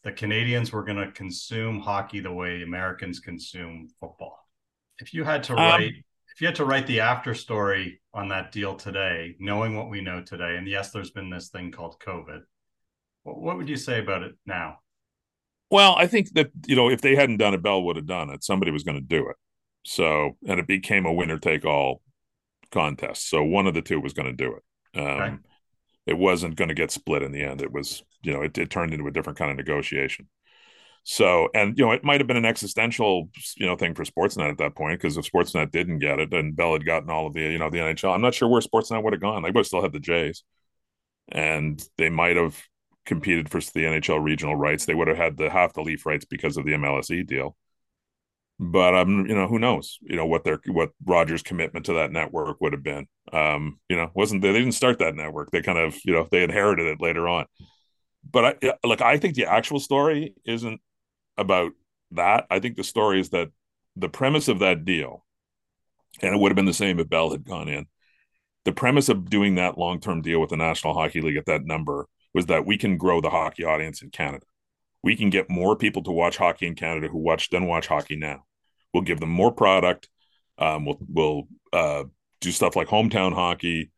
The 0.03 0.13
Canadians 0.13 0.73
were 0.73 0.85
going 0.85 0.99
to 0.99 1.13
consume 1.13 1.81
hockey 1.81 2.21
the 2.21 2.33
way 2.33 2.63
Americans 2.63 3.21
consume 3.21 3.89
football. 4.01 4.39
If 4.99 5.13
you 5.13 5.25
had 5.25 5.43
to 5.45 5.53
um, 5.53 5.59
write, 5.59 5.89
um, 5.89 6.03
if 6.35 6.41
you 6.41 6.47
had 6.47 6.57
to 6.57 6.65
write 6.65 6.87
the 6.87 7.01
after 7.01 7.35
story 7.35 8.01
on 8.13 8.29
that 8.29 8.53
deal 8.53 8.75
today, 8.75 9.37
knowing 9.39 9.77
what 9.77 9.89
we 9.89 10.01
know 10.01 10.23
today, 10.23 10.57
and 10.57 10.69
yes, 10.69 10.91
there's 10.91 11.11
been 11.11 11.31
this 11.31 11.49
thing 11.49 11.71
called 11.71 12.01
COVID, 12.01 12.41
what, 13.23 13.39
what 13.39 13.57
would 13.57 13.69
you 13.69 13.77
say 13.77 14.01
about 14.01 14.23
it 14.23 14.35
now? 14.47 14.79
Well, 15.71 15.95
I 15.97 16.07
think 16.07 16.33
that 16.35 16.51
you 16.67 16.77
know 16.77 16.91
if 16.91 17.01
they 17.01 17.17
hadn't 17.17 17.39
done 17.39 17.55
it, 17.55 17.63
Bell 17.63 17.83
would 17.83 17.97
have 17.97 18.07
done 18.07 18.31
it. 18.31 18.45
Somebody 18.45 18.71
was 18.71 18.85
going 18.85 18.99
to 18.99 19.01
do 19.01 19.29
it. 19.29 19.37
So, 19.85 20.37
and 20.47 20.61
it 20.61 20.67
became 20.67 21.07
a 21.07 21.13
winner 21.13 21.39
take 21.39 21.65
all 21.65 22.03
contest. 22.71 23.29
So 23.29 23.43
one 23.43 23.67
of 23.67 23.75
the 23.75 23.83
two 23.83 24.01
was 24.01 24.13
going 24.13 24.27
to 24.27 24.45
do 24.45 24.55
it. 24.57 25.01
Um. 25.01 25.45
It 26.07 26.17
wasn't 26.17 26.57
going 26.57 26.69
to 26.69 26.75
get 26.75 26.91
split 26.93 27.23
in 27.23 27.33
the 27.33 27.43
end. 27.43 27.61
It 27.61 27.73
was, 27.73 28.03
you 28.23 28.33
know, 28.33 28.43
it, 28.43 28.57
it 28.59 28.71
turned 28.71 28.93
into 28.95 29.09
a 29.09 29.11
different 29.11 29.39
kind 29.39 29.51
of 29.51 29.57
negotiation. 29.57 30.29
So, 31.05 31.49
and 31.55 31.79
you 31.79 31.85
know, 31.85 31.93
it 31.93 32.05
might 32.05 32.21
have 32.21 32.27
been 32.27 32.37
an 32.37 32.45
existential, 32.45 33.29
you 33.57 33.67
know, 33.67 33.77
thing 33.77 33.95
for 33.95 34.05
Sportsnet 34.05 34.51
at 34.51 34.59
that 34.59 34.75
point 34.75 35.01
because 35.01 35.17
if 35.17 35.31
Sportsnet 35.31 35.71
didn't 35.71 36.01
get 36.01 36.19
it 36.19 36.33
and 36.33 36.57
Bell 36.57 36.73
had 36.73 36.85
gotten 36.87 37.11
all 37.11 37.27
of 37.27 37.35
the, 37.35 37.43
you 37.43 37.59
know, 37.59 37.71
the 37.71 37.79
NHL, 37.79 38.13
I'm 38.15 38.21
not 38.23 38.35
sure 38.35 38.49
where 38.49 38.61
Sportsnet 38.61 39.03
would 39.03 39.13
have 39.13 39.23
gone. 39.23 39.43
They 39.43 39.51
would 39.51 39.59
have 39.59 39.67
still 39.67 39.83
had 39.83 39.93
the 39.93 40.01
Jays, 40.01 40.43
and 41.29 41.83
they 41.97 42.09
might 42.09 42.37
have 42.37 42.61
competed 43.07 43.49
for 43.49 43.61
the 43.61 43.85
NHL 43.85 44.23
regional 44.23 44.57
rights. 44.57 44.85
They 44.85 44.95
would 44.95 45.09
have 45.09 45.17
had 45.17 45.37
the 45.37 45.49
half 45.49 45.73
the 45.73 45.83
Leaf 45.83 46.05
rights 46.05 46.25
because 46.25 46.57
of 46.57 46.65
the 46.65 46.73
MLSE 46.73 47.27
deal. 47.27 47.57
But 48.59 48.95
um, 48.95 49.27
you 49.27 49.35
know, 49.35 49.47
who 49.47 49.59
knows? 49.59 49.99
You 50.03 50.17
know 50.17 50.27
what 50.27 50.45
their 50.45 50.61
what 50.67 50.91
Rogers' 51.05 51.43
commitment 51.43 51.87
to 51.87 51.95
that 51.95 52.11
network 52.11 52.61
would 52.61 52.73
have 52.73 52.83
been. 52.83 53.07
Um, 53.33 53.79
you 53.89 53.97
know, 53.97 54.11
wasn't 54.15 54.43
they, 54.43 54.53
they 54.53 54.59
didn't 54.59 54.73
start 54.73 54.99
that 54.99 55.15
network. 55.15 55.51
They 55.51 55.61
kind 55.63 55.79
of 55.79 55.97
you 56.05 56.13
know 56.15 56.27
they 56.31 56.43
inherited 56.43 56.87
it 56.87 57.01
later 57.01 57.29
on. 57.29 57.47
But 58.31 58.59
I 58.65 58.75
like 58.83 59.03
I 59.03 59.19
think 59.19 59.35
the 59.35 59.45
actual 59.45 59.79
story 59.79 60.35
isn't 60.47 60.81
about 61.37 61.73
that. 62.13 62.47
I 62.51 62.59
think 62.61 62.77
the 62.77 62.85
story 62.85 63.21
is 63.21 63.31
that 63.31 63.51
the 63.95 64.09
premise 64.09 64.49
of 64.49 64.61
that 64.61 64.87
deal, 64.87 65.27
and 66.23 66.35
it 66.35 66.41
would 66.41 66.51
have 66.51 66.57
been 66.57 66.65
the 66.65 66.73
same 66.73 66.99
if 66.99 67.11
Bell 67.11 67.31
had 67.31 67.45
gone 67.45 67.69
in. 67.69 67.87
The 68.65 68.73
premise 68.73 69.11
of 69.11 69.29
doing 69.29 69.57
that 69.57 69.77
long 69.77 70.01
term 70.01 70.23
deal 70.23 70.41
with 70.41 70.51
the 70.51 70.57
National 70.57 70.95
Hockey 70.95 71.21
League 71.21 71.37
at 71.37 71.47
that 71.47 71.67
number 71.67 72.09
was 72.37 72.47
that 72.47 72.67
we 72.67 72.77
can 72.77 72.99
grow 72.99 73.23
the 73.23 73.31
hockey 73.31 73.65
audience 73.65 74.03
in 74.03 74.11
Canada. 74.11 74.45
we 75.03 75.17
can 75.17 75.31
get 75.31 75.49
more 75.49 75.75
people 75.75 76.03
to 76.03 76.13
watch 76.13 76.37
hockey 76.37 76.67
in 76.67 76.75
Canada 76.75 77.09
who 77.09 77.19
watch 77.19 77.49
than 77.51 77.67
watch 77.67 77.87
hockey 77.87 78.17
now. 78.17 78.45
We'll 78.93 79.05
give 79.05 79.21
them 79.21 79.31
more 79.31 79.53
product. 79.53 80.09
Um, 80.59 80.85
we'll 80.85 80.99
we'll 81.09 81.49
uh, 81.73 82.05
do 82.43 82.53
stuff 82.53 82.77
like 82.77 82.89
hometown 82.89 83.33
hockey, 83.33 83.91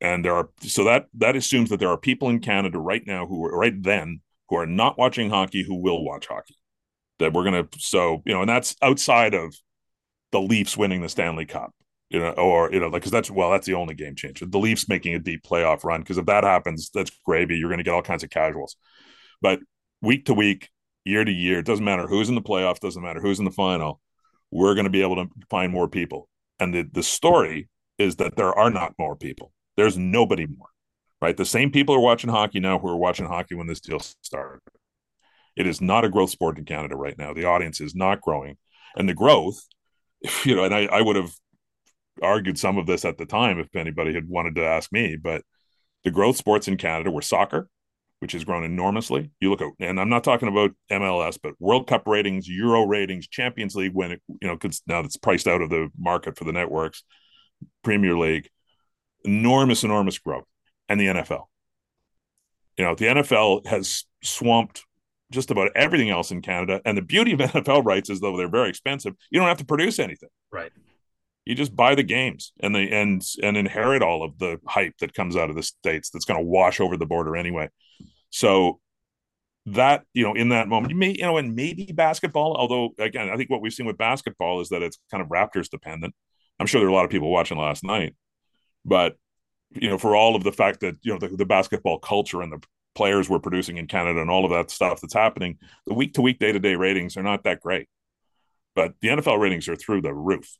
and 0.00 0.22
there 0.24 0.34
are 0.34 0.50
so 0.60 0.84
that 0.84 1.06
that 1.14 1.36
assumes 1.36 1.70
that 1.70 1.80
there 1.80 1.88
are 1.88 1.96
people 1.98 2.28
in 2.28 2.40
Canada 2.40 2.78
right 2.78 3.06
now 3.06 3.26
who 3.26 3.44
are 3.46 3.56
right 3.56 3.82
then 3.82 4.20
who 4.48 4.56
are 4.56 4.66
not 4.66 4.98
watching 4.98 5.30
hockey 5.30 5.64
who 5.64 5.76
will 5.76 6.04
watch 6.04 6.26
hockey. 6.26 6.56
That 7.18 7.32
we're 7.32 7.44
gonna 7.44 7.68
so 7.78 8.22
you 8.26 8.34
know, 8.34 8.42
and 8.42 8.48
that's 8.50 8.76
outside 8.82 9.34
of 9.34 9.54
the 10.32 10.40
Leafs 10.40 10.76
winning 10.76 11.00
the 11.00 11.08
Stanley 11.08 11.46
Cup, 11.46 11.72
you 12.10 12.18
know, 12.18 12.30
or 12.32 12.72
you 12.72 12.80
know, 12.80 12.88
like 12.88 13.02
because 13.02 13.12
that's 13.12 13.30
well, 13.30 13.52
that's 13.52 13.66
the 13.66 13.74
only 13.74 13.94
game 13.94 14.16
changer. 14.16 14.44
The 14.44 14.58
Leafs 14.58 14.88
making 14.88 15.14
a 15.14 15.20
deep 15.20 15.44
playoff 15.44 15.84
run 15.84 16.00
because 16.00 16.18
if 16.18 16.26
that 16.26 16.42
happens, 16.42 16.90
that's 16.92 17.12
gravy. 17.24 17.56
You're 17.56 17.68
going 17.68 17.78
to 17.78 17.84
get 17.84 17.94
all 17.94 18.02
kinds 18.02 18.24
of 18.24 18.30
casuals, 18.30 18.76
but 19.40 19.60
week 20.02 20.26
to 20.26 20.34
week, 20.34 20.68
year 21.04 21.24
to 21.24 21.30
year, 21.30 21.60
it 21.60 21.66
doesn't 21.66 21.84
matter 21.84 22.08
who's 22.08 22.28
in 22.28 22.34
the 22.34 22.42
playoffs, 22.42 22.80
doesn't 22.80 23.02
matter 23.02 23.20
who's 23.20 23.38
in 23.38 23.44
the 23.44 23.50
final. 23.52 24.00
We're 24.50 24.74
going 24.74 24.84
to 24.84 24.90
be 24.90 25.02
able 25.02 25.16
to 25.16 25.28
find 25.48 25.72
more 25.72 25.88
people, 25.88 26.28
and 26.58 26.74
the 26.74 26.82
the 26.82 27.04
story 27.04 27.68
is 27.96 28.16
that 28.16 28.34
there 28.34 28.52
are 28.58 28.70
not 28.70 28.94
more 28.98 29.14
people. 29.14 29.52
There's 29.76 29.96
nobody 29.96 30.46
more, 30.46 30.68
right? 31.22 31.36
The 31.36 31.44
same 31.44 31.70
people 31.70 31.94
are 31.94 32.00
watching 32.00 32.30
hockey 32.30 32.58
now 32.58 32.80
who 32.80 32.88
are 32.88 32.96
watching 32.96 33.26
hockey 33.26 33.54
when 33.54 33.68
this 33.68 33.80
deal 33.80 34.00
started. 34.00 34.60
It 35.54 35.68
is 35.68 35.80
not 35.80 36.04
a 36.04 36.08
growth 36.08 36.30
sport 36.30 36.58
in 36.58 36.64
Canada 36.64 36.96
right 36.96 37.16
now. 37.16 37.34
The 37.34 37.44
audience 37.44 37.80
is 37.80 37.94
not 37.94 38.20
growing, 38.20 38.56
and 38.96 39.08
the 39.08 39.14
growth, 39.14 39.64
you 40.44 40.56
know, 40.56 40.64
and 40.64 40.74
I, 40.74 40.86
I 40.86 41.02
would 41.02 41.14
have 41.14 41.32
argued 42.22 42.58
some 42.58 42.78
of 42.78 42.86
this 42.86 43.04
at 43.04 43.18
the 43.18 43.26
time 43.26 43.58
if 43.58 43.74
anybody 43.74 44.12
had 44.12 44.28
wanted 44.28 44.56
to 44.56 44.64
ask 44.64 44.92
me, 44.92 45.16
but 45.16 45.42
the 46.04 46.10
growth 46.10 46.36
sports 46.36 46.68
in 46.68 46.76
Canada 46.76 47.10
were 47.10 47.22
soccer, 47.22 47.68
which 48.20 48.32
has 48.32 48.44
grown 48.44 48.64
enormously. 48.64 49.30
You 49.40 49.50
look 49.50 49.62
at, 49.62 49.72
and 49.80 50.00
I'm 50.00 50.08
not 50.08 50.24
talking 50.24 50.48
about 50.48 50.72
MLS, 50.90 51.38
but 51.42 51.54
World 51.58 51.86
Cup 51.86 52.06
ratings, 52.06 52.48
Euro 52.48 52.84
ratings, 52.84 53.28
Champions 53.28 53.74
League 53.74 53.94
when 53.94 54.12
it, 54.12 54.22
you 54.40 54.48
know, 54.48 54.54
because 54.56 54.82
now 54.86 55.00
it's 55.00 55.16
priced 55.16 55.46
out 55.46 55.62
of 55.62 55.70
the 55.70 55.88
market 55.98 56.36
for 56.36 56.44
the 56.44 56.52
networks, 56.52 57.02
Premier 57.82 58.16
League, 58.16 58.48
enormous, 59.24 59.84
enormous 59.84 60.18
growth, 60.18 60.46
and 60.88 61.00
the 61.00 61.06
NFL. 61.06 61.44
You 62.76 62.84
know, 62.84 62.94
the 62.94 63.06
NFL 63.06 63.66
has 63.66 64.04
swamped 64.22 64.84
just 65.30 65.50
about 65.50 65.70
everything 65.74 66.10
else 66.10 66.30
in 66.30 66.42
Canada. 66.42 66.80
And 66.84 66.96
the 66.96 67.02
beauty 67.02 67.32
of 67.32 67.38
NFL 67.40 67.84
rights 67.84 68.10
is 68.10 68.20
though 68.20 68.36
they're 68.36 68.48
very 68.48 68.68
expensive, 68.68 69.14
you 69.30 69.38
don't 69.38 69.48
have 69.48 69.58
to 69.58 69.64
produce 69.64 69.98
anything. 69.98 70.28
Right. 70.50 70.72
You 71.50 71.56
just 71.56 71.74
buy 71.74 71.94
the 71.94 72.02
games 72.02 72.52
and 72.60 72.74
they 72.74 72.88
and 72.88 73.22
and 73.42 73.56
inherit 73.56 74.02
all 74.02 74.22
of 74.22 74.38
the 74.38 74.60
hype 74.66 74.96
that 75.00 75.14
comes 75.14 75.36
out 75.36 75.50
of 75.50 75.56
the 75.56 75.62
states 75.62 76.10
that's 76.10 76.24
going 76.24 76.40
to 76.40 76.46
wash 76.46 76.80
over 76.80 76.96
the 76.96 77.06
border 77.06 77.36
anyway. 77.36 77.68
So 78.30 78.80
that 79.66 80.04
you 80.14 80.24
know 80.24 80.34
in 80.34 80.48
that 80.48 80.68
moment 80.68 80.90
you 80.90 80.96
may 80.96 81.10
you 81.10 81.22
know 81.22 81.36
and 81.36 81.54
maybe 81.54 81.92
basketball 81.92 82.56
although 82.56 82.94
again 82.98 83.28
i 83.28 83.36
think 83.36 83.50
what 83.50 83.60
we've 83.60 83.74
seen 83.74 83.84
with 83.84 83.98
basketball 83.98 84.62
is 84.62 84.70
that 84.70 84.82
it's 84.82 84.98
kind 85.10 85.22
of 85.22 85.28
raptors 85.28 85.68
dependent 85.68 86.14
i'm 86.58 86.66
sure 86.66 86.80
there 86.80 86.88
are 86.88 86.90
a 86.90 86.94
lot 86.94 87.04
of 87.04 87.10
people 87.10 87.30
watching 87.30 87.58
last 87.58 87.84
night 87.84 88.16
but 88.86 89.16
you 89.70 89.86
know 89.86 89.98
for 89.98 90.16
all 90.16 90.34
of 90.34 90.44
the 90.44 90.50
fact 90.50 90.80
that 90.80 90.96
you 91.02 91.12
know 91.12 91.18
the, 91.18 91.28
the 91.28 91.44
basketball 91.44 91.98
culture 91.98 92.40
and 92.40 92.50
the 92.50 92.60
players 92.94 93.28
we're 93.28 93.38
producing 93.38 93.78
in 93.78 93.86
Canada 93.86 94.20
and 94.20 94.30
all 94.30 94.44
of 94.44 94.50
that 94.50 94.70
stuff 94.70 95.00
that's 95.00 95.14
happening, 95.14 95.58
the 95.86 95.94
week 95.94 96.14
to 96.14 96.22
week, 96.22 96.38
day 96.38 96.52
to 96.52 96.58
day 96.58 96.74
ratings 96.74 97.16
are 97.16 97.22
not 97.22 97.44
that 97.44 97.60
great. 97.60 97.88
But 98.74 98.94
the 99.00 99.08
NFL 99.08 99.40
ratings 99.40 99.68
are 99.68 99.76
through 99.76 100.02
the 100.02 100.14
roof. 100.14 100.56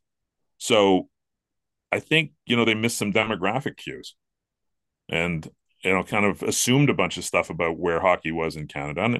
So 0.61 1.09
I 1.91 1.99
think, 1.99 2.33
you 2.47 2.57
know, 2.57 2.65
they 2.65 2.75
missed 2.75 2.99
some 2.99 3.13
demographic 3.13 3.77
cues 3.77 4.15
and, 5.09 5.49
you 5.83 5.93
know, 5.93 6.05
kind 6.05 6.25
of 6.25 6.43
assumed 6.43 6.91
a 6.91 6.95
bunch 6.95 7.17
of 7.17 7.25
stuff 7.25 7.51
about 7.51 7.79
where 7.79 8.01
hockey 8.01 8.31
was 8.31 8.55
in 8.55 8.69
Canada. 8.69 9.03
And, 9.03 9.17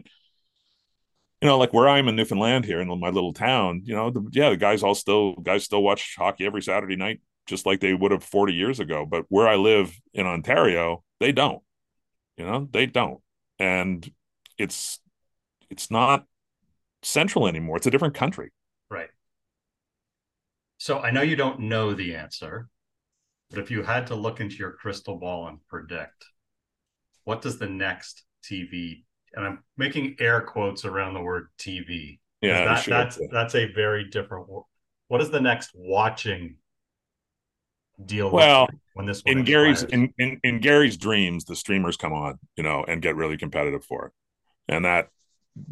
you 1.43 1.49
know, 1.49 1.59
like 1.59 1.73
where 1.73 1.89
I'm 1.89 2.07
in 2.07 2.17
Newfoundland 2.17 2.65
here 2.65 2.81
in 2.81 3.01
my 3.01 3.11
little 3.11 3.33
town, 3.33 3.83
you 3.85 3.95
know, 3.95 4.11
the, 4.11 4.23
yeah, 4.33 4.51
the 4.51 4.57
guys 4.57 4.83
all 4.83 4.95
still, 4.95 5.35
guys 5.35 5.65
still 5.65 5.83
watch 5.83 6.15
hockey 6.17 6.47
every 6.47 6.63
Saturday 6.63 6.97
night, 6.97 7.21
just 7.47 7.67
like 7.67 7.81
they 7.81 7.95
would 7.95 8.13
have 8.13 8.23
40 8.23 8.53
years 8.55 8.79
ago. 8.79 9.07
But 9.07 9.25
where 9.29 9.49
I 9.49 9.57
live 9.57 9.99
in 10.15 10.27
Ontario, 10.27 11.03
they 11.19 11.33
don't 11.33 11.63
you 12.41 12.47
know, 12.47 12.69
they 12.73 12.87
don't. 12.87 13.21
And 13.59 14.11
it's 14.57 14.99
it's 15.69 15.91
not 15.91 16.25
central 17.03 17.47
anymore. 17.47 17.77
It's 17.77 17.87
a 17.87 17.91
different 17.91 18.15
country. 18.15 18.51
So 20.81 21.01
I 21.01 21.11
know 21.11 21.23
you 21.23 21.37
don't 21.37 21.61
know 21.61 21.93
the 21.93 22.15
answer, 22.15 22.69
but 23.51 23.59
if 23.59 23.71
you 23.71 23.83
had 23.83 24.07
to 24.09 24.15
look 24.15 24.41
into 24.41 24.57
your 24.57 24.73
crystal 24.73 25.17
ball 25.17 25.47
and 25.47 25.59
predict, 25.69 26.25
what 27.25 27.43
does 27.43 27.59
the 27.59 27.69
next 27.69 28.25
TV 28.43 29.03
and 29.35 29.45
I'm 29.45 29.63
making 29.77 30.17
air 30.19 30.41
quotes 30.41 30.85
around 30.85 31.15
the 31.15 31.21
word 31.21 31.49
TV. 31.59 32.19
Yeah, 32.41 32.65
that, 32.65 32.83
sure. 32.83 32.97
that's 32.97 33.19
that's 33.31 33.55
a 33.55 33.73
very 33.73 34.05
different. 34.05 34.47
What 35.09 35.21
is 35.21 35.31
the 35.31 35.41
next 35.41 35.71
watching 35.75 36.57
deal 38.07 38.31
well 38.31 38.67
when 38.95 39.05
this 39.05 39.23
in 39.27 39.45
Gary's 39.45 39.83
in, 39.83 40.13
in, 40.19 40.41
in 40.43 40.61
Gary's 40.61 40.97
dreams, 40.97 41.45
the 41.45 41.55
streamers 41.55 41.97
come 41.97 42.13
on, 42.13 42.39
you 42.57 42.63
know, 42.63 42.85
and 42.89 43.03
get 43.03 43.17
really 43.17 43.37
competitive 43.37 43.85
for 43.85 44.07
it. 44.07 44.13
And 44.69 44.85
that 44.85 45.09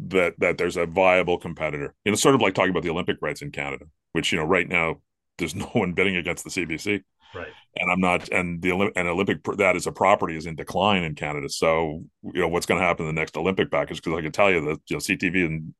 that 0.07 0.35
that 0.39 0.57
there's 0.57 0.77
a 0.77 0.85
viable 0.85 1.37
competitor. 1.37 1.93
You 2.05 2.11
know, 2.11 2.15
sort 2.15 2.35
of 2.35 2.41
like 2.41 2.53
talking 2.53 2.71
about 2.71 2.83
the 2.83 2.89
Olympic 2.89 3.17
rights 3.21 3.41
in 3.41 3.51
Canada, 3.51 3.85
which, 4.13 4.31
you 4.31 4.37
know, 4.37 4.45
right 4.45 4.67
now 4.67 4.97
there's 5.37 5.55
no 5.55 5.65
one 5.67 5.93
bidding 5.93 6.15
against 6.15 6.43
the 6.43 6.49
CBC. 6.49 7.03
Right. 7.35 7.47
And 7.75 7.91
I'm 7.91 7.99
not 7.99 8.29
and 8.29 8.61
the 8.61 8.71
and 8.95 9.07
Olympic 9.07 9.43
that 9.57 9.75
is 9.75 9.85
a 9.85 9.91
property 9.91 10.35
is 10.35 10.47
in 10.47 10.55
decline 10.55 11.03
in 11.03 11.13
Canada. 11.15 11.47
So, 11.49 12.03
you 12.23 12.41
know, 12.41 12.47
what's 12.47 12.65
going 12.65 12.81
to 12.81 12.85
happen 12.85 13.07
in 13.07 13.13
the 13.13 13.19
next 13.19 13.37
Olympic 13.37 13.69
package 13.69 14.01
because 14.01 14.17
I 14.17 14.21
can 14.21 14.31
tell 14.31 14.51
you 14.51 14.61
that 14.61 14.79
you 14.87 14.95
know 14.95 14.99
CTV 14.99 15.45
and 15.45 15.73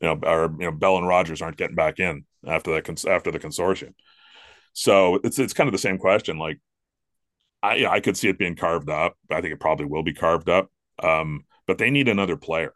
you 0.00 0.08
know, 0.08 0.20
our 0.24 0.50
you 0.58 0.66
know, 0.66 0.72
Bell 0.72 0.96
and 0.96 1.06
Rogers 1.06 1.42
aren't 1.42 1.56
getting 1.56 1.76
back 1.76 2.00
in 2.00 2.24
after 2.46 2.72
that 2.72 3.06
after 3.06 3.30
the 3.30 3.38
consortium. 3.38 3.94
So 4.72 5.20
it's 5.22 5.38
it's 5.38 5.52
kind 5.52 5.68
of 5.68 5.72
the 5.72 5.78
same 5.78 5.98
question. 5.98 6.38
Like, 6.38 6.58
I 7.62 7.86
I 7.86 8.00
could 8.00 8.16
see 8.16 8.28
it 8.28 8.38
being 8.38 8.56
carved 8.56 8.88
up. 8.88 9.16
I 9.30 9.40
think 9.40 9.52
it 9.52 9.60
probably 9.60 9.86
will 9.86 10.02
be 10.02 10.14
carved 10.14 10.48
up. 10.48 10.70
Um, 11.02 11.44
but 11.66 11.78
they 11.78 11.90
need 11.90 12.08
another 12.08 12.36
player. 12.36 12.72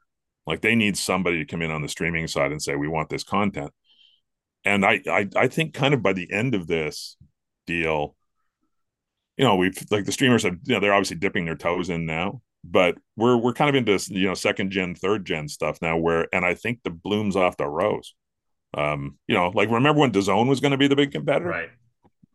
Like 0.46 0.60
they 0.60 0.74
need 0.74 0.96
somebody 0.96 1.38
to 1.38 1.44
come 1.44 1.62
in 1.62 1.70
on 1.70 1.82
the 1.82 1.88
streaming 1.88 2.26
side 2.26 2.52
and 2.52 2.62
say 2.62 2.74
we 2.74 2.88
want 2.88 3.08
this 3.08 3.24
content. 3.24 3.72
And 4.64 4.84
I 4.84 5.00
I, 5.10 5.28
I 5.36 5.48
think 5.48 5.74
kind 5.74 5.94
of 5.94 6.02
by 6.02 6.12
the 6.12 6.30
end 6.32 6.54
of 6.54 6.66
this 6.66 7.16
deal, 7.66 8.16
you 9.36 9.44
know, 9.44 9.56
we've 9.56 9.76
like 9.90 10.04
the 10.04 10.12
streamers 10.12 10.42
have 10.42 10.58
you 10.64 10.74
know 10.74 10.80
they're 10.80 10.94
obviously 10.94 11.16
dipping 11.16 11.44
their 11.44 11.56
toes 11.56 11.90
in 11.90 12.06
now, 12.06 12.42
but 12.62 12.96
we're 13.16 13.36
we're 13.36 13.52
kind 13.52 13.68
of 13.68 13.76
into 13.76 13.98
you 14.12 14.28
know 14.28 14.34
second 14.34 14.70
gen, 14.70 14.94
third 14.94 15.24
gen 15.24 15.48
stuff 15.48 15.78
now. 15.82 15.96
Where 15.96 16.28
and 16.34 16.44
I 16.44 16.54
think 16.54 16.80
the 16.82 16.90
blooms 16.90 17.36
off 17.36 17.56
the 17.56 17.66
rose. 17.66 18.14
Um, 18.74 19.18
you 19.28 19.34
know, 19.34 19.50
like 19.54 19.70
remember 19.70 20.00
when 20.00 20.12
DAZN 20.12 20.48
was 20.48 20.60
going 20.60 20.72
to 20.72 20.78
be 20.78 20.88
the 20.88 20.96
big 20.96 21.12
competitor, 21.12 21.48
right? 21.48 21.70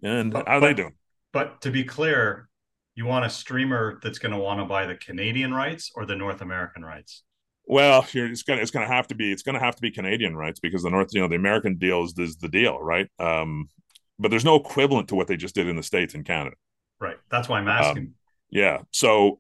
And 0.02 0.32
but, 0.32 0.48
how 0.48 0.60
but, 0.60 0.68
they 0.68 0.74
doing? 0.74 0.94
But 1.34 1.62
to 1.62 1.72
be 1.72 1.84
clear, 1.84 2.50
you 2.96 3.06
want 3.06 3.26
a 3.26 3.30
streamer 3.30 4.00
that's 4.02 4.20
going 4.20 4.32
to 4.32 4.38
want 4.38 4.60
to 4.60 4.66
buy 4.66 4.86
the 4.86 4.96
Canadian 4.96 5.54
rights 5.54 5.92
or 5.96 6.06
the 6.06 6.16
North 6.16 6.42
American 6.42 6.84
rights? 6.84 7.24
Well, 7.70 8.06
it's 8.14 8.44
gonna 8.44 8.62
it's 8.62 8.72
gonna 8.72 8.88
have 8.88 9.08
to 9.08 9.16
be 9.16 9.32
it's 9.32 9.44
gonna 9.44 9.60
have 9.60 9.76
to 9.76 9.82
be 9.82 9.92
Canadian 9.92 10.36
rights 10.36 10.60
because 10.60 10.84
the 10.84 10.90
North 10.90 11.10
you 11.14 11.22
know 11.22 11.28
the 11.28 11.36
American 11.36 11.78
deal 11.78 12.04
is, 12.04 12.18
is 12.18 12.38
the 12.38 12.50
deal, 12.50 12.80
right? 12.80 13.08
Um, 13.20 13.70
but 14.18 14.32
there's 14.32 14.44
no 14.44 14.56
equivalent 14.56 15.08
to 15.10 15.16
what 15.16 15.28
they 15.28 15.38
just 15.38 15.54
did 15.56 15.68
in 15.68 15.76
the 15.76 15.84
states 15.84 16.16
and 16.16 16.26
Canada. 16.26 16.56
Right. 17.00 17.18
That's 17.30 17.48
why 17.48 17.60
I'm 17.60 17.68
asking. 17.68 18.04
Um, 18.04 18.14
yeah. 18.50 18.80
So 18.92 19.40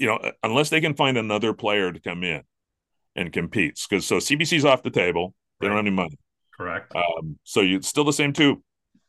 you 0.00 0.06
know, 0.06 0.32
unless 0.42 0.70
they 0.70 0.80
can 0.80 0.94
find 0.94 1.18
another 1.18 1.52
player 1.52 1.92
to 1.92 2.00
come 2.00 2.24
in 2.24 2.42
and 3.14 3.32
compete, 3.32 3.78
because 3.88 4.06
so 4.06 4.16
CBC's 4.16 4.64
off 4.64 4.82
the 4.82 4.90
table, 4.90 5.34
they 5.60 5.66
right. 5.66 5.74
don't 5.74 5.84
have 5.84 5.86
any 5.86 5.94
money. 5.94 6.18
Correct. 6.56 6.92
Um, 6.96 7.38
so 7.44 7.60
you 7.60 7.82
still 7.82 8.04
the 8.04 8.12
same 8.12 8.32
two 8.32 8.62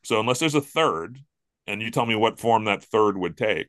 so 0.04 0.20
unless 0.20 0.40
there's 0.40 0.56
a 0.56 0.62
third, 0.62 1.20
and 1.68 1.82
you 1.82 1.92
tell 1.92 2.06
me 2.06 2.16
what 2.16 2.40
form 2.40 2.66
that 2.66 2.84
third 2.84 3.18
would 3.18 3.38
take, 3.38 3.68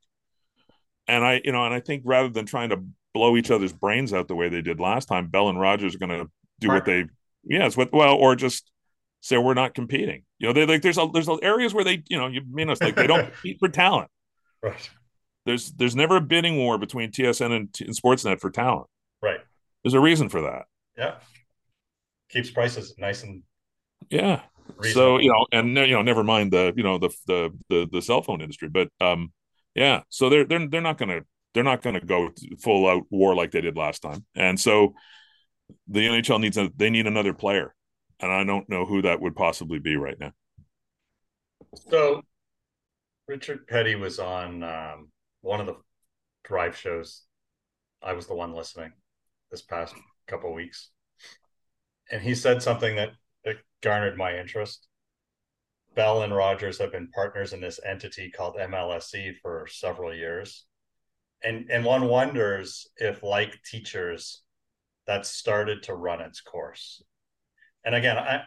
and 1.06 1.24
I, 1.24 1.40
you 1.44 1.52
know, 1.52 1.64
and 1.64 1.74
I 1.74 1.80
think 1.80 2.02
rather 2.04 2.28
than 2.28 2.46
trying 2.46 2.70
to 2.70 2.82
blow 3.12 3.36
each 3.36 3.50
other's 3.50 3.72
brains 3.72 4.12
out 4.12 4.28
the 4.28 4.34
way 4.34 4.48
they 4.48 4.62
did 4.62 4.80
last 4.80 5.06
time, 5.06 5.28
Bell 5.28 5.48
and 5.48 5.60
Rogers 5.60 5.94
are 5.94 5.98
going 5.98 6.10
to 6.10 6.30
do 6.60 6.68
what 6.68 6.84
they, 6.84 7.06
yes, 7.44 7.76
what 7.76 7.92
well, 7.92 8.14
or 8.14 8.36
just 8.36 8.70
say 9.20 9.38
we're 9.38 9.54
not 9.54 9.74
competing. 9.74 10.24
You 10.38 10.48
know, 10.48 10.52
they 10.52 10.66
like 10.66 10.82
there's 10.82 10.98
a, 10.98 11.08
there's 11.12 11.28
areas 11.42 11.74
where 11.74 11.84
they, 11.84 12.02
you 12.08 12.18
know, 12.18 12.26
you 12.26 12.42
mean 12.50 12.70
us 12.70 12.80
like 12.80 12.96
they 12.96 13.06
don't 13.06 13.24
compete 13.32 13.58
for 13.58 13.68
talent. 13.68 14.10
Right. 14.62 14.90
There's 15.46 15.72
there's 15.72 15.96
never 15.96 16.16
a 16.16 16.20
bidding 16.20 16.56
war 16.56 16.78
between 16.78 17.10
TSN 17.10 17.46
and, 17.46 17.74
and 17.80 17.96
Sportsnet 17.96 18.40
for 18.40 18.50
talent. 18.50 18.86
Right. 19.22 19.40
There's 19.82 19.94
a 19.94 20.00
reason 20.00 20.28
for 20.28 20.42
that. 20.42 20.64
Yeah. 20.96 21.14
Keeps 22.30 22.50
prices 22.50 22.94
nice 22.98 23.22
and 23.22 23.42
yeah 24.08 24.40
so 24.92 25.18
you 25.18 25.28
know 25.28 25.46
and 25.52 25.76
you 25.76 25.94
know 25.94 26.02
never 26.02 26.24
mind 26.24 26.52
the 26.52 26.72
you 26.76 26.82
know 26.82 26.98
the 26.98 27.10
the 27.26 27.50
the, 27.68 27.88
the 27.90 28.02
cell 28.02 28.22
phone 28.22 28.40
industry 28.40 28.68
but 28.68 28.88
um 29.00 29.32
yeah 29.74 30.02
so 30.08 30.28
they're 30.28 30.44
they're 30.44 30.66
they're 30.68 30.80
not 30.80 30.98
gonna 30.98 31.20
they're 31.54 31.64
not 31.64 31.82
gonna 31.82 32.00
go 32.00 32.30
full 32.60 32.88
out 32.88 33.04
war 33.10 33.34
like 33.34 33.50
they 33.50 33.60
did 33.60 33.76
last 33.76 34.00
time. 34.00 34.24
And 34.34 34.58
so 34.58 34.94
the 35.86 36.06
nhl 36.06 36.40
needs 36.40 36.56
a 36.56 36.70
they 36.76 36.90
need 36.90 37.06
another 37.06 37.34
player. 37.34 37.74
And 38.20 38.30
i 38.30 38.44
don't 38.44 38.68
know 38.68 38.84
who 38.84 39.02
that 39.02 39.20
would 39.20 39.34
possibly 39.34 39.78
be 39.78 39.96
right 39.96 40.18
now. 40.18 40.32
So 41.90 42.22
richard 43.26 43.66
peddie 43.66 43.94
was 43.94 44.18
on 44.18 44.62
um, 44.62 45.08
one 45.40 45.60
of 45.60 45.66
the 45.66 45.76
drive 46.44 46.76
shows. 46.76 47.22
I 48.02 48.14
was 48.14 48.26
the 48.26 48.34
one 48.34 48.54
listening 48.54 48.92
this 49.50 49.62
past 49.62 49.94
couple 50.26 50.52
weeks, 50.54 50.90
and 52.10 52.22
he 52.22 52.34
said 52.34 52.62
something 52.62 52.96
that, 52.96 53.10
that 53.44 53.56
garnered 53.82 54.16
my 54.16 54.38
interest. 54.38 54.86
Bell 55.94 56.22
and 56.22 56.34
Rogers 56.34 56.78
have 56.78 56.92
been 56.92 57.10
partners 57.10 57.52
in 57.52 57.60
this 57.60 57.80
entity 57.84 58.30
called 58.30 58.56
MLSE 58.56 59.34
for 59.42 59.66
several 59.68 60.14
years. 60.14 60.66
And 61.42 61.70
and 61.70 61.84
one 61.84 62.06
wonders 62.08 62.86
if 62.96 63.22
like 63.22 63.62
teachers 63.62 64.42
that 65.06 65.26
started 65.26 65.82
to 65.84 65.94
run 65.94 66.20
its 66.20 66.40
course. 66.40 67.02
And 67.84 67.94
again, 67.94 68.18
I 68.18 68.42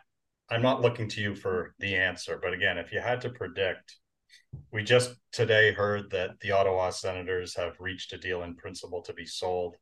I'm 0.49 0.61
not 0.61 0.81
looking 0.81 1.07
to 1.09 1.21
you 1.21 1.35
for 1.35 1.73
the 1.79 1.95
answer, 1.95 2.39
but 2.41 2.53
again, 2.53 2.77
if 2.77 2.91
you 2.91 2.99
had 2.99 3.21
to 3.21 3.29
predict, 3.29 3.95
we 4.71 4.83
just 4.83 5.15
today 5.31 5.71
heard 5.71 6.11
that 6.11 6.39
the 6.41 6.51
Ottawa 6.51 6.89
Senators 6.91 7.55
have 7.55 7.79
reached 7.79 8.13
a 8.13 8.17
deal 8.17 8.43
in 8.43 8.55
principle 8.55 9.01
to 9.03 9.13
be 9.13 9.25
sold. 9.25 9.75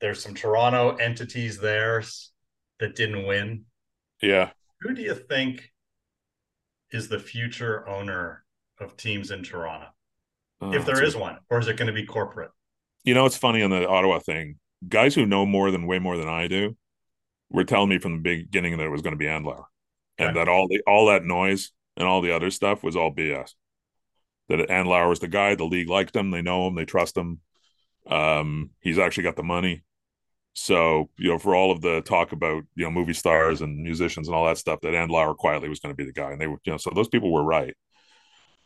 There's 0.00 0.22
some 0.22 0.34
Toronto 0.34 0.96
entities 0.96 1.58
there 1.58 2.02
that 2.80 2.94
didn't 2.94 3.26
win. 3.26 3.64
Yeah. 4.20 4.50
Who 4.80 4.94
do 4.94 5.02
you 5.02 5.14
think 5.14 5.72
is 6.92 7.08
the 7.08 7.18
future 7.18 7.88
owner 7.88 8.44
of 8.80 8.96
teams 8.96 9.30
in 9.30 9.42
Toronto? 9.42 9.88
Oh, 10.60 10.72
if 10.72 10.84
there 10.84 11.02
is 11.02 11.14
a, 11.14 11.18
one, 11.18 11.38
or 11.50 11.58
is 11.58 11.68
it 11.68 11.76
going 11.76 11.88
to 11.88 11.92
be 11.92 12.04
corporate? 12.04 12.50
You 13.04 13.14
know, 13.14 13.26
it's 13.26 13.36
funny 13.36 13.62
on 13.62 13.70
the 13.70 13.86
Ottawa 13.86 14.18
thing. 14.18 14.58
Guys 14.88 15.14
who 15.14 15.26
know 15.26 15.46
more 15.46 15.70
than 15.70 15.86
way 15.86 15.98
more 15.98 16.16
than 16.16 16.28
I 16.28 16.48
do 16.48 16.76
were 17.50 17.64
telling 17.64 17.88
me 17.88 17.98
from 17.98 18.12
the 18.12 18.22
beginning 18.22 18.76
that 18.76 18.84
it 18.84 18.90
was 18.90 19.02
going 19.02 19.12
to 19.12 19.18
be 19.18 19.26
Andlauer, 19.26 19.58
okay. 19.58 19.64
and 20.18 20.36
that 20.36 20.48
all 20.48 20.66
the 20.68 20.80
all 20.86 21.06
that 21.06 21.24
noise 21.24 21.72
and 21.96 22.06
all 22.06 22.20
the 22.20 22.34
other 22.34 22.50
stuff 22.50 22.82
was 22.82 22.96
all 22.96 23.14
BS. 23.14 23.52
That 24.48 24.68
Andlauer 24.68 25.08
was 25.08 25.20
the 25.20 25.28
guy. 25.28 25.54
The 25.54 25.64
league 25.64 25.88
liked 25.88 26.14
him. 26.14 26.30
They 26.30 26.42
know 26.42 26.66
him. 26.66 26.74
They 26.74 26.84
trust 26.84 27.16
him. 27.16 27.40
Um, 28.06 28.70
he's 28.80 28.98
actually 28.98 29.24
got 29.24 29.36
the 29.36 29.42
money. 29.42 29.82
So, 30.58 31.10
you 31.18 31.28
know, 31.28 31.38
for 31.38 31.54
all 31.54 31.70
of 31.70 31.82
the 31.82 32.00
talk 32.00 32.32
about, 32.32 32.62
you 32.76 32.84
know, 32.84 32.90
movie 32.90 33.12
stars 33.12 33.60
and 33.60 33.82
musicians 33.82 34.28
and 34.28 34.34
all 34.34 34.46
that 34.46 34.56
stuff, 34.56 34.80
that 34.80 34.94
Andlauer 34.94 35.36
quietly 35.36 35.68
was 35.68 35.80
going 35.80 35.92
to 35.92 35.96
be 35.96 36.06
the 36.06 36.12
guy. 36.12 36.30
And 36.30 36.40
they 36.40 36.46
were, 36.46 36.58
you 36.64 36.72
know, 36.72 36.78
so 36.78 36.90
those 36.94 37.08
people 37.08 37.30
were 37.30 37.44
right. 37.44 37.74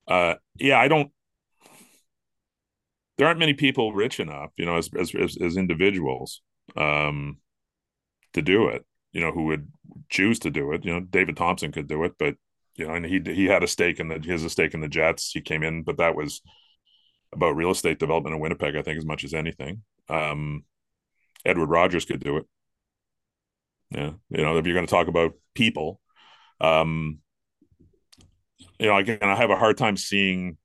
Uh, 0.07 0.35
yeah, 0.57 0.79
I 0.79 0.87
don't, 0.87 1.11
there 3.21 3.29
aren't 3.29 3.39
many 3.39 3.53
people 3.53 3.93
rich 3.93 4.19
enough, 4.19 4.51
you 4.57 4.65
know, 4.65 4.79
as, 4.79 4.89
as, 4.99 5.15
as, 5.15 5.59
individuals, 5.59 6.41
um, 6.75 7.37
to 8.33 8.41
do 8.41 8.69
it, 8.69 8.87
you 9.13 9.21
know, 9.21 9.31
who 9.31 9.45
would 9.45 9.69
choose 10.09 10.39
to 10.39 10.51
do 10.51 10.73
it. 10.73 10.87
You 10.87 10.95
know, 10.95 11.01
David 11.01 11.37
Thomson 11.37 11.71
could 11.71 11.87
do 11.87 12.05
it, 12.05 12.15
but, 12.19 12.37
you 12.77 12.87
know, 12.87 12.95
and 12.95 13.05
he, 13.05 13.21
he 13.27 13.45
had 13.45 13.63
a 13.63 13.67
stake 13.67 14.01
in 14.01 14.09
the, 14.09 14.21
he 14.21 14.31
has 14.31 14.43
a 14.43 14.49
stake 14.49 14.73
in 14.73 14.81
the 14.81 14.89
Jets. 14.89 15.33
He 15.33 15.43
came 15.43 15.63
in, 15.63 15.83
but 15.83 15.99
that 15.99 16.17
was 16.17 16.41
about 17.31 17.57
real 17.57 17.73
estate 17.73 17.99
development 17.99 18.35
in 18.35 18.41
Winnipeg, 18.41 18.75
I 18.75 18.81
think, 18.81 18.97
as 18.97 19.05
much 19.05 19.23
as 19.23 19.35
anything. 19.35 19.83
Um, 20.09 20.65
Edward 21.45 21.69
Rogers 21.69 22.07
could 22.07 22.25
do 22.25 22.39
it. 22.39 22.47
Yeah, 23.91 24.13
you 24.31 24.43
know, 24.43 24.57
if 24.57 24.65
you're 24.65 24.75
going 24.75 24.87
to 24.87 24.91
talk 24.91 25.09
about 25.09 25.35
people, 25.55 26.01
um, 26.59 27.19
you 28.79 28.87
know, 28.87 28.97
again, 28.97 29.19
I 29.21 29.37
have 29.37 29.51
a 29.51 29.57
hard 29.57 29.77
time 29.77 29.99
seeing. 29.99 30.57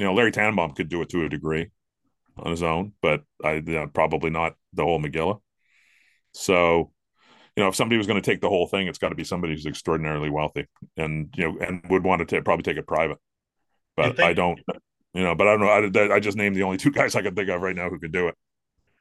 You 0.00 0.06
know, 0.06 0.14
Larry 0.14 0.32
Tannenbaum 0.32 0.72
could 0.72 0.88
do 0.88 1.02
it 1.02 1.10
to 1.10 1.26
a 1.26 1.28
degree 1.28 1.70
on 2.38 2.50
his 2.50 2.62
own, 2.62 2.92
but 3.02 3.22
I 3.44 3.56
you 3.56 3.60
know, 3.60 3.86
probably 3.86 4.30
not 4.30 4.54
the 4.72 4.82
whole 4.82 4.98
McGilla. 4.98 5.40
So, 6.32 6.90
you 7.54 7.62
know, 7.62 7.68
if 7.68 7.74
somebody 7.74 7.98
was 7.98 8.06
going 8.06 8.18
to 8.18 8.24
take 8.24 8.40
the 8.40 8.48
whole 8.48 8.66
thing, 8.66 8.86
it's 8.86 8.96
got 8.96 9.10
to 9.10 9.14
be 9.14 9.24
somebody 9.24 9.52
who's 9.52 9.66
extraordinarily 9.66 10.30
wealthy 10.30 10.68
and 10.96 11.28
you 11.36 11.52
know 11.52 11.58
and 11.58 11.84
would 11.90 12.02
want 12.02 12.20
to 12.20 12.24
t- 12.24 12.40
probably 12.40 12.62
take 12.62 12.78
it 12.78 12.86
private. 12.86 13.18
But 13.94 14.16
think- 14.16 14.20
I 14.20 14.32
don't, 14.32 14.58
you 15.12 15.22
know, 15.22 15.34
but 15.34 15.46
I 15.46 15.50
don't 15.58 15.92
know. 15.92 16.00
I, 16.00 16.14
I 16.14 16.18
just 16.18 16.38
named 16.38 16.56
the 16.56 16.62
only 16.62 16.78
two 16.78 16.90
guys 16.98 17.14
I 17.14 17.20
can 17.20 17.34
think 17.34 17.50
of 17.50 17.60
right 17.60 17.76
now 17.76 17.90
who 17.90 17.98
could 17.98 18.12
do 18.12 18.28
it. 18.28 18.34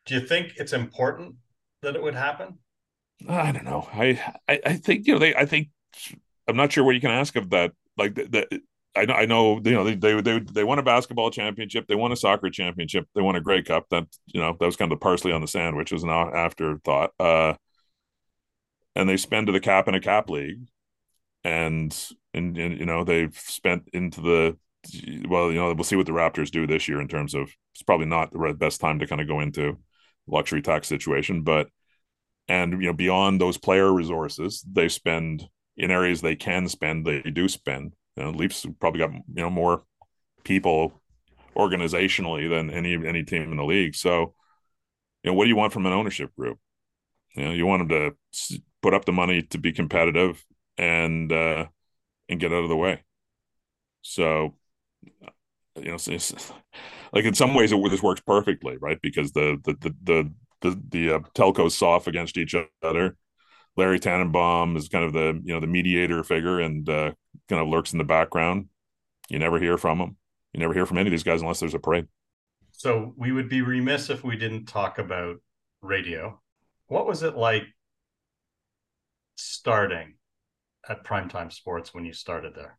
Do 0.05 0.15
you 0.15 0.27
think 0.27 0.55
it's 0.57 0.73
important 0.73 1.35
that 1.81 1.95
it 1.95 2.03
would 2.03 2.15
happen? 2.15 2.57
I 3.25 3.53
don't 3.53 3.63
know. 3.63 3.87
I, 3.93 4.21
I, 4.49 4.59
I 4.65 4.73
think 4.73 5.07
you 5.07 5.13
know 5.13 5.19
they. 5.19 5.33
I 5.33 5.45
think 5.45 5.69
I'm 6.45 6.57
not 6.57 6.73
sure 6.73 6.83
what 6.83 6.95
you 6.95 7.01
can 7.01 7.11
ask 7.11 7.37
of 7.37 7.51
that. 7.51 7.71
Like 7.95 8.15
that, 8.15 8.61
I 8.95 9.05
know. 9.05 9.13
I 9.13 9.25
know. 9.25 9.61
You 9.63 9.71
know 9.71 9.83
they, 9.83 9.95
they 9.95 10.21
they 10.21 10.39
they 10.39 10.63
won 10.63 10.79
a 10.79 10.83
basketball 10.83 11.29
championship. 11.31 11.85
They 11.87 11.95
won 11.95 12.11
a 12.11 12.15
soccer 12.15 12.49
championship. 12.49 13.07
They 13.13 13.21
won 13.21 13.35
a 13.35 13.41
Grey 13.41 13.61
Cup. 13.61 13.85
That 13.91 14.07
you 14.25 14.41
know 14.41 14.55
that 14.59 14.65
was 14.65 14.75
kind 14.75 14.91
of 14.91 14.99
the 14.99 15.03
parsley 15.03 15.31
on 15.31 15.41
the 15.41 15.47
sandwich. 15.47 15.91
Was 15.91 16.03
an 16.03 16.09
afterthought. 16.09 17.11
Uh, 17.19 17.53
and 18.95 19.07
they 19.07 19.17
spend 19.17 19.47
to 19.47 19.53
the 19.53 19.59
cap 19.59 19.87
in 19.87 19.95
a 19.95 19.99
cap 19.99 20.29
league, 20.29 20.67
and 21.43 21.97
and, 22.33 22.57
and 22.57 22.79
you 22.79 22.85
know 22.85 23.03
they've 23.03 23.37
spent 23.37 23.89
into 23.93 24.21
the 24.21 24.57
well, 25.27 25.51
you 25.51 25.57
know, 25.57 25.73
we'll 25.73 25.83
see 25.83 25.97
what 25.97 26.05
the 26.05 26.13
Raptors 26.13 26.51
do 26.51 26.65
this 26.65 26.87
year 26.87 27.01
in 27.01 27.07
terms 27.07 27.35
of 27.35 27.51
it's 27.73 27.83
probably 27.83 28.05
not 28.05 28.31
the 28.31 28.55
best 28.57 28.79
time 28.81 28.99
to 28.99 29.07
kind 29.07 29.21
of 29.21 29.27
go 29.27 29.41
into 29.41 29.77
luxury 30.27 30.61
tax 30.61 30.87
situation, 30.87 31.43
but 31.43 31.69
and 32.47 32.73
you 32.73 32.89
know 32.89 32.93
beyond 32.93 33.41
those 33.41 33.57
player 33.57 33.91
resources, 33.93 34.63
they 34.71 34.89
spend 34.89 35.47
in 35.77 35.91
areas 35.91 36.21
they 36.21 36.35
can 36.35 36.67
spend. 36.69 37.05
They 37.05 37.21
do 37.21 37.47
spend. 37.49 37.93
You 38.19 38.25
know, 38.25 38.31
Leafs 38.31 38.65
probably 38.81 38.99
got 38.99 39.13
you 39.13 39.23
know 39.43 39.49
more 39.49 39.83
people 40.43 41.01
organizationally 41.55 42.49
than 42.49 42.69
any 42.69 42.93
any 42.93 43.23
team 43.23 43.51
in 43.51 43.57
the 43.57 43.63
league. 43.63 43.95
So, 43.95 44.33
you 45.23 45.31
know, 45.31 45.33
what 45.33 45.45
do 45.45 45.49
you 45.49 45.55
want 45.55 45.71
from 45.71 45.85
an 45.85 45.93
ownership 45.93 46.35
group? 46.35 46.59
You 47.35 47.45
know, 47.45 47.51
you 47.51 47.65
want 47.65 47.87
them 47.87 48.15
to 48.33 48.61
put 48.81 48.93
up 48.93 49.05
the 49.05 49.13
money 49.13 49.43
to 49.43 49.57
be 49.57 49.71
competitive 49.71 50.45
and 50.77 51.31
uh, 51.31 51.67
and 52.27 52.41
get 52.41 52.51
out 52.51 52.63
of 52.63 52.69
the 52.69 52.75
way. 52.75 53.03
So, 54.01 54.55
you 55.77 55.85
know, 55.85 55.95
it's 55.95 56.51
like 57.13 57.23
in 57.23 57.33
some 57.35 57.53
ways, 57.53 57.71
it 57.71 57.89
this 57.89 58.03
works 58.03 58.21
perfectly, 58.21 58.75
right? 58.81 58.99
Because 59.01 59.31
the 59.31 59.59
the 59.63 59.75
the 59.79 59.95
the 60.03 60.33
the, 60.61 60.81
the 60.89 61.15
uh, 61.15 61.19
telcos 61.35 61.71
soft 61.71 62.07
against 62.09 62.37
each 62.37 62.53
other. 62.83 63.15
Larry 63.79 63.97
Tannenbaum 63.97 64.75
is 64.75 64.89
kind 64.89 65.05
of 65.05 65.13
the 65.13 65.39
you 65.41 65.53
know 65.53 65.61
the 65.61 65.67
mediator 65.67 66.21
figure 66.21 66.59
and 66.59 66.87
uh, 66.89 67.13
kind 67.47 67.61
of 67.61 67.69
lurks 67.69 67.93
in 67.93 67.97
the 67.97 68.03
background. 68.03 68.67
You 69.29 69.39
never 69.39 69.57
hear 69.57 69.77
from 69.77 69.99
him. 69.99 70.17
You 70.51 70.59
never 70.59 70.73
hear 70.73 70.85
from 70.85 70.97
any 70.97 71.07
of 71.07 71.11
these 71.11 71.23
guys 71.23 71.41
unless 71.41 71.61
there's 71.61 71.73
a 71.73 71.79
parade. 71.79 72.07
So 72.73 73.13
we 73.15 73.31
would 73.31 73.47
be 73.47 73.61
remiss 73.61 74.09
if 74.09 74.21
we 74.21 74.35
didn't 74.35 74.65
talk 74.65 74.99
about 74.99 75.37
radio. 75.81 76.41
What 76.87 77.07
was 77.07 77.23
it 77.23 77.37
like 77.37 77.63
starting 79.37 80.15
at 80.87 81.05
Primetime 81.05 81.51
Sports 81.51 81.93
when 81.93 82.03
you 82.03 82.11
started 82.11 82.55
there? 82.55 82.77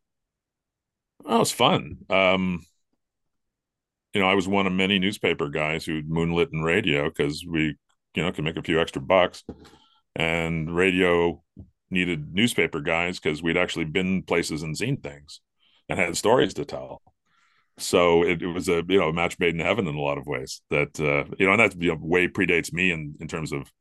Oh, 1.25 1.37
it 1.37 1.39
was 1.39 1.51
fun. 1.51 1.97
Um, 2.11 2.59
you 4.13 4.21
know, 4.21 4.27
I 4.27 4.35
was 4.35 4.47
one 4.47 4.67
of 4.67 4.73
many 4.73 4.99
newspaper 4.99 5.49
guys 5.49 5.83
who 5.83 6.03
moonlit 6.05 6.49
in 6.53 6.61
radio 6.61 7.09
because 7.09 7.43
we, 7.43 7.75
you 8.13 8.23
know, 8.23 8.31
could 8.31 8.43
make 8.43 8.57
a 8.57 8.61
few 8.61 8.79
extra 8.79 9.01
bucks. 9.01 9.43
And 10.15 10.75
radio 10.75 11.41
needed 11.89 12.33
newspaper 12.33 12.81
guys 12.81 13.19
because 13.19 13.41
we'd 13.43 13.57
actually 13.57 13.85
been 13.85 14.23
places 14.23 14.63
and 14.63 14.77
seen 14.77 14.97
things 14.97 15.41
and 15.89 15.99
had 15.99 16.17
stories 16.17 16.53
to 16.55 16.65
tell. 16.65 17.01
So 17.77 18.23
it, 18.23 18.41
it, 18.41 18.47
was 18.47 18.69
a 18.69 18.83
you 18.87 18.99
know 18.99 19.09
a 19.09 19.13
match 19.13 19.39
made 19.39 19.55
in 19.55 19.59
heaven 19.59 19.87
in 19.87 19.95
a 19.95 20.01
lot 20.01 20.17
of 20.17 20.27
ways. 20.27 20.61
That 20.69 20.99
uh, 20.99 21.33
you 21.37 21.45
know, 21.45 21.53
and 21.53 21.59
that 21.59 21.81
you 21.81 21.89
know, 21.89 21.97
way 21.99 22.27
predates 22.27 22.71
me 22.71 22.91
in 22.91 23.15
in 23.19 23.27
terms 23.27 23.51
of 23.51 23.71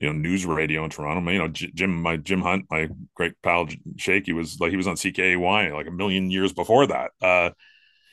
you 0.00 0.06
know 0.06 0.12
news 0.12 0.46
radio 0.46 0.84
in 0.84 0.90
Toronto. 0.90 1.30
You 1.30 1.38
know, 1.38 1.48
Jim, 1.48 2.00
my 2.00 2.16
Jim 2.16 2.40
Hunt, 2.40 2.66
my 2.70 2.88
great 3.14 3.34
pal 3.42 3.68
Shake, 3.96 4.26
he 4.26 4.32
was 4.32 4.60
like 4.60 4.70
he 4.70 4.76
was 4.76 4.86
on 4.86 4.96
CKY 4.96 5.72
like 5.74 5.86
a 5.86 5.92
million 5.92 6.30
years 6.30 6.52
before 6.52 6.86
that. 6.86 7.10
Uh, 7.20 7.50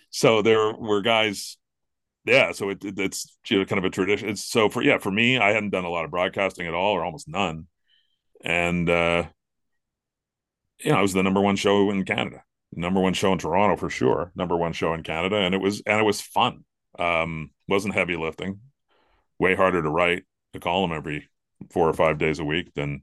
so 0.10 0.42
there 0.42 0.74
were 0.74 1.02
guys, 1.02 1.58
yeah. 2.26 2.52
So 2.52 2.70
it, 2.70 2.84
it, 2.84 3.00
it's 3.00 3.38
you 3.50 3.60
know 3.60 3.66
kind 3.66 3.80
of 3.80 3.86
a 3.86 3.90
tradition. 3.90 4.30
It's 4.30 4.44
so 4.44 4.70
for 4.70 4.82
yeah 4.82 4.98
for 4.98 5.12
me, 5.12 5.38
I 5.38 5.52
hadn't 5.52 5.72
done 5.72 5.86
a 5.86 5.90
lot 5.90 6.06
of 6.06 6.12
broadcasting 6.12 6.68
at 6.68 6.74
all 6.74 6.94
or 6.94 7.04
almost 7.04 7.28
none, 7.28 7.68
and 8.44 8.90
uh, 8.90 9.26
you 10.80 10.92
know 10.92 10.98
I 10.98 11.02
was 11.02 11.14
the 11.14 11.24
number 11.24 11.42
one 11.42 11.56
show 11.56 11.90
in 11.90 12.06
Canada, 12.06 12.44
number 12.74 13.00
one 13.00 13.14
show 13.14 13.32
in 13.32 13.40
Toronto 13.40 13.76
for 13.76 13.90
sure, 13.90 14.32
number 14.36 14.58
one 14.58 14.74
show 14.74 14.94
in 14.94 15.04
Canada, 15.04 15.38
and 15.38 15.56
it 15.56 15.62
was 15.62 15.82
and 15.86 16.00
it 16.00 16.06
was 16.06 16.22
fun. 16.22 16.64
Um, 17.00 17.52
wasn't 17.68 17.96
heavy 17.96 18.18
lifting, 18.18 18.60
way 19.40 19.56
harder 19.56 19.82
to 19.82 19.90
write 19.90 20.24
a 20.54 20.60
column 20.60 20.92
every 20.92 21.30
four 21.72 21.88
or 21.88 21.94
five 21.94 22.18
days 22.18 22.40
a 22.40 22.46
week 22.46 22.74
than 22.74 23.02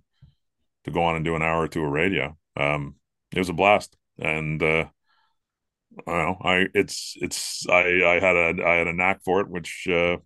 to 0.85 0.91
go 0.91 1.03
on 1.03 1.17
and 1.17 1.25
do 1.25 1.37
an 1.37 1.43
hour 1.43 1.63
or 1.63 1.69
two 1.69 1.85
of 1.85 1.91
radio. 1.91 2.37
Um, 2.57 2.97
it 3.33 3.39
was 3.39 3.49
a 3.49 3.55
blast, 3.55 3.97
and 4.19 4.63
uh, 4.63 4.87
I 6.07 6.11
know. 6.13 6.37
I 6.43 6.67
it's 6.75 7.17
it's 7.21 7.67
I 7.69 7.83
I 8.05 8.21
had 8.21 8.37
a 8.37 8.65
I 8.65 8.75
had 8.77 8.87
a 8.87 8.93
knack 8.93 9.23
for 9.25 9.41
it, 9.41 9.49
which 9.49 9.87
uh, 9.91 10.19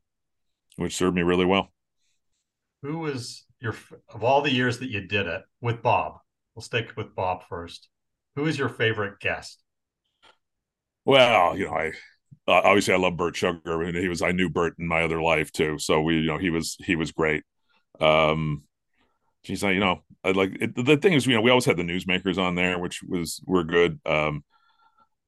which 0.76 0.96
served 0.96 1.16
me 1.16 1.22
really 1.22 1.44
well. 1.44 1.72
Who 2.82 2.98
was 2.98 3.44
your 3.60 3.74
of 4.08 4.24
all 4.24 4.42
the 4.42 4.52
years 4.52 4.78
that 4.78 4.90
you 4.90 5.00
did 5.00 5.26
it 5.26 5.42
with 5.60 5.82
Bob? 5.82 6.18
We'll 6.54 6.62
stick 6.62 6.92
with 6.96 7.14
Bob 7.14 7.44
first. 7.48 7.88
Who 8.36 8.46
is 8.46 8.58
your 8.58 8.68
favorite 8.68 9.20
guest? 9.20 9.62
Well, 11.04 11.56
you 11.56 11.66
know, 11.66 11.72
I 11.72 11.92
obviously 12.46 12.94
I 12.94 12.98
love 12.98 13.16
Bert 13.16 13.36
Sugar. 13.36 13.82
and 13.82 13.96
he 13.96 14.08
was 14.08 14.22
I 14.22 14.32
knew 14.32 14.48
Bert 14.48 14.74
in 14.78 14.86
my 14.86 15.02
other 15.02 15.22
life 15.22 15.52
too, 15.52 15.78
so 15.78 16.00
we 16.02 16.18
you 16.18 16.26
know 16.26 16.38
he 16.38 16.50
was 16.50 16.76
he 16.80 16.96
was 16.96 17.12
great. 17.12 17.44
Um, 18.00 18.62
she's 19.44 19.62
like, 19.62 19.74
you 19.74 19.80
know, 19.80 20.02
I 20.24 20.32
like 20.32 20.56
it, 20.60 20.74
the 20.74 20.96
thing 20.96 21.14
is, 21.14 21.26
you 21.26 21.34
know, 21.34 21.40
we 21.40 21.50
always 21.50 21.64
had 21.64 21.76
the 21.76 21.82
newsmakers 21.82 22.38
on 22.38 22.54
there, 22.54 22.78
which 22.78 23.02
was 23.02 23.42
were 23.46 23.64
good. 23.64 24.00
Um, 24.06 24.44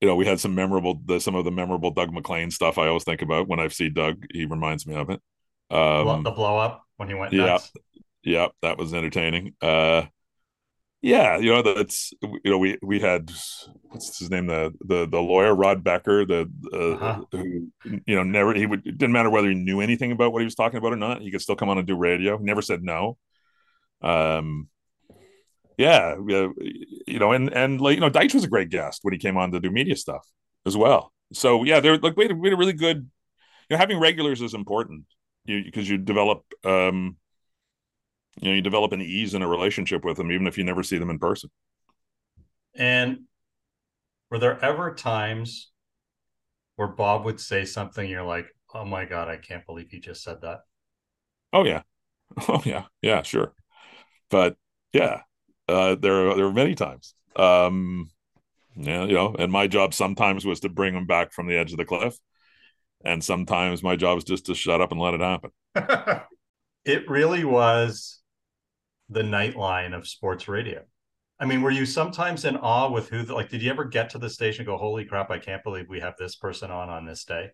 you 0.04 0.10
know, 0.10 0.16
we 0.16 0.26
had 0.26 0.38
some 0.38 0.54
memorable, 0.54 1.00
the, 1.06 1.18
some 1.18 1.34
of 1.34 1.46
the 1.46 1.50
memorable 1.50 1.90
Doug 1.90 2.12
MacLean 2.12 2.50
stuff. 2.50 2.76
I 2.76 2.88
always 2.88 3.04
think 3.04 3.22
about 3.22 3.48
when 3.48 3.58
I 3.58 3.68
see 3.68 3.88
Doug, 3.88 4.26
he 4.34 4.44
reminds 4.44 4.86
me 4.86 4.94
of 4.96 5.08
it. 5.08 5.18
Um, 5.70 6.22
the 6.22 6.30
blow 6.30 6.58
up. 6.58 6.82
when 6.98 7.08
he 7.08 7.14
went 7.14 7.32
yeah, 7.32 7.46
nuts. 7.46 7.72
yeah, 8.22 8.48
that 8.60 8.76
was 8.76 8.92
entertaining. 8.92 9.54
Uh, 9.62 10.02
yeah, 11.00 11.38
you 11.38 11.50
know 11.50 11.62
that's 11.62 12.12
you 12.22 12.50
know 12.50 12.58
we 12.58 12.76
we 12.82 13.00
had 13.00 13.30
what's 13.84 14.18
his 14.18 14.28
name 14.28 14.46
the 14.46 14.74
the 14.84 15.08
the 15.08 15.22
lawyer 15.22 15.54
Rod 15.54 15.82
Becker 15.82 16.26
the 16.26 16.50
uh, 16.70 16.76
Uh-huh. 16.76 17.24
who 17.32 17.68
you 18.06 18.14
know 18.14 18.24
never 18.24 18.52
he 18.52 18.66
would 18.66 18.86
it 18.86 18.98
didn't 18.98 19.12
matter 19.12 19.30
whether 19.30 19.48
he 19.48 19.54
knew 19.54 19.80
anything 19.80 20.12
about 20.12 20.34
what 20.34 20.40
he 20.40 20.44
was 20.44 20.54
talking 20.54 20.76
about 20.76 20.92
or 20.92 20.96
not 20.96 21.22
he 21.22 21.30
could 21.30 21.40
still 21.40 21.56
come 21.56 21.70
on 21.70 21.78
and 21.78 21.86
do 21.86 21.96
radio. 21.96 22.36
He 22.36 22.44
never 22.44 22.60
said 22.60 22.82
no. 22.82 23.16
Um, 24.02 24.68
yeah, 25.76 26.16
you 27.06 27.18
know, 27.18 27.32
and 27.32 27.52
and 27.52 27.80
like 27.80 27.94
you 27.96 28.00
know, 28.00 28.10
Deitsch 28.10 28.34
was 28.34 28.44
a 28.44 28.48
great 28.48 28.70
guest 28.70 29.00
when 29.02 29.12
he 29.12 29.18
came 29.18 29.36
on 29.36 29.52
to 29.52 29.60
do 29.60 29.70
media 29.70 29.96
stuff 29.96 30.26
as 30.66 30.76
well. 30.76 31.12
So 31.32 31.64
yeah, 31.64 31.80
they're 31.80 31.98
like 31.98 32.16
we 32.16 32.24
had, 32.24 32.32
a- 32.32 32.36
we 32.36 32.48
had 32.48 32.54
a 32.54 32.58
really 32.58 32.72
good. 32.72 33.08
You 33.70 33.76
know, 33.76 33.78
having 33.78 33.98
regulars 33.98 34.42
is 34.42 34.54
important 34.54 35.06
because 35.46 35.88
you, 35.88 35.98
develop, 35.98 36.44
um, 36.64 37.16
you 38.40 38.48
know, 38.48 38.54
you 38.54 38.62
develop 38.62 38.92
an 38.92 39.00
ease 39.00 39.34
in 39.34 39.42
a 39.42 39.48
relationship 39.48 40.04
with 40.04 40.16
them, 40.16 40.30
even 40.32 40.46
if 40.46 40.58
you 40.58 40.64
never 40.64 40.82
see 40.82 40.98
them 40.98 41.10
in 41.10 41.18
person. 41.18 41.50
And 42.74 43.24
were 44.30 44.38
there 44.38 44.62
ever 44.62 44.94
times 44.94 45.70
where 46.76 46.88
Bob 46.88 47.24
would 47.24 47.40
say 47.40 47.64
something 47.64 48.08
you're 48.08 48.22
like, 48.22 48.46
"Oh 48.72 48.84
my 48.84 49.04
god, 49.04 49.28
I 49.28 49.36
can't 49.36 49.66
believe 49.66 49.90
he 49.90 50.00
just 50.00 50.22
said 50.22 50.40
that." 50.42 50.60
Oh 51.52 51.64
yeah, 51.64 51.82
oh 52.48 52.62
yeah, 52.64 52.86
yeah, 53.02 53.22
sure. 53.22 53.54
But 54.30 54.56
yeah, 54.92 55.22
uh, 55.68 55.94
there 55.94 56.34
there 56.34 56.46
were 56.46 56.52
many 56.52 56.74
times. 56.74 57.14
Um, 57.36 58.10
yeah, 58.76 59.04
you 59.04 59.14
know, 59.14 59.34
and 59.38 59.52
my 59.52 59.66
job 59.66 59.94
sometimes 59.94 60.44
was 60.44 60.60
to 60.60 60.68
bring 60.68 60.94
them 60.94 61.06
back 61.06 61.32
from 61.32 61.46
the 61.46 61.56
edge 61.56 61.72
of 61.72 61.78
the 61.78 61.84
cliff, 61.84 62.18
and 63.04 63.22
sometimes 63.22 63.82
my 63.82 63.96
job 63.96 64.18
is 64.18 64.24
just 64.24 64.46
to 64.46 64.54
shut 64.54 64.80
up 64.80 64.92
and 64.92 65.00
let 65.00 65.14
it 65.14 65.20
happen. 65.20 65.50
it 66.84 67.08
really 67.08 67.44
was 67.44 68.20
the 69.08 69.22
nightline 69.22 69.96
of 69.96 70.08
sports 70.08 70.48
radio. 70.48 70.82
I 71.38 71.46
mean, 71.46 71.62
were 71.62 71.70
you 71.70 71.84
sometimes 71.84 72.44
in 72.44 72.56
awe 72.56 72.90
with 72.90 73.08
who? 73.08 73.22
Like, 73.24 73.48
did 73.48 73.62
you 73.62 73.70
ever 73.70 73.84
get 73.84 74.10
to 74.10 74.18
the 74.18 74.30
station 74.30 74.62
and 74.62 74.66
go, 74.66 74.76
"Holy 74.76 75.04
crap! 75.04 75.30
I 75.30 75.38
can't 75.38 75.64
believe 75.64 75.86
we 75.88 76.00
have 76.00 76.14
this 76.18 76.36
person 76.36 76.70
on 76.70 76.88
on 76.88 77.06
this 77.06 77.24
day"? 77.24 77.50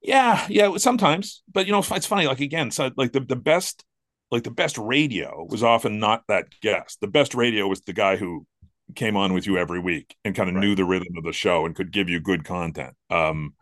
Yeah, 0.00 0.46
yeah, 0.48 0.76
sometimes. 0.76 1.42
But 1.52 1.66
you 1.66 1.72
know, 1.72 1.82
it's 1.90 2.06
funny. 2.06 2.26
Like 2.26 2.40
again, 2.40 2.70
so 2.70 2.90
like 2.96 3.12
the 3.12 3.20
the 3.20 3.36
best, 3.36 3.84
like 4.30 4.42
the 4.42 4.50
best 4.50 4.78
radio 4.78 5.46
was 5.48 5.62
often 5.62 5.98
not 5.98 6.22
that 6.28 6.48
guest. 6.60 6.98
The 7.00 7.06
best 7.08 7.34
radio 7.34 7.66
was 7.66 7.80
the 7.82 7.92
guy 7.92 8.16
who 8.16 8.46
came 8.94 9.16
on 9.16 9.32
with 9.34 9.46
you 9.46 9.58
every 9.58 9.80
week 9.80 10.16
and 10.24 10.34
kind 10.34 10.48
of 10.48 10.54
Right. 10.54 10.64
knew 10.64 10.74
the 10.74 10.84
rhythm 10.84 11.16
of 11.16 11.24
the 11.24 11.32
show 11.32 11.66
and 11.66 11.74
could 11.74 11.92
give 11.92 12.08
you 12.08 12.20
good 12.20 12.44
content. 12.44 12.94
Um, 13.10 13.54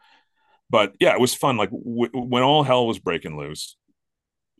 but 0.70 0.94
yeah, 1.00 1.14
it 1.14 1.20
was 1.20 1.34
fun. 1.34 1.56
Like 1.56 1.70
w- 1.70 2.10
when 2.12 2.42
all 2.42 2.62
hell 2.64 2.86
was 2.86 2.98
breaking 2.98 3.36
loose, 3.36 3.76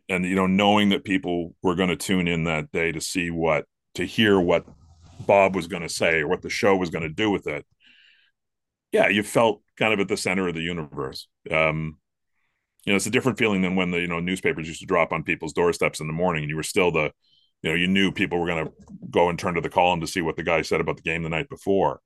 and 0.09 0.25
you 0.25 0.37
know, 0.37 0.47
knowing 0.47 0.91
that 0.91 1.05
people 1.05 1.55
were 1.63 1.75
going 1.75 1.89
to 1.89 1.97
tune 1.97 2.29
in 2.29 2.45
that 2.45 2.71
day 2.73 2.93
to 2.93 3.01
see 3.01 3.31
what 3.31 3.65
to 3.95 4.05
hear 4.05 4.39
what 4.41 4.65
Bob 5.27 5.57
was 5.57 5.67
going 5.67 5.83
to 5.83 5.89
say 5.89 6.21
or 6.21 6.29
what 6.29 6.43
the 6.43 6.51
show 6.51 6.77
was 6.77 6.91
going 6.91 7.03
to 7.03 7.09
do 7.09 7.31
with 7.31 7.47
it. 7.49 7.65
Yeah, 8.93 9.09
you 9.09 9.23
felt 9.23 9.63
kind 9.77 9.93
of 9.93 10.01
at 10.01 10.09
the 10.09 10.17
center 10.17 10.49
of 10.49 10.55
the 10.55 10.61
universe. 10.63 11.29
Um, 11.51 11.99
you 12.87 12.93
know, 12.93 12.97
it's 12.97 13.07
a 13.07 13.11
different 13.11 13.39
feeling 13.39 13.63
than 13.63 13.75
when 13.75 13.91
the 13.91 13.99
you 13.99 14.07
know 14.07 14.21
newspapers 14.21 14.69
used 14.69 14.81
to 14.81 14.87
drop 14.87 15.13
on 15.13 15.25
people's 15.25 15.53
doorsteps 15.53 16.01
in 16.01 16.07
the 16.07 16.13
morning, 16.13 16.45
and 16.45 16.51
you 16.51 16.57
were 16.57 16.63
still 16.63 16.93
the, 16.93 17.11
you 17.63 17.71
know, 17.71 17.75
you 17.75 17.89
knew 17.89 18.13
people 18.13 18.39
were 18.39 18.47
going 18.47 18.65
to 18.65 18.73
go 19.11 19.29
and 19.29 19.39
turn 19.39 19.55
to 19.55 19.61
the 19.61 19.69
column 19.69 20.01
to 20.01 20.07
see 20.07 20.23
what 20.23 20.37
the 20.37 20.45
guy 20.45 20.63
said 20.63 20.81
about 20.81 20.97
the 20.97 21.03
game 21.03 21.25
the 21.25 21.29
night 21.29 21.49
before. 21.49 22.01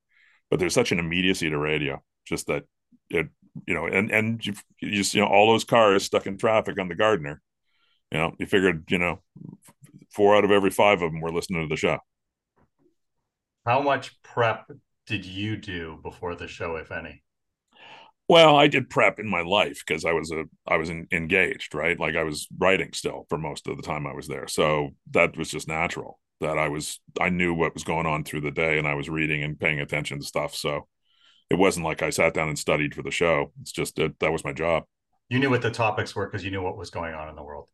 But 0.51 0.59
there's 0.59 0.75
such 0.75 0.91
an 0.91 0.99
immediacy 0.99 1.51
to 1.51 1.59
radio, 1.59 2.03
just 2.27 2.47
that 2.47 2.65
it, 3.11 3.29
you 3.67 3.75
know, 3.75 3.87
and 3.87 4.11
and 4.11 4.45
you, 4.45 4.55
just 4.81 5.15
you 5.15 5.21
know 5.21 5.29
all 5.29 5.53
those 5.53 5.65
cars 5.65 6.05
stuck 6.05 6.27
in 6.27 6.39
traffic 6.39 6.79
on 6.81 6.89
the 6.89 6.95
Gardiner, 6.95 7.43
you 8.11 8.19
know, 8.19 8.35
you 8.39 8.47
figured 8.47 8.85
you 8.89 8.99
know 8.99 9.21
four 10.15 10.35
out 10.35 10.45
of 10.45 10.51
every 10.51 10.71
five 10.71 11.03
of 11.03 11.13
them 11.13 11.21
were 11.21 11.31
listening 11.31 11.63
to 11.63 11.73
the 11.73 11.79
show. 11.79 11.99
How 13.67 13.83
much 13.83 14.21
prep 14.23 14.71
did 15.07 15.27
you 15.27 15.59
do 15.59 16.01
before 16.03 16.35
the 16.35 16.49
show, 16.49 16.77
if 16.77 16.91
any? 16.91 17.23
Well, 18.31 18.55
I 18.55 18.69
did 18.69 18.89
prep 18.89 19.19
in 19.19 19.29
my 19.29 19.41
life 19.41 19.83
because 19.85 20.05
I 20.05 20.13
was 20.13 20.31
a 20.31 20.45
I 20.65 20.77
was 20.77 20.89
in, 20.89 21.09
engaged, 21.11 21.75
right? 21.75 21.99
Like 21.99 22.15
I 22.15 22.23
was 22.23 22.47
writing 22.57 22.93
still 22.93 23.27
for 23.29 23.37
most 23.37 23.67
of 23.67 23.77
the 23.77 23.83
time 23.83 24.07
I 24.07 24.15
was 24.15 24.29
there, 24.29 24.47
so 24.47 24.91
that 25.11 25.37
was 25.37 25.51
just 25.51 25.67
natural. 25.67 26.21
That 26.41 26.57
I 26.57 26.69
was 26.69 27.01
I 27.21 27.31
knew 27.31 27.53
what 27.53 27.75
was 27.75 27.83
going 27.83 28.07
on 28.07 28.23
through 28.23 28.43
the 28.43 28.53
day, 28.53 28.79
and 28.79 28.87
I 28.87 28.95
was 28.95 29.09
reading 29.09 29.43
and 29.43 29.59
paying 29.59 29.81
attention 29.81 30.21
to 30.21 30.25
stuff. 30.25 30.55
So 30.55 30.87
it 31.51 31.59
wasn't 31.59 31.87
like 31.87 32.03
I 32.03 32.11
sat 32.11 32.33
down 32.33 32.49
and 32.49 32.57
studied 32.57 32.95
for 32.95 33.03
the 33.03 33.11
show. 33.11 33.51
It's 33.63 33.73
just 33.73 33.97
that 33.97 34.21
that 34.21 34.31
was 34.31 34.45
my 34.45 34.53
job. 34.53 34.85
You 35.29 35.41
knew 35.41 35.51
what 35.51 35.63
the 35.63 35.73
topics 35.73 36.15
were 36.15 36.27
because 36.27 36.45
you 36.45 36.53
knew 36.53 36.63
what 36.63 36.79
was 36.79 36.91
going 36.91 37.15
on 37.15 37.29
in 37.29 37.35
the 37.35 37.43
world. 37.43 37.69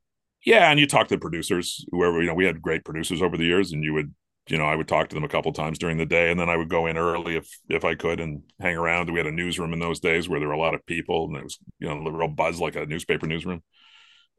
Yeah, 0.47 0.71
and 0.71 0.81
you 0.81 0.87
talked 0.87 1.11
to 1.11 1.19
producers, 1.19 1.85
whoever 1.91 2.23
you 2.23 2.29
know. 2.29 2.35
We 2.35 2.47
had 2.47 2.63
great 2.63 2.83
producers 2.83 3.21
over 3.21 3.37
the 3.37 3.45
years, 3.45 3.73
and 3.73 3.85
you 3.85 3.93
would 3.93 4.15
you 4.49 4.59
know 4.59 4.65
I 4.65 4.77
would 4.77 4.89
talk 4.89 5.09
to 5.09 5.15
them 5.15 5.25
a 5.25 5.29
couple 5.29 5.53
times 5.53 5.79
during 5.79 5.99
the 5.99 6.07
day, 6.07 6.31
and 6.31 6.39
then 6.39 6.49
I 6.49 6.57
would 6.57 6.69
go 6.69 6.87
in 6.87 6.97
early 6.97 7.37
if 7.37 7.49
if 7.69 7.85
I 7.85 7.95
could 7.95 8.21
and 8.21 8.43
hang 8.61 8.77
around. 8.77 9.11
We 9.11 9.19
had 9.19 9.27
a 9.27 9.33
newsroom 9.33 9.73
in 9.73 9.79
those 9.79 10.01
days 10.01 10.29
where 10.29 10.39
there 10.39 10.49
were 10.49 10.55
a 10.55 10.59
lot 10.59 10.75
of 10.75 10.87
people, 10.87 11.27
and 11.27 11.37
it 11.37 11.43
was 11.43 11.59
you 11.79 11.89
know 11.89 11.95
a 12.07 12.13
real 12.13 12.29
buzz 12.29 12.61
like 12.61 12.77
a 12.77 12.87
newspaper 12.87 13.27
newsroom, 13.27 13.63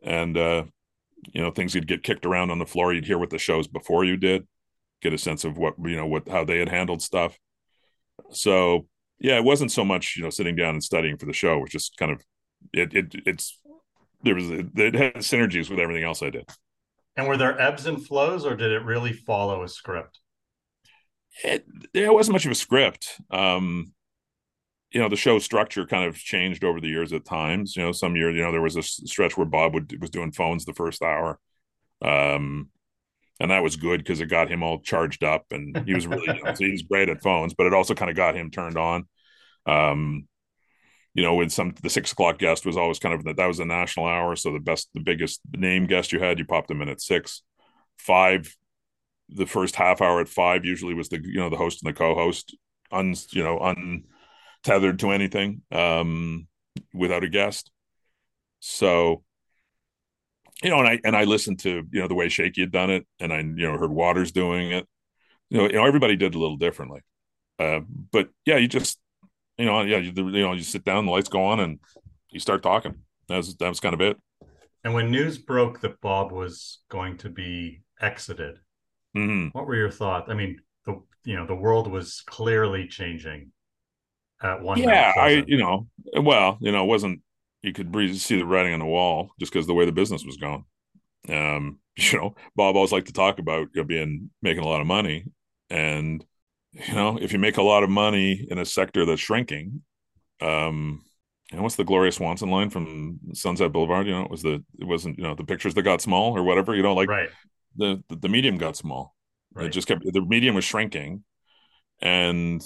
and 0.04 0.38
uh, 0.38 0.64
you 1.34 1.42
know 1.42 1.52
things 1.52 1.76
you'd 1.76 1.88
get 1.88 2.04
kicked 2.04 2.26
around 2.26 2.52
on 2.52 2.60
the 2.60 2.66
floor. 2.66 2.94
You'd 2.94 3.06
hear 3.06 3.18
what 3.18 3.30
the 3.30 3.38
shows 3.38 3.68
before 3.68 4.04
you 4.06 4.18
did, 4.18 4.48
get 5.02 5.14
a 5.14 5.18
sense 5.18 5.44
of 5.44 5.58
what 5.58 5.76
you 5.84 5.96
know 5.96 6.08
what 6.08 6.28
how 6.30 6.44
they 6.44 6.60
had 6.60 6.70
handled 6.70 7.02
stuff. 7.02 7.38
So 8.32 8.88
yeah, 9.20 9.38
it 9.38 9.44
wasn't 9.44 9.72
so 9.72 9.84
much 9.84 10.16
you 10.18 10.24
know 10.24 10.30
sitting 10.30 10.56
down 10.56 10.76
and 10.76 10.84
studying 10.84 11.18
for 11.18 11.26
the 11.26 11.34
show, 11.34 11.60
which 11.60 11.72
just 11.72 11.98
kind 11.98 12.12
of 12.12 12.22
it 12.74 12.94
it 12.94 13.16
it's 13.26 13.60
there 14.24 14.36
was 14.36 14.50
it 14.50 14.96
had 14.96 15.16
synergies 15.16 15.70
with 15.70 15.80
everything 15.80 16.04
else 16.04 16.22
I 16.24 16.30
did. 16.30 16.50
And 17.18 17.28
were 17.28 17.38
there 17.38 17.60
ebbs 17.60 17.88
and 17.88 18.06
flows, 18.06 18.46
or 18.46 18.56
did 18.56 18.72
it 18.72 18.84
really 18.84 19.12
follow 19.12 19.64
a 19.64 19.68
script? 19.68 20.20
it 21.44 21.66
there 21.94 22.14
wasn't 22.14 22.34
much 22.34 22.46
of 22.46 22.52
a 22.52 22.56
script. 22.56 23.20
Um, 23.32 23.94
you 24.92 25.02
know, 25.02 25.10
the 25.10 25.16
show 25.16 25.38
structure 25.40 25.86
kind 25.86 26.06
of 26.06 26.16
changed 26.16 26.64
over 26.64 26.80
the 26.80 26.88
years 26.88 27.14
at 27.14 27.26
times. 27.26 27.76
You 27.76 27.84
know, 27.84 27.92
some 27.92 28.16
years, 28.16 28.36
you 28.36 28.42
know, 28.42 28.52
there 28.52 28.62
was 28.62 28.78
a 28.78 28.84
stretch 28.84 29.38
where 29.38 29.46
Bob 29.46 29.74
would 29.74 30.00
was 30.02 30.10
doing 30.10 30.32
phones 30.32 30.66
the 30.66 30.74
first 30.74 31.02
hour. 31.02 31.40
Um, 32.02 32.70
and 33.40 33.52
that 33.52 33.64
was 33.64 33.76
good 33.76 34.00
because 34.00 34.20
it 34.20 34.28
got 34.28 34.50
him 34.50 34.64
all 34.64 34.80
charged 34.80 35.24
up 35.24 35.46
and 35.52 35.78
he 35.86 35.94
was 35.94 36.08
really 36.08 36.26
you 36.26 36.44
know, 36.44 36.54
he 36.58 36.72
was 36.72 36.84
great 36.84 37.10
at 37.10 37.22
phones, 37.22 37.54
but 37.54 37.68
it 37.68 37.74
also 37.74 37.94
kind 37.94 38.10
of 38.10 38.18
got 38.18 38.36
him 38.36 38.50
turned 38.50 38.78
on. 38.78 39.08
Um, 39.66 40.28
you 41.18 41.24
know, 41.24 41.34
with 41.36 41.52
some 41.52 41.74
the 41.82 41.90
six 41.90 42.12
o'clock 42.14 42.38
guest 42.38 42.64
was 42.66 42.78
always 42.78 43.00
kind 43.00 43.16
of 43.16 43.24
that 43.26 43.38
that 43.38 43.48
was 43.48 43.60
a 43.60 43.66
national 43.66 44.06
hour, 44.06 44.36
so 44.38 44.54
the 44.54 44.60
best, 44.60 44.90
the 44.94 45.02
biggest 45.02 45.42
name 45.58 45.88
guest 45.88 46.14
you 46.14 46.20
had, 46.20 46.38
you 46.38 46.46
popped 46.46 46.68
them 46.70 46.84
in 46.84 46.90
at 46.90 47.02
six, 47.02 47.42
five. 47.98 48.56
The 49.30 49.48
first 49.48 49.76
half 49.76 50.02
hour 50.02 50.22
at 50.22 50.30
five 50.30 50.64
usually 50.64 50.94
was 50.94 51.10
the 51.10 51.20
you 51.24 51.40
know 51.40 51.50
the 51.50 51.58
host 51.58 51.84
and 51.84 51.90
the 51.90 51.98
co-host, 51.98 52.56
un 52.92 53.16
you 53.32 53.44
know 53.44 53.60
untethered 53.60 55.00
to 55.00 55.12
anything, 55.12 55.64
um, 55.72 56.48
without 56.94 57.24
a 57.24 57.30
guest. 57.30 57.72
So, 58.60 59.24
you 60.64 60.70
know, 60.70 60.80
and 60.80 60.88
I 60.88 61.00
and 61.04 61.16
I 61.16 61.24
listened 61.24 61.60
to 61.60 61.84
you 61.92 62.02
know 62.02 62.08
the 62.08 62.16
way 62.16 62.30
Shaky 62.30 62.62
had 62.62 62.72
done 62.72 62.90
it, 62.90 63.06
and 63.20 63.34
I 63.34 63.40
you 63.40 63.72
know 63.72 63.78
heard 63.78 63.92
Waters 63.92 64.32
doing 64.32 64.72
it. 64.72 64.88
You 65.50 65.60
know, 65.60 65.64
you 65.66 65.74
know 65.74 65.86
everybody 65.86 66.16
did 66.16 66.36
a 66.36 66.40
little 66.40 66.58
differently, 66.58 67.02
uh, 67.60 67.82
but 68.12 68.30
yeah, 68.46 68.58
you 68.58 68.68
just 68.68 69.00
you 69.58 69.66
know, 69.66 69.82
yeah, 69.82 69.98
you, 69.98 70.12
you 70.16 70.42
know, 70.42 70.54
you 70.54 70.64
sit 70.64 70.84
down, 70.84 71.06
the 71.06 71.12
lights 71.12 71.30
go 71.30 71.46
on, 71.46 71.60
and 71.60 71.80
you 72.32 72.40
start 72.40 72.64
talking. 72.64 72.96
That 73.28 73.38
was 73.38 73.56
that 73.58 73.70
was 73.70 73.80
kind 73.80 73.94
of 73.94 74.02
it. 74.02 74.18
And 74.84 74.94
when 74.94 75.12
news 75.12 75.38
broke 75.38 75.82
that 75.82 76.02
Bob 76.02 76.32
was 76.32 76.80
going 76.90 77.18
to 77.20 77.30
be 77.30 77.84
exited, 78.00 78.60
hmm 79.14 79.48
what 79.54 79.68
were 79.68 79.76
your 79.76 79.92
thoughts? 79.92 80.30
I 80.30 80.36
mean, 80.36 80.62
the 80.86 81.02
you 81.26 81.36
know 81.36 81.46
the 81.48 81.56
world 81.56 81.92
was 81.92 82.24
clearly 82.28 82.88
changing 82.88 83.52
at 84.42 84.62
one. 84.62 84.82
Yeah, 84.82 85.14
I 85.18 85.44
you 85.48 85.58
know, 85.58 85.88
well, 86.22 86.58
you 86.62 86.72
know, 86.72 86.84
it 86.84 86.88
wasn't 86.88 87.22
you 87.64 87.74
could 87.74 87.94
see 88.18 88.38
the 88.38 88.46
writing 88.46 88.74
on 88.74 88.80
the 88.80 88.86
wall 88.86 89.32
just 89.40 89.52
because 89.52 89.66
the 89.68 89.74
way 89.74 89.86
the 89.86 89.92
business 89.92 90.24
was 90.26 90.38
going. 90.38 90.66
Um, 91.30 91.80
you 91.98 92.18
know, 92.20 92.36
Bob 92.56 92.76
always 92.76 92.92
liked 92.92 93.08
to 93.08 93.14
talk 93.14 93.40
about 93.40 93.70
you 93.76 93.82
know, 93.82 93.86
being 93.86 94.32
making 94.42 94.64
a 94.64 94.68
lot 94.68 94.82
of 94.82 94.88
money, 94.88 95.26
and 95.70 96.26
you 96.88 96.94
know, 96.94 97.18
if 97.22 97.34
you 97.34 97.40
make 97.40 97.58
a 97.58 97.64
lot 97.64 97.84
of 97.84 97.90
money 97.90 98.46
in 98.50 98.58
a 98.58 98.66
sector 98.66 99.06
that's 99.06 99.22
shrinking, 99.22 99.82
um, 100.42 101.04
and 101.52 101.64
what's 101.64 101.76
the 101.76 101.84
Gloria 101.84 102.12
Swanson 102.12 102.50
line 102.50 102.70
from 102.70 103.20
Sunset 103.34 103.72
Boulevard? 103.72 104.06
You 104.06 104.14
know, 104.14 104.24
it 104.24 104.32
was 104.32 104.44
the 104.44 104.64
it 104.80 104.86
wasn't 104.86 105.18
you 105.18 105.24
know 105.24 105.34
the 105.34 105.46
pictures 105.46 105.74
that 105.74 105.84
got 105.84 106.02
small 106.02 106.38
or 106.38 106.44
whatever. 106.44 106.76
You 106.76 106.84
know, 106.84 106.94
like 106.94 107.10
right, 107.10 107.30
the 107.76 108.04
the, 108.10 108.16
the 108.18 108.30
medium 108.30 108.58
got 108.58 108.76
small. 108.76 109.16
It 109.60 109.70
just 109.70 109.88
kept 109.88 110.04
the 110.04 110.22
medium 110.22 110.54
was 110.54 110.66
shrinking, 110.66 111.24
and 112.00 112.62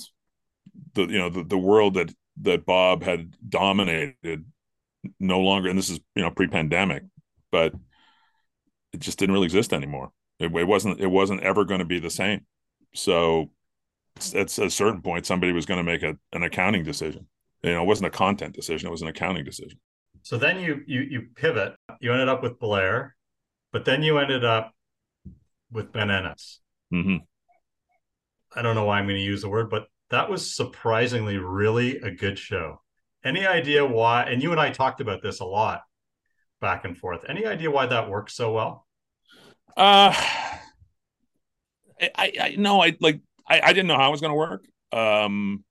the 0.93 1.03
you 1.03 1.19
know 1.19 1.29
the, 1.29 1.43
the 1.43 1.57
world 1.57 1.93
that 1.93 2.13
that 2.41 2.65
Bob 2.65 3.03
had 3.03 3.33
dominated 3.47 4.45
no 5.19 5.39
longer, 5.39 5.69
and 5.69 5.77
this 5.77 5.89
is 5.89 5.99
you 6.15 6.23
know 6.23 6.31
pre-pandemic, 6.31 7.03
but 7.51 7.73
it 8.93 8.99
just 8.99 9.19
didn't 9.19 9.33
really 9.33 9.45
exist 9.45 9.73
anymore. 9.73 10.11
It, 10.39 10.53
it 10.53 10.67
wasn't 10.67 10.99
it 10.99 11.07
wasn't 11.07 11.43
ever 11.43 11.65
going 11.65 11.79
to 11.79 11.85
be 11.85 11.99
the 11.99 12.09
same. 12.09 12.45
So 12.93 13.51
at 14.35 14.57
a 14.57 14.69
certain 14.69 15.01
point, 15.01 15.25
somebody 15.25 15.51
was 15.51 15.65
going 15.65 15.79
to 15.79 15.83
make 15.83 16.03
a, 16.03 16.17
an 16.33 16.43
accounting 16.43 16.83
decision. 16.83 17.27
You 17.63 17.71
know, 17.71 17.83
it 17.83 17.87
wasn't 17.87 18.07
a 18.07 18.17
content 18.17 18.55
decision; 18.55 18.87
it 18.87 18.91
was 18.91 19.01
an 19.01 19.07
accounting 19.07 19.43
decision. 19.43 19.79
So 20.23 20.37
then 20.37 20.59
you 20.59 20.83
you 20.87 21.01
you 21.01 21.21
pivot. 21.35 21.75
You 21.99 22.11
ended 22.11 22.29
up 22.29 22.41
with 22.41 22.59
Blair, 22.59 23.15
But 23.71 23.85
then 23.85 24.03
you 24.03 24.19
ended 24.19 24.45
up 24.45 24.73
with 25.71 25.91
Ben 25.91 26.11
Ennis. 26.11 26.61
hmm 26.91 27.23
I 28.55 28.61
don't 28.61 28.75
know 28.75 28.85
why 28.85 28.97
I'm 28.99 29.05
going 29.05 29.17
to 29.17 29.21
use 29.23 29.41
the 29.41 29.49
word, 29.49 29.69
but 29.69 29.87
that 30.09 30.29
was 30.29 30.53
surprisingly 30.55 31.37
really 31.37 31.97
a 31.97 32.11
good 32.11 32.37
show. 32.39 32.81
Any 33.23 33.45
idea 33.45 33.85
why? 33.85 34.23
And 34.23 34.41
you 34.41 34.51
and 34.51 34.59
I 34.59 34.71
talked 34.71 35.01
about 35.01 35.21
this 35.21 35.39
a 35.39 35.45
lot 35.45 35.83
back 36.61 36.85
and 36.85 36.97
forth. 36.97 37.25
Any 37.29 37.45
idea 37.45 37.71
why 37.71 37.87
that 37.87 38.09
works 38.09 38.35
so 38.35 38.53
well? 38.53 38.87
Uh, 39.77 40.13
I, 42.15 42.33
I 42.41 42.55
know 42.57 42.81
I 42.81 42.95
like 42.99 43.21
I, 43.51 43.61
I 43.69 43.73
didn't 43.73 43.87
know 43.87 43.97
how 43.97 44.07
it 44.07 44.11
was 44.11 44.21
going 44.21 44.31
to 44.31 44.35
work. 44.35 44.65
Um, 44.93 45.63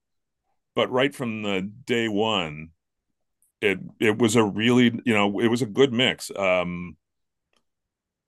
but 0.75 0.91
right 0.91 1.13
from 1.13 1.41
the 1.43 1.61
day 1.61 2.07
one, 2.07 2.69
it 3.61 3.79
it 3.99 4.17
was 4.17 4.35
a 4.35 4.43
really 4.43 4.99
you 5.05 5.13
know 5.13 5.39
it 5.39 5.47
was 5.47 5.61
a 5.61 5.65
good 5.65 5.93
mix. 5.93 6.31
Um, 6.35 6.97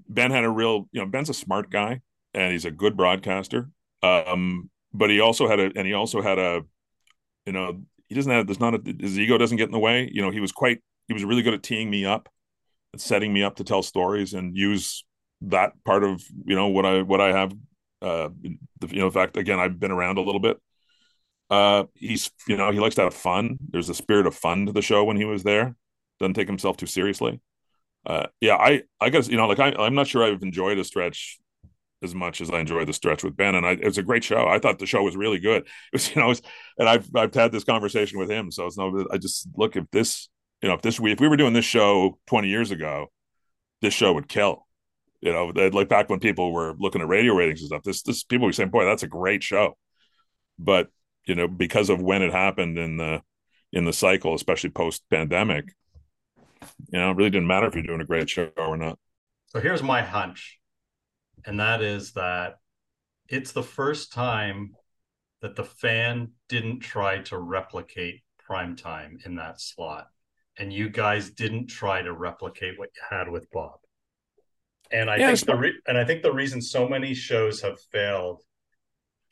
Ben 0.07 0.31
had 0.31 0.43
a 0.43 0.49
real 0.49 0.87
you 0.91 1.01
know 1.01 1.07
Ben's 1.07 1.29
a 1.29 1.33
smart 1.33 1.69
guy 1.69 2.01
and 2.33 2.51
he's 2.51 2.65
a 2.65 2.71
good 2.71 2.97
broadcaster. 2.97 3.69
Um, 4.01 4.69
but 4.93 5.09
he 5.09 5.19
also 5.19 5.47
had 5.47 5.59
a 5.59 5.71
and 5.75 5.87
he 5.87 5.93
also 5.93 6.21
had 6.21 6.39
a 6.39 6.61
you 7.45 7.53
know 7.53 7.81
he 8.09 8.15
doesn't 8.15 8.31
have 8.31 8.47
there's 8.47 8.59
not 8.59 8.75
a 8.75 8.95
his 8.99 9.17
ego 9.19 9.37
doesn't 9.37 9.57
get 9.57 9.67
in 9.67 9.71
the 9.71 9.79
way. 9.79 10.09
You 10.11 10.21
know 10.21 10.31
he 10.31 10.39
was 10.39 10.51
quite 10.51 10.81
he 11.07 11.13
was 11.13 11.23
really 11.23 11.41
good 11.41 11.53
at 11.53 11.63
teeing 11.63 11.89
me 11.89 12.05
up, 12.05 12.29
and 12.93 13.01
setting 13.01 13.33
me 13.33 13.43
up 13.43 13.57
to 13.57 13.63
tell 13.63 13.83
stories 13.83 14.33
and 14.33 14.57
use 14.57 15.03
that 15.41 15.73
part 15.85 16.03
of 16.03 16.23
you 16.45 16.55
know 16.55 16.67
what 16.67 16.85
I 16.85 17.01
what 17.01 17.21
I 17.21 17.37
have. 17.37 17.53
Uh, 18.03 18.29
you 18.43 18.99
know, 18.99 19.05
in 19.07 19.11
fact, 19.11 19.37
again, 19.37 19.59
I've 19.59 19.79
been 19.79 19.91
around 19.91 20.17
a 20.17 20.21
little 20.21 20.41
bit. 20.41 20.57
Uh, 21.49 21.85
he's 21.95 22.31
you 22.47 22.57
know 22.57 22.71
he 22.71 22.79
likes 22.79 22.95
to 22.95 23.03
have 23.03 23.13
fun. 23.13 23.57
There's 23.69 23.89
a 23.89 23.93
spirit 23.95 24.27
of 24.27 24.35
fun 24.35 24.65
to 24.65 24.71
the 24.71 24.81
show 24.81 25.03
when 25.03 25.17
he 25.17 25.25
was 25.25 25.43
there. 25.43 25.75
Doesn't 26.19 26.33
take 26.33 26.47
himself 26.47 26.77
too 26.77 26.85
seriously. 26.87 27.41
Uh, 28.05 28.27
yeah, 28.41 28.55
I 28.55 28.83
I 28.99 29.09
guess 29.09 29.27
you 29.27 29.37
know 29.37 29.47
like 29.47 29.59
I, 29.59 29.71
I'm 29.71 29.95
not 29.95 30.07
sure 30.07 30.23
I've 30.23 30.43
enjoyed 30.43 30.79
a 30.79 30.83
stretch 30.83 31.39
as 32.03 32.13
much 32.13 32.41
as 32.41 32.51
I 32.51 32.59
enjoyed 32.59 32.87
the 32.87 32.93
stretch 32.93 33.23
with 33.23 33.37
Ben, 33.37 33.55
and 33.55 33.65
I, 33.65 33.71
it 33.73 33.85
was 33.85 33.97
a 33.97 34.03
great 34.03 34.23
show. 34.23 34.47
I 34.47 34.59
thought 34.59 34.79
the 34.79 34.85
show 34.85 35.03
was 35.03 35.15
really 35.15 35.39
good. 35.39 35.63
It 35.93 35.93
was 35.93 36.15
you 36.15 36.21
know, 36.21 36.27
was, 36.27 36.41
and 36.77 36.89
I've 36.89 37.09
I've 37.15 37.33
had 37.33 37.51
this 37.51 37.63
conversation 37.63 38.19
with 38.19 38.29
him, 38.29 38.51
so 38.51 38.65
it's 38.67 38.77
no. 38.77 39.05
I 39.11 39.17
just 39.17 39.47
look 39.55 39.75
if 39.75 39.85
this 39.91 40.29
you 40.61 40.69
know 40.69 40.75
if 40.75 40.81
this 40.81 40.99
we 40.99 41.11
if 41.13 41.19
we 41.19 41.27
were 41.27 41.37
doing 41.37 41.53
this 41.53 41.65
show 41.65 42.19
20 42.27 42.49
years 42.49 42.71
ago, 42.71 43.07
this 43.81 43.93
show 43.93 44.13
would 44.13 44.27
kill. 44.27 44.67
You 45.23 45.31
know, 45.31 45.53
like 45.71 45.87
back 45.87 46.09
when 46.09 46.19
people 46.19 46.51
were 46.51 46.75
looking 46.77 46.99
at 46.99 47.07
radio 47.07 47.33
ratings 47.33 47.61
and 47.61 47.67
stuff. 47.67 47.83
This 47.83 48.01
this 48.01 48.25
people 48.25 48.45
were 48.45 48.51
saying, 48.51 48.71
"Boy, 48.71 48.83
that's 48.83 49.03
a 49.03 49.07
great 49.07 49.41
show," 49.41 49.77
but 50.59 50.89
you 51.25 51.33
know 51.33 51.47
because 51.47 51.89
of 51.89 52.01
when 52.01 52.21
it 52.21 52.33
happened 52.33 52.77
in 52.77 52.97
the 52.97 53.21
in 53.71 53.85
the 53.85 53.93
cycle, 53.93 54.35
especially 54.35 54.71
post 54.71 55.01
pandemic, 55.09 55.73
you 56.91 56.99
know, 56.99 57.11
it 57.11 57.15
really 57.15 57.29
didn't 57.29 57.47
matter 57.47 57.67
if 57.67 57.73
you're 57.73 57.83
doing 57.83 58.01
a 58.01 58.05
great 58.05 58.29
show 58.29 58.51
or 58.57 58.75
not. 58.75 58.99
So 59.45 59.61
here's 59.61 59.81
my 59.81 60.01
hunch, 60.01 60.59
and 61.45 61.57
that 61.57 61.81
is 61.81 62.11
that 62.13 62.55
it's 63.29 63.53
the 63.53 63.63
first 63.63 64.11
time 64.11 64.75
that 65.41 65.55
the 65.55 65.63
fan 65.63 66.31
didn't 66.49 66.81
try 66.81 67.19
to 67.19 67.37
replicate 67.37 68.23
prime 68.39 68.75
time 68.75 69.19
in 69.25 69.35
that 69.35 69.61
slot, 69.61 70.07
and 70.57 70.73
you 70.73 70.89
guys 70.89 71.29
didn't 71.29 71.67
try 71.67 72.01
to 72.01 72.11
replicate 72.11 72.77
what 72.77 72.89
you 72.93 73.01
had 73.09 73.29
with 73.29 73.49
Bob. 73.51 73.79
And 74.93 75.09
I 75.09 75.19
Yeah, 75.19 75.27
think 75.27 75.45
the 75.45 75.55
re- 75.55 75.81
and 75.87 75.97
I 75.97 76.05
think 76.05 76.21
the 76.21 76.31
reason 76.33 76.61
so 76.61 76.87
many 76.87 77.13
shows 77.13 77.61
have 77.61 77.81
failed 77.91 78.41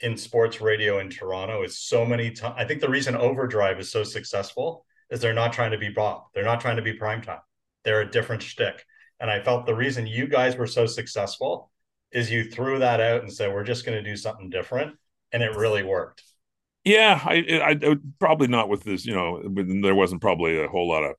in 0.02 0.18
sports 0.18 0.60
radio 0.62 1.00
in 1.00 1.10
Toronto 1.10 1.64
is 1.64 1.78
so 1.80 2.06
many 2.06 2.32
times. 2.32 2.56
I 2.58 2.66
think 2.66 2.82
the 2.82 2.90
reason 2.90 3.16
Overdrive 3.16 3.80
is 3.80 3.92
so 3.92 4.04
successful 4.04 4.86
is 5.12 5.22
they're 5.22 5.34
not 5.34 5.54
trying 5.54 5.72
to 5.72 5.78
be 5.78 5.90
Bob. 5.90 6.24
They're 6.34 6.44
not 6.44 6.62
trying 6.62 6.78
to 6.78 6.82
be 6.82 6.98
primetime. 6.98 7.42
They're 7.84 8.02
a 8.02 8.12
different 8.12 8.42
shtick. 8.42 8.86
And 9.20 9.30
I 9.30 9.42
felt 9.42 9.68
the 9.68 9.76
reason 9.76 10.08
you 10.08 10.28
guys 10.28 10.58
were 10.58 10.68
so 10.68 10.88
successful 10.88 11.72
is 12.12 12.32
you 12.32 12.44
threw 12.46 12.80
that 12.80 13.00
out 13.00 13.22
and 13.22 13.32
said, 13.32 13.54
we're 13.54 13.64
just 13.64 13.86
going 13.86 14.04
to 14.04 14.10
do 14.10 14.18
something 14.18 14.50
different. 14.50 14.96
And 15.32 15.44
it 15.44 15.56
really 15.56 15.84
worked. 15.84 16.24
Yeah, 16.84 17.22
I, 17.24 17.36
I, 17.64 17.92
I 17.92 17.96
probably 18.20 18.48
not 18.48 18.68
with 18.70 18.84
this. 18.84 19.06
You 19.06 19.14
know, 19.14 19.44
there 19.82 19.96
wasn't 19.96 20.22
probably 20.22 20.60
a 20.64 20.68
whole 20.68 20.90
lot 20.90 21.04
of, 21.04 21.16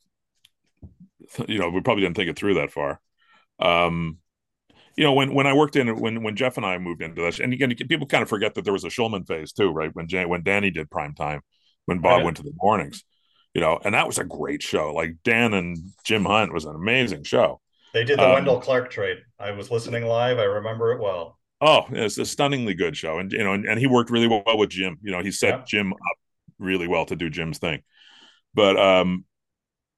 you 1.48 1.58
know, 1.58 1.70
we 1.70 1.80
probably 1.80 2.02
didn't 2.02 2.16
think 2.16 2.30
it 2.30 2.36
through 2.36 2.54
that 2.54 2.72
far. 2.72 3.00
Um, 3.58 4.18
you 4.96 5.04
know, 5.04 5.12
when 5.12 5.34
when 5.34 5.46
I 5.46 5.54
worked 5.54 5.76
in 5.76 5.98
when 6.00 6.22
when 6.22 6.36
Jeff 6.36 6.56
and 6.56 6.66
I 6.66 6.78
moved 6.78 7.02
into 7.02 7.22
this, 7.22 7.40
and 7.40 7.52
again, 7.52 7.74
people 7.88 8.06
kind 8.06 8.22
of 8.22 8.28
forget 8.28 8.54
that 8.54 8.64
there 8.64 8.72
was 8.72 8.84
a 8.84 8.88
Shulman 8.88 9.26
phase 9.26 9.52
too, 9.52 9.70
right? 9.70 9.94
When 9.94 10.08
Jan, 10.08 10.28
when 10.28 10.42
Danny 10.42 10.70
did 10.70 10.90
prime 10.90 11.14
time, 11.14 11.40
when 11.86 12.00
Bob 12.00 12.22
Right. 12.22 12.24
went 12.24 12.36
to 12.38 12.42
the 12.42 12.52
mornings, 12.56 13.04
you 13.54 13.60
know, 13.60 13.78
and 13.84 13.94
that 13.94 14.06
was 14.06 14.18
a 14.18 14.24
great 14.24 14.62
show. 14.62 14.92
Like 14.94 15.16
Dan 15.24 15.54
and 15.54 15.78
Jim 16.04 16.24
Hunt 16.24 16.52
was 16.52 16.64
an 16.64 16.74
amazing 16.74 17.24
show. 17.24 17.60
They 17.94 18.04
did 18.04 18.20
the 18.20 18.26
Um, 18.26 18.28
Wendell 18.28 18.60
Clark 18.60 18.90
trade. 18.90 19.24
I 19.38 19.52
was 19.52 19.70
listening 19.70 20.04
live. 20.04 20.38
I 20.38 20.42
remember 20.44 20.92
it 20.92 21.00
well. 21.00 21.38
Oh, 21.60 21.86
it's 21.90 22.18
a 22.18 22.24
stunningly 22.26 22.74
good 22.74 22.96
show, 22.96 23.18
and 23.18 23.30
you 23.30 23.38
know, 23.44 23.52
and, 23.52 23.64
and 23.66 23.78
he 23.78 23.86
worked 23.86 24.10
really 24.10 24.26
well 24.26 24.42
with 24.58 24.70
Jim. 24.70 24.98
You 25.02 25.12
know, 25.12 25.22
he 25.22 25.30
set 25.30 25.54
Yeah. 25.54 25.64
Jim 25.64 25.92
up 25.92 25.98
really 26.58 26.88
well 26.88 27.06
to 27.06 27.14
do 27.16 27.30
Jim's 27.30 27.58
thing. 27.58 27.82
But 28.54 28.78
um, 28.78 29.24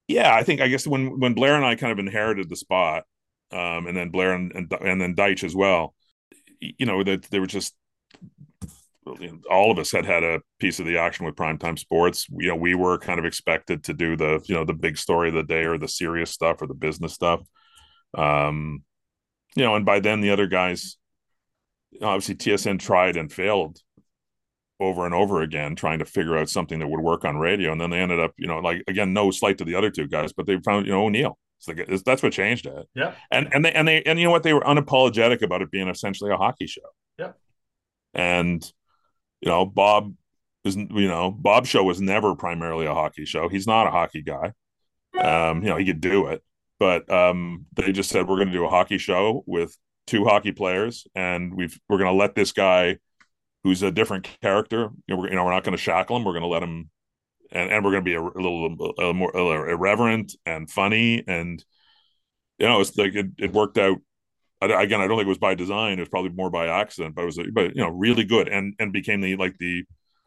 yeah, 0.09 0.35
I 0.35 0.45
think 0.45 0.61
I 0.61 0.69
guess 0.69 0.87
when 0.87 1.21
when 1.21 1.35
Blair 1.35 1.57
and 1.57 1.65
I 1.65 1.77
kind 1.77 1.93
of 1.93 1.99
inherited 2.01 2.49
the 2.51 2.57
spot, 2.57 3.05
um, 3.55 3.87
and 3.87 3.97
then 3.97 4.11
Blair 4.11 4.35
and 4.35 4.53
and, 4.53 4.73
and 4.81 5.01
then 5.01 5.15
Deitsch 5.15 5.45
as 5.45 5.55
well, 5.55 5.95
you 6.61 6.87
know, 6.87 7.03
that 7.05 7.23
they 7.31 7.41
were 7.41 7.47
just 7.47 7.75
all 9.51 9.71
of 9.71 9.79
us 9.79 9.93
had 9.93 10.07
had 10.07 10.25
a 10.25 10.41
piece 10.59 10.81
of 10.81 10.87
the 10.87 10.97
action 10.97 11.27
with 11.27 11.37
primetime 11.37 11.79
sports. 11.79 12.27
You 12.31 12.49
know, 12.49 12.57
we 12.57 12.75
were 12.75 12.99
kind 12.99 13.19
of 13.19 13.27
expected 13.27 13.85
to 13.85 13.95
do 13.95 14.17
the 14.17 14.43
you 14.47 14.55
know 14.55 14.65
the 14.65 14.75
big 14.75 14.99
story 14.99 15.29
of 15.29 15.35
the 15.35 15.43
day 15.43 15.65
or 15.65 15.79
the 15.79 15.89
serious 15.89 16.31
stuff 16.31 16.61
or 16.63 16.67
the 16.67 16.75
business 16.75 17.13
stuff. 17.13 17.41
Um, 18.17 18.83
you 19.55 19.63
know, 19.63 19.77
and 19.77 19.87
by 19.87 20.01
then 20.01 20.21
the 20.21 20.31
other 20.31 20.47
guys 20.47 20.97
obviously 22.03 22.35
TSN 22.35 22.79
tried 22.81 23.17
and 23.17 23.33
failed 23.33 23.79
over 24.81 25.07
and 25.07 25.15
over 25.15 25.43
again 25.43 25.77
trying 25.77 26.01
to 26.01 26.05
figure 26.05 26.37
out 26.37 26.49
something 26.49 26.81
that 26.81 26.89
would 26.89 27.01
work 27.01 27.25
on 27.25 27.37
radio 27.37 27.71
and 27.71 27.81
then 27.81 27.91
they 27.91 28.01
ended 28.01 28.19
up 28.19 28.33
you 28.37 28.49
know 28.49 28.59
like 28.59 28.83
again 28.89 29.13
no 29.13 29.31
slight 29.31 29.57
to 29.57 29.65
the 29.65 29.77
other 29.77 29.89
two 29.89 30.09
guys 30.09 30.33
but 30.33 30.47
they 30.47 30.59
found 30.59 30.85
you 30.85 30.93
know 30.93 31.05
O'Neill 31.05 31.39
it's 31.69 32.03
that's 32.03 32.23
what 32.23 32.33
changed 32.33 32.67
it. 32.67 32.89
Yeah. 32.95 33.15
and 33.31 33.49
and 33.53 33.65
they 33.65 33.73
and 33.73 33.87
they 33.89 34.03
and 34.03 34.19
you 34.19 34.25
know 34.27 34.31
what? 34.31 34.43
They 34.43 34.53
were 34.53 34.61
unapologetic 34.61 35.43
about 35.43 35.63
it 35.63 35.71
being 35.71 35.89
essentially 35.89 36.31
a 36.31 36.37
hockey 36.37 36.67
show. 36.67 36.83
Yeah. 37.19 37.33
and 38.15 38.65
you 39.41 39.49
know 39.51 39.67
Bob 39.67 40.15
is 40.65 40.77
you 40.77 41.09
know 41.09 41.31
Bob 41.31 41.67
show 41.67 41.83
was 41.85 42.01
never 42.01 42.35
primarily 42.35 42.87
a 42.87 42.95
hockey 42.95 43.25
show. 43.25 43.49
He's 43.49 43.67
not 43.67 43.87
a 43.87 43.91
hockey 43.91 44.23
guy. 44.23 44.53
Um 45.19 45.63
you 45.63 45.69
know 45.69 45.77
he 45.77 45.85
could 45.85 46.01
do 46.01 46.27
it. 46.29 46.43
But 46.79 47.11
um 47.11 47.67
they 47.75 47.93
just 47.93 48.11
said 48.11 48.27
we're 48.29 48.37
going 48.37 48.49
to 48.49 48.53
do 48.53 48.65
a 48.65 48.71
hockey 48.71 48.99
show 48.99 49.43
with 49.47 49.77
two 50.07 50.25
hockey 50.25 50.53
players 50.53 51.07
and 51.15 51.55
we've 51.55 51.79
we're 51.89 51.99
going 51.99 52.11
to 52.13 52.19
let 52.19 52.35
this 52.35 52.53
guy 52.53 52.99
who's 53.63 53.83
a 53.83 53.91
different 53.91 54.29
character 54.43 54.91
you 55.07 55.15
know 55.15 55.21
we're, 55.23 55.29
you 55.31 55.35
know, 55.35 55.45
we're 55.45 55.51
not 55.51 55.65
going 55.65 55.77
to 55.77 55.83
shackle 55.83 56.17
him. 56.17 56.25
We're 56.25 56.33
going 56.33 56.43
to 56.43 56.49
let 56.49 56.63
him 56.63 56.91
and, 57.53 57.71
and 57.71 57.85
we're 57.85 57.93
going 57.93 58.05
to 58.05 58.11
be 58.11 58.15
a, 58.15 58.21
a 58.21 58.43
little 58.43 58.95
a, 58.99 59.15
more 59.15 59.37
irreverent 59.37 60.35
and 60.47 60.71
funny 60.71 61.23
and 61.27 61.65
you 62.59 62.67
know 62.67 62.81
it's 62.81 62.97
like 62.97 63.15
it, 63.15 63.27
it 63.39 63.53
worked 63.53 63.79
out. 63.79 63.99
I, 64.61 64.83
again 64.83 65.01
i 65.01 65.07
don't 65.07 65.19
think 65.19 65.27
it 65.27 65.29
was 65.29 65.39
by 65.39 65.55
design. 65.55 65.99
It 65.99 66.03
was 66.03 66.09
probably 66.09 66.31
more 66.31 66.51
by 66.51 66.69
accident 66.69 67.15
but 67.15 67.23
it 67.23 67.27
was 67.27 67.39
but 67.53 67.77
you 67.77 67.83
know 67.83 67.91
really 67.91 68.25
good 68.25 68.49
and 68.49 68.75
and 68.79 68.93
became 68.93 69.21
the 69.21 69.37
like 69.37 69.59
the 69.59 69.85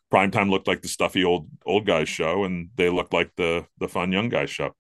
prime 0.10 0.32
time 0.32 0.50
looked 0.50 0.68
like 0.68 0.82
the 0.82 0.88
stuffy 0.88 1.24
old 1.24 1.50
old 1.66 1.86
guys 1.86 2.10
show 2.10 2.44
and 2.44 2.70
they 2.76 2.90
looked 2.90 3.14
like 3.14 3.32
the 3.36 3.66
the 3.80 3.88
fun 3.88 4.12
young 4.12 4.30
guys 4.30 4.50
show. 4.50 4.76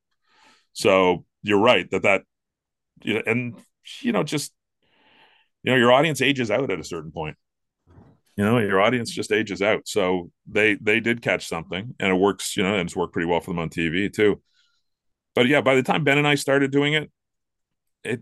So 0.74 1.26
you're 1.44 1.60
right 1.60 1.90
that 1.92 2.04
that 2.04 2.24
you 3.04 3.16
know 3.16 3.24
and 3.26 3.56
you 4.02 4.12
know 4.12 4.24
just 4.24 4.54
you 5.64 5.72
know 5.72 5.78
your 5.78 5.92
audience 5.92 6.22
ages 6.22 6.52
out 6.52 6.72
at 6.72 6.80
a 6.80 6.84
certain 6.84 7.12
point 7.12 7.38
you 8.38 8.46
know 8.46 8.58
your 8.60 8.80
audience 8.80 9.12
just 9.12 9.32
ages 9.32 9.62
out 9.62 9.88
so 9.88 10.32
they 10.48 10.76
they 10.76 11.00
did 11.00 11.22
catch 11.22 11.48
something 11.48 11.94
and 12.00 12.12
it 12.12 12.20
works 12.20 12.56
you 12.56 12.64
know 12.64 12.74
and 12.74 12.88
it's 12.88 12.96
worked 12.96 13.14
pretty 13.14 13.28
well 13.28 13.42
for 13.42 13.52
them 13.52 13.60
on 13.60 13.70
tv 13.70 14.12
too 14.12 14.42
but 15.36 15.48
yeah 15.48 15.62
by 15.62 15.76
the 15.76 15.84
time 15.84 16.04
ben 16.04 16.18
and 16.18 16.28
i 16.28 16.36
started 16.36 16.72
doing 16.72 16.94
it 16.94 17.12
it 18.04 18.22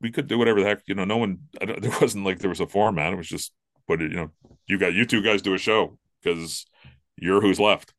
we 0.00 0.12
could 0.12 0.26
do 0.26 0.38
whatever 0.38 0.60
the 0.60 0.66
heck 0.66 0.82
you 0.86 0.94
know 0.94 1.04
no 1.04 1.16
one 1.16 1.38
I 1.60 1.66
there 1.66 1.98
wasn't 2.00 2.24
like 2.24 2.38
there 2.38 2.50
was 2.50 2.60
a 2.60 2.66
format 2.66 3.12
it 3.12 3.16
was 3.16 3.28
just 3.28 3.52
put 3.88 4.02
it 4.02 4.12
you 4.12 4.16
know 4.16 4.30
you 4.66 4.78
got 4.78 4.94
you 4.94 5.04
two 5.04 5.22
guys 5.22 5.42
do 5.42 5.54
a 5.54 5.58
show 5.58 5.98
because 6.22 6.66
you're 7.16 7.40
who's 7.40 7.60
left 7.60 7.94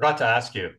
Forgot 0.00 0.16
to 0.16 0.24
ask 0.24 0.54
you. 0.54 0.70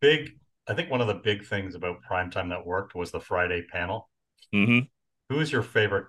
Big, 0.00 0.36
I 0.66 0.74
think 0.74 0.90
one 0.90 1.00
of 1.00 1.06
the 1.06 1.14
big 1.14 1.46
things 1.46 1.76
about 1.76 2.02
primetime 2.02 2.48
that 2.48 2.66
worked 2.66 2.96
was 2.96 3.12
the 3.12 3.20
Friday 3.20 3.62
panel. 3.62 4.10
mm-hmm. 4.52 4.80
Who 5.28 5.38
is 5.38 5.52
your 5.52 5.62
favorite 5.62 6.06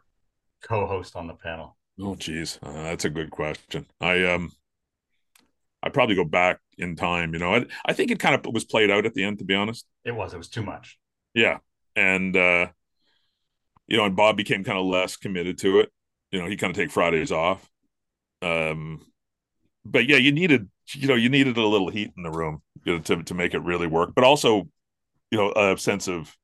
co-host 0.63 1.15
on 1.15 1.27
the 1.27 1.35
panel? 1.35 1.77
Oh, 1.99 2.15
geez, 2.15 2.59
uh, 2.63 2.71
that's 2.71 3.05
a 3.05 3.09
good 3.09 3.31
question. 3.31 3.85
I 3.99 4.23
um, 4.25 4.51
I 5.83 5.89
probably 5.89 6.15
go 6.15 6.23
back 6.23 6.59
in 6.77 6.95
time. 6.95 7.33
You 7.33 7.39
know, 7.39 7.55
I, 7.55 7.65
I 7.85 7.93
think 7.93 8.11
it 8.11 8.19
kind 8.19 8.35
of 8.35 8.53
was 8.53 8.65
played 8.65 8.91
out 8.91 9.05
at 9.05 9.13
the 9.13 9.23
end, 9.23 9.39
to 9.39 9.45
be 9.45 9.55
honest. 9.55 9.85
It 10.05 10.15
was. 10.15 10.33
It 10.33 10.37
was 10.37 10.49
too 10.49 10.63
much. 10.63 10.97
Yeah, 11.33 11.59
and 11.95 12.35
uh, 12.35 12.67
you 13.87 13.97
know, 13.97 14.05
and 14.05 14.15
Bob 14.15 14.37
became 14.37 14.63
kind 14.63 14.77
of 14.77 14.85
less 14.85 15.17
committed 15.17 15.57
to 15.59 15.79
it. 15.79 15.91
You 16.31 16.41
know, 16.41 16.47
he 16.47 16.55
kind 16.55 16.71
of 16.71 16.77
take 16.77 16.91
Fridays 16.91 17.31
off. 17.31 17.69
Um, 18.41 19.01
but 19.85 20.07
yeah, 20.07 20.17
you 20.17 20.31
needed, 20.31 20.69
you 20.93 21.07
know, 21.07 21.15
you 21.15 21.29
needed 21.29 21.57
a 21.57 21.65
little 21.65 21.89
heat 21.89 22.11
in 22.17 22.23
the 22.23 22.31
room 22.31 22.61
you 22.85 22.95
know, 22.95 22.99
to 23.01 23.23
to 23.23 23.33
make 23.33 23.53
it 23.53 23.61
really 23.63 23.87
work. 23.87 24.11
But 24.15 24.23
also, 24.23 24.69
you 25.31 25.37
know, 25.37 25.51
a 25.53 25.77
sense 25.77 26.07
of 26.07 26.35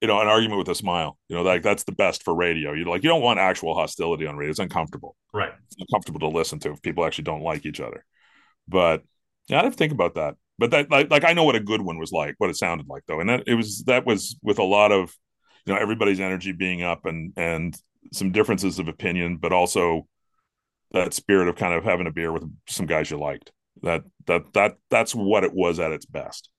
you 0.00 0.08
know, 0.08 0.20
an 0.20 0.28
argument 0.28 0.58
with 0.58 0.68
a 0.68 0.74
smile. 0.74 1.18
You 1.28 1.36
know, 1.36 1.42
like 1.42 1.62
that's 1.62 1.84
the 1.84 1.92
best 1.92 2.22
for 2.22 2.34
radio. 2.34 2.72
You 2.72 2.84
like 2.84 3.02
you 3.02 3.08
don't 3.08 3.22
want 3.22 3.38
actual 3.38 3.74
hostility 3.74 4.26
on 4.26 4.36
radio. 4.36 4.50
It's 4.50 4.58
uncomfortable. 4.58 5.16
Right. 5.32 5.52
It's 5.66 5.76
uncomfortable 5.78 6.20
to 6.20 6.36
listen 6.36 6.58
to 6.60 6.72
if 6.72 6.82
people 6.82 7.04
actually 7.04 7.24
don't 7.24 7.42
like 7.42 7.64
each 7.64 7.80
other. 7.80 8.04
But 8.68 9.02
yeah, 9.48 9.60
I 9.60 9.64
have 9.64 9.72
to 9.72 9.78
think 9.78 9.92
about 9.92 10.14
that. 10.14 10.36
But 10.58 10.70
that 10.70 10.90
like, 10.90 11.10
like 11.10 11.24
I 11.24 11.32
know 11.32 11.44
what 11.44 11.56
a 11.56 11.60
good 11.60 11.82
one 11.82 11.98
was 11.98 12.12
like, 12.12 12.34
what 12.38 12.50
it 12.50 12.56
sounded 12.56 12.88
like 12.88 13.04
though. 13.06 13.20
And 13.20 13.28
that 13.28 13.44
it 13.46 13.54
was 13.54 13.84
that 13.84 14.06
was 14.06 14.38
with 14.42 14.58
a 14.58 14.64
lot 14.64 14.92
of 14.92 15.14
you 15.64 15.74
know 15.74 15.80
everybody's 15.80 16.20
energy 16.20 16.52
being 16.52 16.82
up 16.82 17.06
and 17.06 17.32
and 17.36 17.76
some 18.12 18.32
differences 18.32 18.78
of 18.78 18.88
opinion, 18.88 19.38
but 19.38 19.52
also 19.52 20.06
that 20.92 21.14
spirit 21.14 21.48
of 21.48 21.56
kind 21.56 21.74
of 21.74 21.84
having 21.84 22.06
a 22.06 22.12
beer 22.12 22.32
with 22.32 22.44
some 22.68 22.86
guys 22.86 23.10
you 23.10 23.18
liked. 23.18 23.52
That 23.82 24.04
that 24.26 24.52
that 24.54 24.76
that's 24.90 25.14
what 25.14 25.44
it 25.44 25.52
was 25.54 25.78
at 25.78 25.92
its 25.92 26.06
best. 26.06 26.50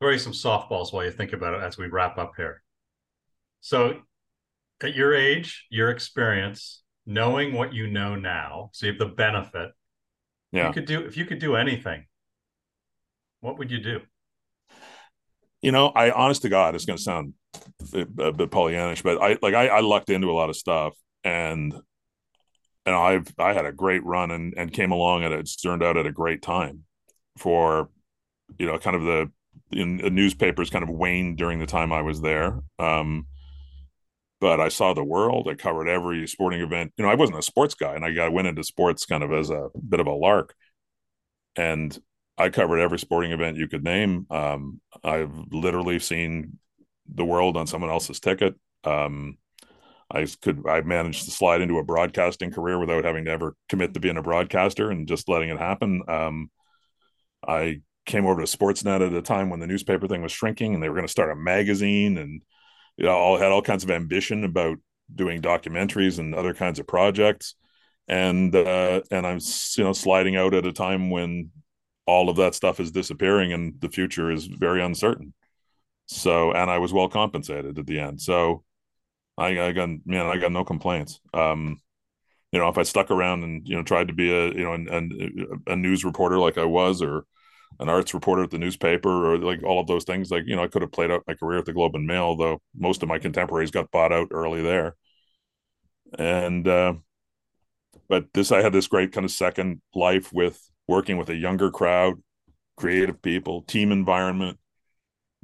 Throw 0.00 0.10
you 0.10 0.18
some 0.18 0.32
softballs 0.32 0.92
while 0.92 1.04
you 1.04 1.10
think 1.10 1.32
about 1.32 1.54
it 1.54 1.62
as 1.62 1.78
we 1.78 1.86
wrap 1.86 2.18
up 2.18 2.32
here. 2.36 2.62
So, 3.66 3.98
at 4.80 4.94
your 4.94 5.12
age, 5.12 5.66
your 5.70 5.90
experience, 5.90 6.84
knowing 7.04 7.52
what 7.52 7.74
you 7.74 7.88
know 7.88 8.14
now, 8.14 8.70
so 8.72 8.86
you 8.86 8.92
have 8.92 9.00
the 9.00 9.06
benefit. 9.06 9.72
Yeah. 10.52 10.68
You 10.68 10.72
could 10.72 10.84
do 10.84 11.00
if 11.00 11.16
you 11.16 11.24
could 11.24 11.40
do 11.40 11.56
anything. 11.56 12.06
What 13.40 13.58
would 13.58 13.72
you 13.72 13.80
do? 13.80 14.02
You 15.62 15.72
know, 15.72 15.88
I 15.88 16.12
honest 16.12 16.42
to 16.42 16.48
God, 16.48 16.76
it's 16.76 16.84
going 16.84 16.96
to 16.96 17.02
sound 17.02 17.34
a, 17.92 18.30
bit 18.30 18.52
Pollyannish, 18.52 19.02
but 19.02 19.20
I 19.20 19.36
like 19.42 19.54
I, 19.54 19.66
I 19.66 19.80
lucked 19.80 20.10
into 20.10 20.30
a 20.30 20.36
lot 20.38 20.48
of 20.48 20.54
stuff, 20.54 20.94
and 21.24 21.74
and 22.84 22.94
I've 22.94 23.34
I 23.36 23.52
had 23.52 23.66
a 23.66 23.72
great 23.72 24.04
run 24.04 24.30
and 24.30 24.54
and 24.56 24.72
came 24.72 24.92
along 24.92 25.24
and 25.24 25.34
it's 25.34 25.56
turned 25.56 25.82
out 25.82 25.96
at 25.96 26.06
a 26.06 26.12
great 26.12 26.40
time 26.40 26.84
for 27.36 27.90
you 28.60 28.66
know 28.66 28.78
kind 28.78 28.94
of 28.94 29.02
the 29.02 29.28
in 29.72 29.96
the 29.96 30.10
newspapers 30.10 30.70
kind 30.70 30.84
of 30.84 30.88
waned 30.88 31.36
during 31.36 31.58
the 31.58 31.66
time 31.66 31.92
I 31.92 32.02
was 32.02 32.20
there. 32.20 32.60
Um, 32.78 33.26
but 34.40 34.60
I 34.60 34.68
saw 34.68 34.92
the 34.94 35.04
world. 35.04 35.48
I 35.50 35.54
covered 35.54 35.88
every 35.88 36.26
sporting 36.26 36.60
event. 36.60 36.92
You 36.96 37.04
know, 37.04 37.10
I 37.10 37.14
wasn't 37.14 37.38
a 37.38 37.42
sports 37.42 37.74
guy, 37.74 37.94
and 37.94 38.04
I 38.04 38.12
got 38.12 38.32
went 38.32 38.48
into 38.48 38.64
sports 38.64 39.06
kind 39.06 39.22
of 39.22 39.32
as 39.32 39.50
a 39.50 39.68
bit 39.88 40.00
of 40.00 40.06
a 40.06 40.12
lark. 40.12 40.54
And 41.56 41.96
I 42.36 42.50
covered 42.50 42.80
every 42.80 42.98
sporting 42.98 43.32
event 43.32 43.56
you 43.56 43.68
could 43.68 43.84
name. 43.84 44.26
Um, 44.30 44.80
I've 45.02 45.34
literally 45.50 45.98
seen 45.98 46.58
the 47.12 47.24
world 47.24 47.56
on 47.56 47.66
someone 47.66 47.90
else's 47.90 48.20
ticket. 48.20 48.54
Um, 48.84 49.38
I 50.10 50.26
could 50.40 50.68
I 50.68 50.82
managed 50.82 51.24
to 51.24 51.30
slide 51.30 51.60
into 51.62 51.78
a 51.78 51.84
broadcasting 51.84 52.52
career 52.52 52.78
without 52.78 53.04
having 53.04 53.24
to 53.24 53.30
ever 53.30 53.56
commit 53.68 53.94
to 53.94 54.00
being 54.00 54.18
a 54.18 54.22
broadcaster 54.22 54.90
and 54.90 55.08
just 55.08 55.28
letting 55.28 55.48
it 55.48 55.58
happen. 55.58 56.02
Um, 56.06 56.50
I 57.46 57.80
came 58.04 58.26
over 58.26 58.40
to 58.40 58.56
Sportsnet 58.56 59.04
at 59.04 59.12
a 59.12 59.22
time 59.22 59.50
when 59.50 59.60
the 59.60 59.66
newspaper 59.66 60.06
thing 60.06 60.22
was 60.22 60.30
shrinking, 60.32 60.74
and 60.74 60.82
they 60.82 60.88
were 60.88 60.94
going 60.94 61.06
to 61.06 61.10
start 61.10 61.32
a 61.32 61.36
magazine, 61.36 62.18
and 62.18 62.42
you 62.96 63.04
know, 63.04 63.12
all 63.12 63.38
had 63.38 63.52
all 63.52 63.62
kinds 63.62 63.84
of 63.84 63.90
ambition 63.90 64.44
about 64.44 64.78
doing 65.14 65.40
documentaries 65.40 66.18
and 66.18 66.34
other 66.34 66.54
kinds 66.54 66.78
of 66.78 66.86
projects. 66.86 67.54
And 68.08 68.54
uh, 68.54 69.02
and 69.10 69.26
I'm 69.26 69.40
you 69.76 69.84
know 69.84 69.92
sliding 69.92 70.36
out 70.36 70.54
at 70.54 70.66
a 70.66 70.72
time 70.72 71.10
when 71.10 71.50
all 72.06 72.30
of 72.30 72.36
that 72.36 72.54
stuff 72.54 72.78
is 72.78 72.92
disappearing 72.92 73.52
and 73.52 73.74
the 73.80 73.88
future 73.88 74.30
is 74.30 74.46
very 74.46 74.82
uncertain. 74.82 75.34
So 76.06 76.52
and 76.52 76.70
I 76.70 76.78
was 76.78 76.92
well 76.92 77.08
compensated 77.08 77.78
at 77.78 77.86
the 77.86 77.98
end. 77.98 78.20
So 78.20 78.62
I, 79.36 79.60
I 79.60 79.72
got 79.72 79.88
man, 80.04 80.26
I 80.26 80.38
got 80.38 80.52
no 80.52 80.64
complaints. 80.64 81.20
Um, 81.34 81.80
you 82.52 82.60
know, 82.60 82.68
if 82.68 82.78
I 82.78 82.84
stuck 82.84 83.10
around 83.10 83.42
and 83.42 83.66
you 83.66 83.76
know 83.76 83.82
tried 83.82 84.08
to 84.08 84.14
be 84.14 84.32
a 84.32 84.46
you 84.46 84.64
know 84.64 84.72
an, 84.72 84.88
an, 84.88 85.62
a 85.66 85.76
news 85.76 86.04
reporter 86.04 86.38
like 86.38 86.58
I 86.58 86.64
was, 86.64 87.02
or 87.02 87.24
an 87.78 87.88
arts 87.88 88.14
reporter 88.14 88.42
at 88.42 88.50
the 88.50 88.58
newspaper 88.58 89.34
or 89.34 89.38
like 89.38 89.62
all 89.62 89.80
of 89.80 89.86
those 89.86 90.04
things. 90.04 90.30
Like, 90.30 90.44
you 90.46 90.56
know, 90.56 90.62
I 90.62 90.68
could 90.68 90.82
have 90.82 90.92
played 90.92 91.10
out 91.10 91.24
my 91.26 91.34
career 91.34 91.58
at 91.58 91.64
the 91.64 91.72
Globe 91.72 91.94
and 91.94 92.06
Mail, 92.06 92.36
though 92.36 92.60
most 92.76 93.02
of 93.02 93.08
my 93.08 93.18
contemporaries 93.18 93.70
got 93.70 93.90
bought 93.90 94.12
out 94.12 94.28
early 94.30 94.62
there. 94.62 94.96
And, 96.18 96.66
uh, 96.66 96.94
but 98.08 98.26
this, 98.32 98.52
I 98.52 98.62
had 98.62 98.72
this 98.72 98.86
great 98.86 99.12
kind 99.12 99.24
of 99.24 99.30
second 99.30 99.80
life 99.94 100.32
with 100.32 100.60
working 100.88 101.16
with 101.16 101.28
a 101.28 101.34
younger 101.34 101.70
crowd, 101.70 102.22
creative 102.76 103.20
people, 103.20 103.62
team 103.62 103.92
environment. 103.92 104.58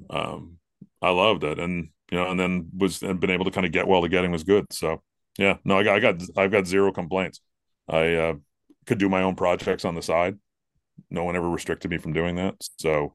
Um, 0.08 0.58
I 1.00 1.10
loved 1.10 1.44
it. 1.44 1.58
And, 1.58 1.88
you 2.10 2.18
know, 2.18 2.30
and 2.30 2.38
then 2.38 2.68
was 2.76 3.02
and 3.02 3.20
been 3.20 3.30
able 3.30 3.44
to 3.46 3.50
kind 3.50 3.66
of 3.66 3.72
get 3.72 3.88
well, 3.88 4.00
the 4.00 4.08
getting 4.08 4.30
was 4.30 4.44
good. 4.44 4.66
So, 4.72 5.02
yeah, 5.38 5.56
no, 5.64 5.78
I 5.78 5.82
got, 5.82 5.96
I 5.96 6.00
got, 6.00 6.22
I've 6.36 6.52
got 6.52 6.66
zero 6.66 6.92
complaints. 6.92 7.40
I, 7.88 8.14
uh, 8.14 8.34
could 8.86 8.98
do 8.98 9.08
my 9.08 9.22
own 9.22 9.36
projects 9.36 9.84
on 9.84 9.94
the 9.94 10.02
side 10.02 10.38
no 11.10 11.24
one 11.24 11.36
ever 11.36 11.48
restricted 11.48 11.90
me 11.90 11.98
from 11.98 12.12
doing 12.12 12.36
that. 12.36 12.54
So 12.78 13.14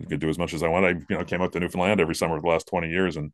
I 0.00 0.04
could 0.04 0.20
do 0.20 0.28
as 0.28 0.38
much 0.38 0.54
as 0.54 0.62
I 0.62 0.68
want. 0.68 0.86
I, 0.86 0.88
you 0.90 1.18
know, 1.18 1.24
came 1.24 1.42
out 1.42 1.52
to 1.52 1.60
Newfoundland 1.60 2.00
every 2.00 2.14
summer 2.14 2.36
for 2.36 2.42
the 2.42 2.48
last 2.48 2.68
20 2.68 2.88
years 2.88 3.16
and 3.16 3.32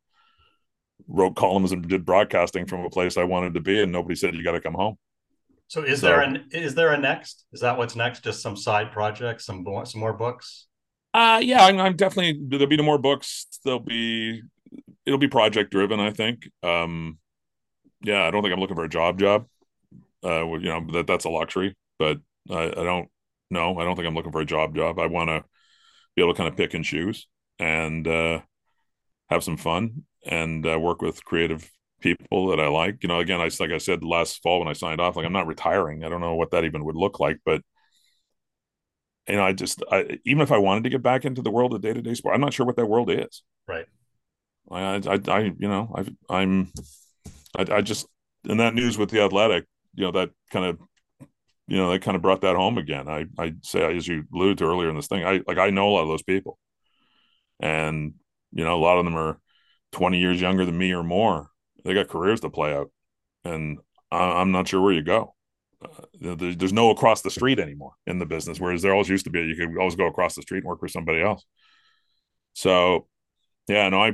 wrote 1.09 1.37
columns 1.37 1.73
and 1.73 1.87
did 1.87 2.05
broadcasting 2.05 2.67
from 2.67 2.85
a 2.85 2.91
place 2.91 3.17
I 3.17 3.25
wanted 3.25 3.55
to 3.55 3.61
be. 3.61 3.81
And 3.83 3.93
nobody 3.93 4.15
said, 4.15 4.35
you 4.35 4.43
got 4.43 4.53
to 4.53 4.61
come 4.61 4.75
home. 4.75 4.97
So 5.69 5.83
is 5.83 6.01
so, 6.01 6.07
there 6.07 6.21
an, 6.21 6.49
is 6.53 6.75
there 6.75 6.93
a 6.93 6.99
next, 6.99 7.45
is 7.53 7.61
that 7.61 7.77
what's 7.77 7.97
next? 7.97 8.23
Just 8.23 8.41
some 8.41 8.57
side 8.57 8.93
projects, 8.93 9.47
some, 9.47 9.65
some 9.85 10.01
more 10.01 10.13
books? 10.13 10.67
Uh, 11.13 11.41
yeah, 11.43 11.65
I'm, 11.65 11.81
I'm 11.81 11.97
definitely, 11.97 12.41
there'll 12.47 12.67
be 12.67 12.77
no 12.77 12.85
more 12.85 12.99
books. 12.99 13.47
There'll 13.65 13.81
be, 13.81 14.43
it'll 15.05 15.19
be 15.19 15.29
project 15.29 15.73
driven, 15.73 15.99
I 15.99 16.11
think. 16.11 16.49
Um, 16.63 17.19
yeah, 18.03 18.25
I 18.25 18.31
don't 18.31 18.43
think 18.43 18.53
I'm 18.53 18.61
looking 18.61 18.77
for 18.77 18.85
a 18.85 18.89
job 18.89 19.19
job. 19.19 19.47
Uh, 20.25 20.45
you 20.55 20.69
know, 20.69 20.87
that 20.93 21.07
that's 21.07 21.25
a 21.25 21.31
luxury, 21.31 21.77
but 21.99 22.19
I, 22.51 22.65
I 22.65 22.85
don't, 22.85 23.09
no, 23.51 23.79
I 23.79 23.85
don't 23.85 23.97
think 23.97 24.07
I'm 24.07 24.15
looking 24.15 24.33
for 24.33 24.41
a 24.41 24.47
job 24.47 24.75
job. 24.75 24.99
I 24.99 25.07
want 25.07 25.31
to 25.31 25.45
be 26.15 26.23
able 26.23 26.33
to 26.33 26.37
kind 26.37 26.49
of 26.49 26.57
pick 26.57 26.75
and 26.75 26.85
choose 26.85 27.27
and 27.59 28.07
uh, 28.07 28.41
have 29.29 29.45
some 29.45 29.57
fun 29.57 30.05
and 30.25 30.67
uh, 30.67 30.79
work 30.79 31.03
with 31.03 31.25
creative 31.25 31.71
people 32.01 32.49
that 32.49 32.61
I 32.61 32.69
like. 32.69 32.99
You 33.03 33.09
know, 33.09 33.21
again, 33.21 33.41
I 33.41 33.51
like 33.61 33.71
I 33.71 33.79
said 33.79 34.03
last 34.03 34.43
fall 34.43 34.59
when 34.59 34.69
I 34.69 34.73
signed 34.73 35.01
off, 35.01 35.17
like 35.17 35.27
I'm 35.27 35.33
not 35.33 35.47
retiring. 35.47 36.05
I 36.05 36.09
don't 36.09 36.21
know 36.21 36.35
what 36.35 36.51
that 36.51 36.65
even 36.65 36.85
would 36.85 36.97
look 36.97 37.21
like, 37.21 37.39
but 37.45 37.63
you 39.29 39.37
know, 39.37 39.45
I 39.45 39.53
just 39.53 39.83
I, 39.91 40.19
even 40.25 40.43
if 40.43 40.53
I 40.53 40.59
wanted 40.59 40.85
to 40.85 40.91
get 40.91 41.03
back 41.03 41.25
into 41.25 41.43
the 41.43 41.51
world 41.51 41.75
of 41.75 41.81
day 41.81 41.93
to 41.93 42.03
day 42.03 42.15
sport, 42.15 42.35
I'm 42.35 42.41
not 42.41 42.53
sure 42.53 42.67
what 42.67 42.77
that 42.77 42.87
world 42.87 43.11
is. 43.11 43.43
Right. 43.67 43.87
I, 44.71 45.01
I, 45.07 45.21
I 45.29 45.41
you 45.41 45.69
know, 45.69 45.95
I, 45.95 46.35
I'm, 46.35 46.73
I, 47.57 47.67
I 47.77 47.81
just 47.81 48.07
in 48.45 48.59
that 48.59 48.75
news 48.75 48.99
with 48.99 49.11
the 49.11 49.23
athletic, 49.23 49.65
you 49.95 50.05
know, 50.05 50.13
that 50.13 50.31
kind 50.51 50.67
of 50.67 50.79
you 51.69 51.77
know, 51.77 51.91
they 51.91 51.99
kind 51.99 52.17
of 52.17 52.23
brought 52.23 52.43
that 52.43 52.57
home 52.57 52.79
again. 52.79 53.09
I 53.09 53.27
I 53.39 53.55
say 53.63 53.97
as 53.97 54.07
you 54.07 54.25
alluded 54.33 54.59
to 54.59 54.65
earlier 54.65 54.89
in 54.89 54.97
this 54.97 55.09
thing, 55.09 55.25
I 55.25 55.43
like 55.47 55.59
I 55.59 55.71
know 55.71 55.89
a 55.89 55.91
lot 55.91 56.03
of 56.03 56.09
those 56.09 56.23
people, 56.23 56.59
and 57.61 58.15
you 58.53 58.65
know, 58.65 58.77
a 58.77 58.83
lot 58.83 58.99
of 58.99 59.05
them 59.05 59.17
are 59.17 59.41
twenty 59.93 60.19
years 60.19 60.41
younger 60.41 60.65
than 60.65 60.79
me 60.79 60.93
or 60.93 61.03
more. 61.03 61.51
They 61.85 61.95
got 61.95 62.09
careers 62.09 62.41
to 62.41 62.51
play 62.51 62.75
out, 62.75 62.91
and 63.45 63.79
I, 64.11 64.41
am 64.41 64.53
not 64.53 64.69
sure 64.69 64.81
where 64.81 64.93
you 64.93 65.03
go. 65.03 65.35
Uh, 65.85 66.35
there's, 66.37 66.57
there's 66.57 66.73
no 66.73 66.91
across 66.91 67.23
the 67.23 67.31
street 67.31 67.59
anymore 67.59 67.93
in 68.07 68.19
the 68.19 68.27
business, 68.27 68.59
whereas 68.61 68.83
there 68.83 68.93
always 68.93 69.09
used 69.09 69.25
to 69.25 69.31
be. 69.31 69.41
You 69.41 69.57
could 69.57 69.79
always 69.79 69.97
go 69.97 70.07
across 70.07 70.35
the 70.35 70.43
street 70.43 70.59
and 70.59 70.67
work 70.67 70.81
for 70.81 70.89
somebody 70.89 71.23
else. 71.23 71.45
So, 72.55 73.07
yeah, 73.69 73.89
no, 73.91 74.03
I, 74.03 74.13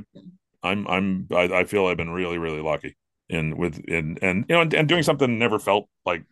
I'm, 0.63 0.87
I'm, 0.89 1.29
I, 1.31 1.61
I 1.61 1.65
feel 1.65 1.87
I've 1.87 1.97
been 1.97 2.11
really, 2.11 2.39
really 2.39 2.61
lucky 2.61 2.97
in 3.29 3.57
with 3.57 3.79
in 3.89 4.19
and 4.21 4.45
you 4.49 4.55
know 4.55 4.63
and, 4.63 4.75
and 4.75 4.89
doing 4.89 5.03
something 5.03 5.39
never 5.39 5.59
felt 5.59 5.89
like 6.05 6.25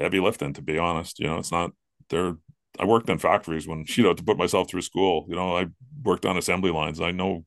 heavy 0.00 0.20
lifting, 0.20 0.52
to 0.54 0.62
be 0.62 0.78
honest. 0.78 1.18
You 1.18 1.26
know, 1.26 1.38
it's 1.38 1.52
not 1.52 1.72
there. 2.08 2.36
I 2.78 2.84
worked 2.84 3.10
in 3.10 3.18
factories 3.18 3.68
when 3.68 3.84
you 3.96 4.02
know 4.02 4.14
to 4.14 4.22
put 4.22 4.38
myself 4.38 4.70
through 4.70 4.82
school. 4.82 5.26
You 5.28 5.36
know, 5.36 5.56
I 5.56 5.66
worked 6.02 6.26
on 6.26 6.36
assembly 6.36 6.70
lines. 6.70 7.00
I 7.00 7.12
know, 7.12 7.44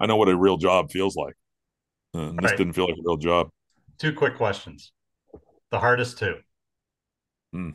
I 0.00 0.06
know 0.06 0.16
what 0.16 0.28
a 0.28 0.36
real 0.36 0.56
job 0.56 0.90
feels 0.90 1.16
like. 1.16 1.34
And 2.14 2.38
this 2.38 2.52
right. 2.52 2.58
didn't 2.58 2.74
feel 2.74 2.86
like 2.86 2.96
a 2.98 3.02
real 3.04 3.16
job. 3.16 3.48
Two 3.98 4.12
quick 4.12 4.36
questions. 4.36 4.92
The 5.70 5.80
hardest 5.80 6.18
two. 6.18 6.36
Hmm. 7.52 7.70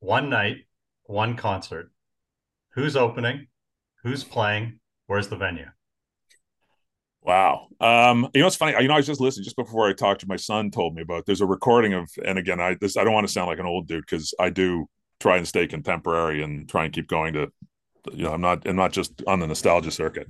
One 0.00 0.28
night, 0.28 0.66
one 1.04 1.36
concert. 1.36 1.90
Who's 2.74 2.96
opening? 2.96 3.46
Who's 4.02 4.24
playing? 4.24 4.80
Where's 5.06 5.28
the 5.28 5.36
venue? 5.36 5.66
Wow. 7.24 7.68
Um, 7.80 8.28
you 8.34 8.42
know, 8.42 8.46
it's 8.46 8.56
funny. 8.56 8.76
You 8.78 8.86
know, 8.86 8.94
I 8.94 8.98
was 8.98 9.06
just 9.06 9.20
listening 9.20 9.44
just 9.44 9.56
before 9.56 9.88
I 9.88 9.94
talked 9.94 10.20
to 10.20 10.28
my 10.28 10.36
son. 10.36 10.70
Told 10.70 10.94
me 10.94 11.02
about. 11.02 11.24
There's 11.24 11.40
a 11.40 11.46
recording 11.46 11.94
of, 11.94 12.10
and 12.24 12.38
again, 12.38 12.60
I 12.60 12.76
this 12.78 12.98
I 12.98 13.04
don't 13.04 13.14
want 13.14 13.26
to 13.26 13.32
sound 13.32 13.48
like 13.48 13.58
an 13.58 13.66
old 13.66 13.88
dude 13.88 14.02
because 14.02 14.34
I 14.38 14.50
do 14.50 14.86
try 15.20 15.38
and 15.38 15.48
stay 15.48 15.66
contemporary 15.66 16.42
and 16.42 16.68
try 16.68 16.84
and 16.84 16.92
keep 16.92 17.08
going 17.08 17.32
to, 17.32 17.50
you 18.12 18.24
know, 18.24 18.32
I'm 18.34 18.42
not 18.42 18.68
I'm 18.68 18.76
not 18.76 18.92
just 18.92 19.22
on 19.26 19.40
the 19.40 19.46
nostalgia 19.46 19.90
circuit, 19.90 20.26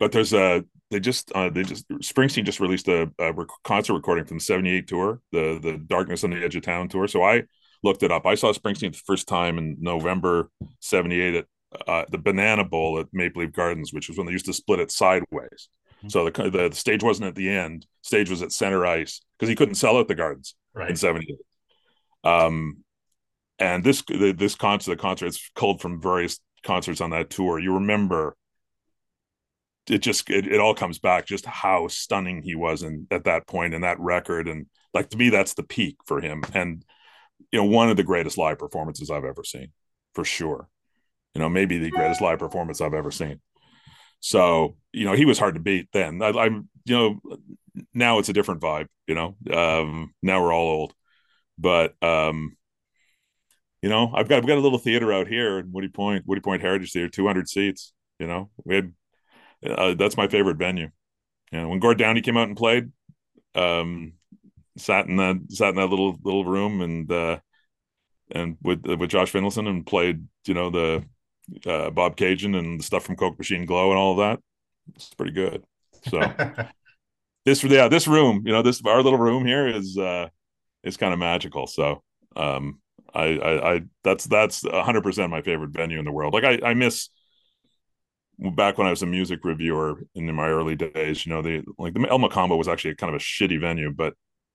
but 0.00 0.10
there's 0.10 0.32
a 0.32 0.64
they 0.90 0.98
just 0.98 1.30
uh, 1.32 1.48
they 1.48 1.62
just 1.62 1.88
Springsteen 1.88 2.44
just 2.44 2.58
released 2.58 2.88
a, 2.88 3.08
a 3.20 3.32
rec- 3.32 3.46
concert 3.62 3.94
recording 3.94 4.24
from 4.24 4.38
the 4.38 4.44
'78 4.44 4.88
tour, 4.88 5.20
the 5.30 5.60
the 5.62 5.78
Darkness 5.78 6.24
on 6.24 6.30
the 6.30 6.42
Edge 6.42 6.56
of 6.56 6.62
Town 6.62 6.88
tour. 6.88 7.06
So 7.06 7.22
I 7.22 7.44
looked 7.84 8.02
it 8.02 8.10
up. 8.10 8.26
I 8.26 8.34
saw 8.34 8.52
Springsteen 8.52 8.92
the 8.92 9.00
first 9.06 9.28
time 9.28 9.58
in 9.58 9.76
November 9.80 10.50
'78 10.80 11.34
at 11.36 11.46
uh, 11.86 12.04
the 12.10 12.18
Banana 12.18 12.64
Bowl 12.64 12.98
at 12.98 13.06
Maple 13.12 13.42
Leaf 13.42 13.52
Gardens, 13.52 13.92
which 13.92 14.08
was 14.08 14.18
when 14.18 14.26
they 14.26 14.32
used 14.32 14.46
to 14.46 14.52
split 14.52 14.80
it 14.80 14.90
sideways. 14.90 15.68
So 16.08 16.24
the, 16.24 16.50
the, 16.50 16.68
the 16.68 16.74
stage 16.74 17.02
wasn't 17.02 17.28
at 17.28 17.34
the 17.34 17.48
end; 17.48 17.86
stage 18.02 18.30
was 18.30 18.42
at 18.42 18.52
center 18.52 18.84
ice 18.84 19.20
because 19.38 19.48
he 19.48 19.54
couldn't 19.54 19.76
sell 19.76 19.96
out 19.96 20.08
the 20.08 20.14
gardens 20.14 20.54
right. 20.74 20.90
in 20.90 20.96
'78. 20.96 21.38
Um, 22.24 22.84
and 23.58 23.84
this 23.84 24.02
the, 24.02 24.32
this 24.32 24.54
concert, 24.54 24.92
the 24.92 24.96
concert, 24.96 25.26
it's 25.26 25.50
culled 25.54 25.80
from 25.80 26.00
various 26.00 26.40
concerts 26.64 27.00
on 27.00 27.10
that 27.10 27.30
tour. 27.30 27.58
You 27.58 27.74
remember 27.74 28.36
it 29.88 29.98
just 29.98 30.30
it, 30.30 30.46
it 30.46 30.60
all 30.60 30.74
comes 30.74 30.98
back 30.98 31.26
just 31.26 31.46
how 31.46 31.88
stunning 31.88 32.42
he 32.42 32.54
was 32.54 32.82
in 32.82 33.06
at 33.10 33.24
that 33.24 33.46
point 33.46 33.74
and 33.74 33.84
that 33.84 33.98
record 33.98 34.48
and 34.48 34.66
like 34.94 35.08
to 35.10 35.16
me 35.16 35.28
that's 35.28 35.54
the 35.54 35.62
peak 35.62 35.96
for 36.06 36.20
him 36.20 36.42
and 36.54 36.84
you 37.50 37.58
know 37.58 37.64
one 37.64 37.90
of 37.90 37.96
the 37.96 38.04
greatest 38.04 38.38
live 38.38 38.58
performances 38.58 39.10
I've 39.10 39.24
ever 39.24 39.42
seen 39.42 39.72
for 40.14 40.24
sure 40.24 40.68
you 41.34 41.40
know 41.40 41.48
maybe 41.48 41.78
the 41.78 41.90
greatest 41.90 42.20
live 42.20 42.38
performance 42.38 42.80
I've 42.80 42.94
ever 42.94 43.10
seen 43.10 43.40
so 44.22 44.76
you 44.94 45.04
know 45.06 45.14
he 45.14 45.26
was 45.26 45.38
hard 45.38 45.56
to 45.56 45.60
beat 45.60 45.88
then. 45.92 46.22
I, 46.22 46.30
I'm 46.30 46.70
you 46.86 46.96
know 46.96 47.20
now 47.94 48.20
it's 48.20 48.30
a 48.30 48.34
different 48.34 48.62
vibe 48.62 48.88
you 49.08 49.14
know 49.16 49.36
um 49.52 50.14
now 50.22 50.42
we're 50.42 50.54
all 50.54 50.70
old. 50.70 50.94
But 51.58 51.94
um 52.02 52.56
you 53.82 53.88
know 53.88 54.12
I've 54.14 54.28
got 54.28 54.38
I've 54.38 54.46
got 54.46 54.58
a 54.58 54.60
little 54.60 54.78
theater 54.78 55.12
out 55.12 55.26
here 55.28 55.58
in 55.58 55.72
Woody 55.72 55.88
Point 55.88 56.26
Woody 56.26 56.40
Point 56.40 56.62
Heritage 56.62 56.92
Theater 56.92 57.08
200 57.08 57.48
seats 57.48 57.92
you 58.18 58.26
know. 58.26 58.50
We 58.64 58.76
had 58.76 58.92
uh, 59.68 59.94
that's 59.94 60.16
my 60.16 60.28
favorite 60.28 60.58
venue. 60.58 60.90
You 61.52 61.60
know, 61.60 61.68
when 61.68 61.80
Gord 61.80 61.98
Downie 61.98 62.22
came 62.22 62.36
out 62.36 62.48
and 62.48 62.56
played, 62.56 62.92
um, 63.54 64.14
sat 64.78 65.06
in 65.06 65.16
that 65.16 65.40
sat 65.50 65.70
in 65.70 65.76
that 65.76 65.88
little 65.88 66.18
little 66.22 66.44
room 66.44 66.82
and 66.82 67.10
uh, 67.12 67.40
and 68.30 68.58
with 68.62 68.84
with 68.86 69.10
Josh 69.10 69.32
Finlayson 69.32 69.68
and 69.68 69.86
played, 69.86 70.26
you 70.46 70.54
know, 70.54 70.70
the 70.70 71.04
uh, 71.66 71.90
Bobcaygeon 71.90 72.58
and 72.58 72.80
the 72.80 72.84
stuff 72.84 73.04
from 73.04 73.16
Coke 73.16 73.38
Machine 73.38 73.66
Glow 73.66 73.90
and 73.90 73.98
all 73.98 74.12
of 74.12 74.18
that. 74.18 74.40
It's 74.94 75.14
pretty 75.14 75.32
good. 75.32 75.64
So 76.08 76.20
this 77.44 77.62
yeah, 77.64 77.88
this 77.88 78.06
room, 78.06 78.42
you 78.44 78.52
know, 78.52 78.62
this 78.62 78.82
our 78.84 79.02
little 79.02 79.18
room 79.18 79.44
here 79.44 79.66
is 79.66 79.96
uh 79.98 80.28
is 80.82 80.96
kind 80.96 81.12
of 81.12 81.18
magical. 81.18 81.66
So 81.66 82.02
um 82.36 82.80
I 83.14 83.38
I, 83.38 83.74
I 83.74 83.80
that's 84.02 84.24
that's 84.24 84.66
hundred 84.68 85.02
percent 85.02 85.30
my 85.30 85.42
favorite 85.42 85.70
venue 85.70 85.98
in 85.98 86.04
the 86.04 86.12
world. 86.12 86.34
Like 86.34 86.44
I 86.44 86.60
I 86.70 86.74
miss 86.74 87.08
back 88.38 88.78
when 88.78 88.86
I 88.86 88.90
was 88.90 89.02
a 89.02 89.06
music 89.06 89.44
reviewer 89.44 90.02
in 90.14 90.32
my 90.34 90.48
early 90.48 90.74
days, 90.74 91.24
you 91.24 91.32
know, 91.32 91.42
the 91.42 91.62
like 91.78 91.94
the 91.94 92.06
El 92.10 92.18
Mocambo 92.18 92.56
was 92.56 92.68
actually 92.68 92.94
kind 92.94 93.14
of 93.14 93.20
a 93.20 93.24
shitty 93.24 93.60
venue, 93.60 93.92
but 93.92 94.14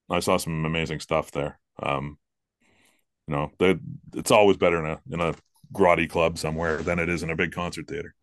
I 0.10 0.20
saw 0.20 0.38
some 0.38 0.66
amazing 0.66 1.00
stuff 1.00 1.32
there. 1.32 1.60
Um, 1.82 2.18
you 3.28 3.36
know, 3.36 3.52
the, 3.60 3.80
it's 4.16 4.32
always 4.32 4.58
better 4.58 4.84
in 4.84 4.92
a 4.92 5.00
in 5.12 5.22
a 5.22 5.36
grotty 5.74 6.10
club 6.10 6.38
somewhere 6.38 6.78
than 6.78 7.00
it 7.00 7.10
is 7.10 7.24
in 7.24 7.30
a 7.30 7.36
big 7.36 7.52
concert 7.52 7.88
theater. 7.88 8.14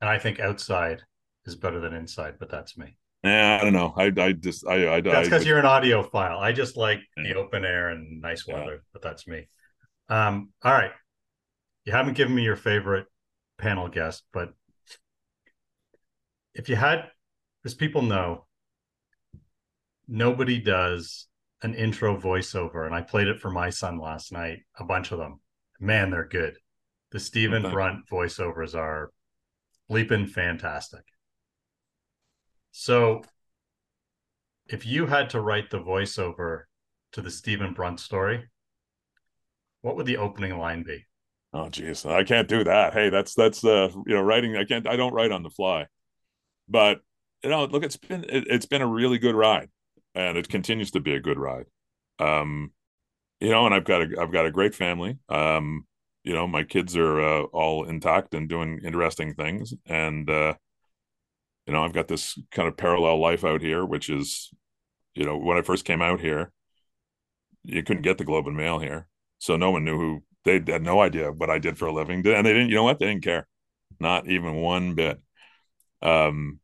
And 0.00 0.08
I 0.08 0.18
think 0.18 0.40
outside 0.40 1.02
is 1.46 1.56
better 1.56 1.80
than 1.80 1.92
inside, 1.92 2.34
but 2.38 2.50
that's 2.50 2.76
me. 2.76 2.96
Yeah, 3.22 3.58
I 3.60 3.64
don't 3.64 3.74
know. 3.74 3.92
I 3.96 4.12
I 4.18 4.32
just 4.32 4.66
I 4.66 4.94
I 4.94 5.00
that's 5.02 5.28
because 5.28 5.46
you're 5.46 5.58
an 5.58 5.66
audiophile. 5.66 6.38
I 6.38 6.52
just 6.52 6.76
like 6.76 7.00
yeah. 7.16 7.34
the 7.34 7.38
open 7.38 7.64
air 7.64 7.90
and 7.90 8.20
nice 8.22 8.46
weather, 8.46 8.72
yeah. 8.72 8.78
but 8.92 9.02
that's 9.02 9.28
me. 9.28 9.48
Um, 10.08 10.50
all 10.62 10.72
right. 10.72 10.92
You 11.84 11.92
haven't 11.92 12.14
given 12.14 12.34
me 12.34 12.42
your 12.42 12.56
favorite 12.56 13.06
panel 13.58 13.88
guest, 13.88 14.24
but 14.32 14.54
if 16.54 16.68
you 16.68 16.76
had, 16.76 17.10
as 17.64 17.74
people 17.74 18.02
know, 18.02 18.46
nobody 20.08 20.58
does 20.58 21.26
an 21.62 21.74
intro 21.74 22.18
voiceover, 22.18 22.86
and 22.86 22.94
I 22.94 23.02
played 23.02 23.28
it 23.28 23.40
for 23.40 23.50
my 23.50 23.70
son 23.70 23.98
last 23.98 24.32
night, 24.32 24.60
a 24.78 24.84
bunch 24.84 25.12
of 25.12 25.18
them. 25.18 25.40
Man, 25.80 26.10
they're 26.10 26.28
good. 26.28 26.56
The 27.10 27.18
Stephen 27.18 27.64
okay. 27.64 27.72
Brunt 27.72 28.06
voiceovers 28.08 28.74
are 28.74 29.10
leaping 29.88 30.26
fantastic. 30.26 31.02
So, 32.70 33.22
if 34.68 34.86
you 34.86 35.06
had 35.06 35.30
to 35.30 35.40
write 35.40 35.70
the 35.70 35.80
voiceover 35.80 36.62
to 37.12 37.22
the 37.22 37.30
Stephen 37.30 37.72
Brunt 37.72 37.98
story, 37.98 38.48
what 39.80 39.96
would 39.96 40.06
the 40.06 40.18
opening 40.18 40.56
line 40.58 40.84
be? 40.84 41.04
Oh 41.52 41.68
geez, 41.68 42.06
I 42.06 42.22
can't 42.22 42.46
do 42.46 42.62
that. 42.62 42.92
Hey, 42.92 43.10
that's 43.10 43.34
that's 43.34 43.64
uh 43.64 43.88
you 44.06 44.14
know 44.14 44.22
writing. 44.22 44.56
I 44.56 44.64
can't. 44.64 44.86
I 44.86 44.96
don't 44.96 45.12
write 45.12 45.32
on 45.32 45.42
the 45.42 45.50
fly. 45.50 45.86
But 46.68 47.00
you 47.42 47.50
know, 47.50 47.64
look, 47.64 47.82
it's 47.82 47.96
been 47.96 48.24
it, 48.28 48.48
has 48.50 48.66
been 48.66 48.82
a 48.82 48.86
really 48.86 49.18
good 49.18 49.34
ride, 49.34 49.70
and 50.14 50.38
it 50.38 50.48
continues 50.48 50.92
to 50.92 51.00
be 51.00 51.14
a 51.14 51.20
good 51.20 51.38
ride. 51.38 51.66
Um, 52.20 52.70
you 53.40 53.48
know, 53.48 53.66
and 53.66 53.74
I've 53.74 53.84
got 53.84 54.02
a 54.02 54.20
I've 54.20 54.32
got 54.32 54.46
a 54.46 54.50
great 54.50 54.74
family. 54.74 55.18
Um, 55.28 55.86
you 56.24 56.34
know, 56.34 56.46
my 56.46 56.62
kids 56.62 56.96
are 56.96 57.20
uh, 57.20 57.42
all 57.44 57.84
intact 57.84 58.34
and 58.34 58.48
doing 58.48 58.80
interesting 58.84 59.34
things, 59.34 59.72
and 59.86 60.28
uh, 60.28 60.54
you 61.66 61.72
know, 61.72 61.84
I've 61.84 61.92
got 61.94 62.08
this 62.08 62.38
kind 62.50 62.68
of 62.68 62.76
parallel 62.76 63.20
life 63.20 63.44
out 63.44 63.62
here, 63.62 63.84
which 63.84 64.10
is, 64.10 64.50
you 65.14 65.24
know, 65.24 65.36
when 65.36 65.56
I 65.56 65.62
first 65.62 65.84
came 65.84 66.02
out 66.02 66.20
here, 66.20 66.52
you 67.62 67.82
couldn't 67.82 68.02
get 68.02 68.18
the 68.18 68.24
Globe 68.24 68.46
and 68.46 68.56
Mail 68.56 68.78
here, 68.78 69.06
so 69.38 69.56
no 69.56 69.70
one 69.70 69.84
knew 69.84 69.96
who 69.96 70.22
they 70.44 70.54
had 70.54 70.82
no 70.82 71.00
idea 71.00 71.32
what 71.32 71.50
I 71.50 71.58
did 71.58 71.78
for 71.78 71.86
a 71.86 71.92
living, 71.92 72.26
and 72.26 72.46
they 72.46 72.52
didn't. 72.52 72.68
You 72.68 72.76
know 72.76 72.84
what? 72.84 72.98
They 72.98 73.06
didn't 73.06 73.24
care, 73.24 73.48
not 73.98 74.28
even 74.28 74.56
one 74.56 74.94
bit. 74.94 75.20
Um, 76.02 76.60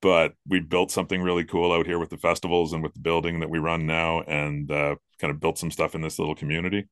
but 0.00 0.34
we 0.46 0.60
built 0.60 0.90
something 0.90 1.22
really 1.22 1.44
cool 1.44 1.72
out 1.72 1.86
here 1.86 1.98
with 1.98 2.10
the 2.10 2.18
festivals 2.18 2.72
and 2.72 2.82
with 2.82 2.92
the 2.92 3.00
building 3.00 3.40
that 3.40 3.50
we 3.50 3.58
run 3.58 3.86
now, 3.86 4.22
and 4.22 4.70
uh, 4.70 4.96
kind 5.22 5.30
of 5.32 5.40
built 5.40 5.58
some 5.58 5.70
stuff 5.70 5.94
in 5.94 6.02
this 6.02 6.18
little 6.18 6.34
community. 6.34 6.88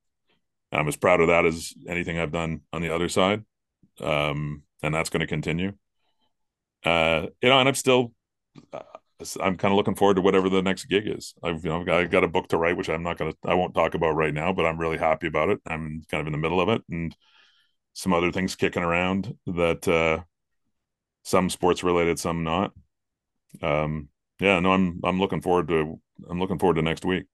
I'm 0.73 0.89
as 0.89 0.97
proud 0.97 1.21
of 1.21 1.29
that 1.29 1.45
as 1.45 1.75
anything 1.89 2.19
I've 2.19 2.33
done 2.33 2.63
on 2.73 2.83
the 2.83 2.95
other 2.95 3.11
side, 3.11 3.45
um, 4.01 4.63
and 4.83 4.95
that's 4.95 5.11
going 5.11 5.21
to 5.21 5.27
continue. 5.27 5.75
Uh, 6.85 7.27
you 7.43 7.49
know, 7.51 7.59
and 7.59 7.69
I'm 7.69 7.75
still 7.75 8.13
uh, 8.73 8.81
I'm 9.41 9.57
kind 9.57 9.73
of 9.73 9.77
looking 9.77 9.95
forward 9.97 10.15
to 10.15 10.23
whatever 10.23 10.49
the 10.49 10.63
next 10.63 10.87
gig 10.87 11.07
is. 11.07 11.35
I've 11.43 11.65
you 11.65 11.71
know 11.71 11.85
I've 11.93 12.11
got 12.11 12.25
a 12.25 12.29
book 12.29 12.49
to 12.49 12.57
write, 12.57 12.77
which 12.77 12.89
I'm 12.89 13.03
not 13.03 13.19
gonna 13.19 13.35
I 13.45 13.55
won't 13.55 13.75
talk 13.75 13.95
about 13.95 14.13
right 14.15 14.33
now, 14.33 14.53
but 14.53 14.65
I'm 14.67 14.79
really 14.79 14.99
happy 14.99 15.27
about 15.27 15.51
it. 15.51 15.61
I'm 15.67 16.03
kind 16.11 16.21
of 16.23 16.27
in 16.27 16.33
the 16.33 16.39
middle 16.39 16.61
of 16.61 16.69
it, 16.69 16.83
and 16.91 17.15
some 17.95 18.15
other 18.15 18.33
things 18.33 18.57
kicking 18.57 18.85
around 18.85 19.37
that 19.47 19.89
uh, 19.89 20.25
some 21.25 21.51
sports 21.51 21.83
related, 21.85 22.19
some 22.19 22.45
not. 22.45 22.73
Um, 23.63 24.09
yeah, 24.41 24.61
no, 24.61 24.73
I'm 24.73 25.01
I'm 25.05 25.21
looking 25.21 25.41
forward 25.43 25.69
to 25.69 26.01
I'm 26.29 26.41
looking 26.41 26.59
forward 26.59 26.77
to 26.77 26.83
next 26.83 27.05
week. 27.05 27.27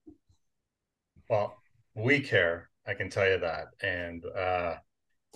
Well, 1.28 1.56
we 1.94 2.20
care, 2.20 2.70
I 2.86 2.94
can 2.94 3.10
tell 3.10 3.28
you 3.28 3.38
that, 3.40 3.68
and 3.82 4.24
uh, 4.24 4.76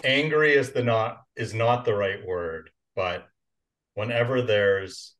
angry 0.05 0.53
is 0.55 0.73
the 0.73 0.85
not 0.85 1.23
is 1.37 1.53
not 1.55 1.85
the 1.85 1.95
right 1.95 2.25
word, 2.25 2.71
but 2.95 3.27
whenever 3.95 4.43
there's 4.43 5.15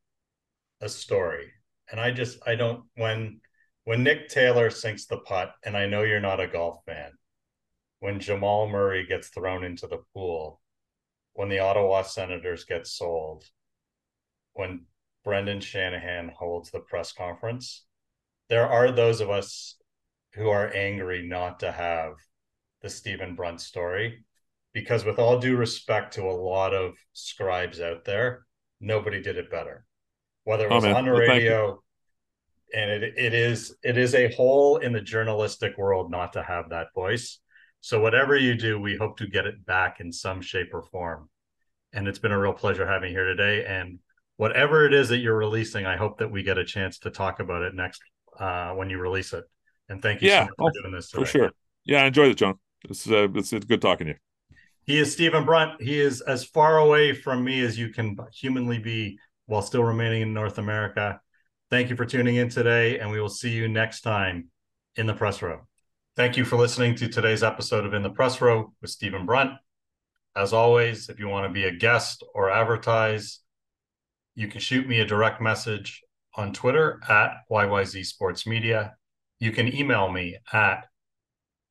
a 0.79 0.87
story. 0.89 1.51
And 1.91 1.99
I 1.99 2.11
just 2.11 2.39
I 2.47 2.55
don't 2.55 2.85
when 2.95 3.41
when 3.83 4.03
Nick 4.03 4.29
Taylor 4.29 4.69
sinks 4.69 5.05
the 5.07 5.17
putt, 5.17 5.53
and 5.65 5.75
I 5.75 5.87
know 5.87 6.03
you're 6.03 6.19
not 6.19 6.39
a 6.39 6.47
golf 6.47 6.83
fan, 6.85 7.11
when 7.99 8.19
Jamal 8.19 8.69
Murray 8.69 9.05
gets 9.05 9.29
thrown 9.29 9.63
into 9.63 9.87
the 9.87 10.03
pool, 10.13 10.61
when 11.33 11.49
the 11.49 11.59
Ottawa 11.59 12.03
Senators 12.03 12.63
get 12.63 12.87
sold, 12.87 13.43
when 14.53 14.85
Brendan 15.23 15.59
Shanahan 15.59 16.29
holds 16.29 16.71
the 16.71 16.79
press 16.79 17.11
conference, 17.11 17.85
there 18.49 18.67
are 18.67 18.91
those 18.91 19.21
of 19.21 19.29
us 19.29 19.75
who 20.33 20.49
are 20.49 20.73
angry 20.73 21.27
not 21.27 21.59
to 21.59 21.71
have 21.71 22.13
the 22.81 22.89
Stephen 22.89 23.35
Brunt 23.35 23.61
story. 23.61 24.25
Because, 24.73 25.03
with 25.03 25.19
all 25.19 25.37
due 25.37 25.57
respect 25.57 26.13
to 26.13 26.23
a 26.23 26.31
lot 26.31 26.73
of 26.73 26.93
scribes 27.11 27.81
out 27.81 28.05
there, 28.05 28.45
nobody 28.79 29.21
did 29.21 29.37
it 29.37 29.51
better. 29.51 29.85
Whether 30.45 30.65
it 30.65 30.71
was 30.71 30.85
oh, 30.85 30.93
on 30.93 31.05
the 31.05 31.11
radio 31.11 31.81
and 32.73 32.89
it, 32.89 33.13
it 33.17 33.33
is 33.33 33.75
it 33.83 33.97
is 33.97 34.15
a 34.15 34.33
hole 34.33 34.77
in 34.77 34.93
the 34.93 35.01
journalistic 35.01 35.77
world 35.77 36.09
not 36.09 36.33
to 36.33 36.43
have 36.43 36.69
that 36.69 36.87
voice. 36.95 37.39
So 37.81 37.99
whatever 37.99 38.37
you 38.37 38.55
do 38.55 38.79
we 38.79 38.95
hope 38.95 39.17
to 39.17 39.27
get 39.27 39.45
it 39.45 39.65
back 39.65 39.99
in 39.99 40.11
some 40.13 40.41
shape 40.41 40.69
or 40.73 40.83
form. 40.83 41.29
And 41.91 42.07
it's 42.07 42.19
been 42.19 42.31
a 42.31 42.39
real 42.39 42.53
pleasure 42.53 42.87
having 42.87 43.11
you 43.11 43.17
here 43.17 43.25
today. 43.25 43.65
And 43.65 43.99
whatever 44.41 44.85
it 44.85 44.93
is 44.93 45.09
that 45.09 45.19
you're 45.19 45.37
releasing 45.37 45.85
i 45.85 45.95
hope 45.95 46.17
that 46.17 46.31
we 46.31 46.41
get 46.41 46.57
a 46.57 46.65
chance 46.65 46.97
to 46.97 47.11
talk 47.11 47.39
about 47.39 47.61
it 47.61 47.75
next 47.75 48.01
uh, 48.39 48.71
when 48.71 48.89
you 48.89 48.97
release 48.97 49.33
it 49.33 49.43
and 49.91 50.01
thank 50.01 50.21
you 50.21 50.29
yeah, 50.29 50.47
so 50.47 50.53
for 50.57 50.69
oh, 50.69 50.81
doing 50.81 50.93
this 50.93 51.09
today. 51.09 51.23
for 51.23 51.29
sure 51.29 51.51
yeah 51.85 52.03
i 52.03 52.05
enjoyed 52.05 52.31
it 52.31 52.37
john 52.37 52.55
it's, 52.89 53.07
uh, 53.09 53.27
it's, 53.35 53.53
it's 53.53 53.65
good 53.65 53.81
talking 53.81 54.07
to 54.07 54.13
you 54.13 54.19
he 54.87 54.97
is 54.97 55.13
Stephen 55.13 55.45
Brunt. 55.45 55.79
He 55.81 55.99
is 55.99 56.21
as 56.21 56.43
far 56.43 56.79
away 56.79 57.13
from 57.13 57.43
me 57.43 57.61
as 57.61 57.77
you 57.77 57.89
can 57.89 58.17
humanly 58.33 58.79
be 58.79 59.19
while 59.45 59.61
still 59.61 59.83
remaining 59.83 60.23
in 60.23 60.33
North 60.33 60.57
America. 60.57 61.21
Thank 61.69 61.89
you 61.89 61.95
for 61.95 62.05
tuning 62.05 62.35
in 62.35 62.49
today, 62.49 62.99
and 62.99 63.11
we 63.11 63.21
will 63.21 63.29
see 63.29 63.51
you 63.51 63.67
next 63.67 64.01
time 64.01 64.49
in 64.95 65.05
the 65.05 65.13
press 65.13 65.41
row. 65.41 65.67
Thank 66.15 66.35
you 66.35 66.43
for 66.43 66.57
listening 66.57 66.95
to 66.95 67.07
today's 67.07 67.43
episode 67.43 67.85
of 67.85 67.93
In 67.93 68.03
the 68.03 68.09
Press 68.09 68.41
Row 68.41 68.73
with 68.81 68.91
Stephen 68.91 69.25
Brunt. 69.25 69.51
As 70.35 70.51
always, 70.51 71.09
if 71.09 71.19
you 71.19 71.27
want 71.27 71.47
to 71.47 71.53
be 71.53 71.65
a 71.65 71.71
guest 71.71 72.23
or 72.33 72.49
advertise, 72.49 73.39
you 74.35 74.47
can 74.47 74.59
shoot 74.59 74.87
me 74.87 74.99
a 74.99 75.05
direct 75.05 75.41
message 75.41 76.01
on 76.35 76.53
Twitter 76.53 76.99
at 77.07 77.31
YYZ 77.49 78.05
Sports 78.05 78.47
Media. 78.47 78.95
You 79.41 79.51
can 79.51 79.75
email 79.75 80.09
me 80.11 80.37
at 80.53 80.85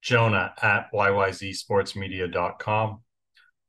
jonah 0.02 0.52
at 0.60 0.92
yyzsportsmedia.com. 0.92 3.00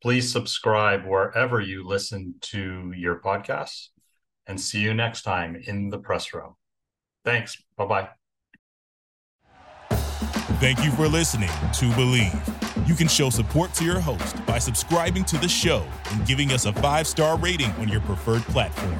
Please 0.01 0.31
subscribe 0.31 1.05
wherever 1.05 1.61
you 1.61 1.87
listen 1.87 2.33
to 2.41 2.91
your 2.97 3.21
podcasts 3.21 3.89
and 4.47 4.59
see 4.59 4.79
you 4.79 4.95
next 4.95 5.21
time 5.21 5.55
in 5.67 5.89
the 5.89 5.99
press 5.99 6.33
room. 6.33 6.55
Thanks. 7.23 7.61
Bye 7.77 7.85
bye. 7.85 8.09
Thank 10.59 10.83
you 10.83 10.89
for 10.91 11.07
listening 11.07 11.49
to 11.49 11.85
Bleav. 11.91 12.87
You 12.87 12.95
can 12.95 13.07
show 13.07 13.29
support 13.29 13.75
to 13.75 13.85
your 13.85 13.99
host 13.99 14.43
by 14.47 14.57
subscribing 14.57 15.23
to 15.25 15.37
the 15.37 15.47
show 15.47 15.85
and 16.09 16.25
giving 16.25 16.51
us 16.51 16.65
a 16.65 16.73
five 16.73 17.05
star 17.05 17.37
rating 17.37 17.69
on 17.73 17.87
your 17.87 18.01
preferred 18.01 18.41
platform. 18.43 18.99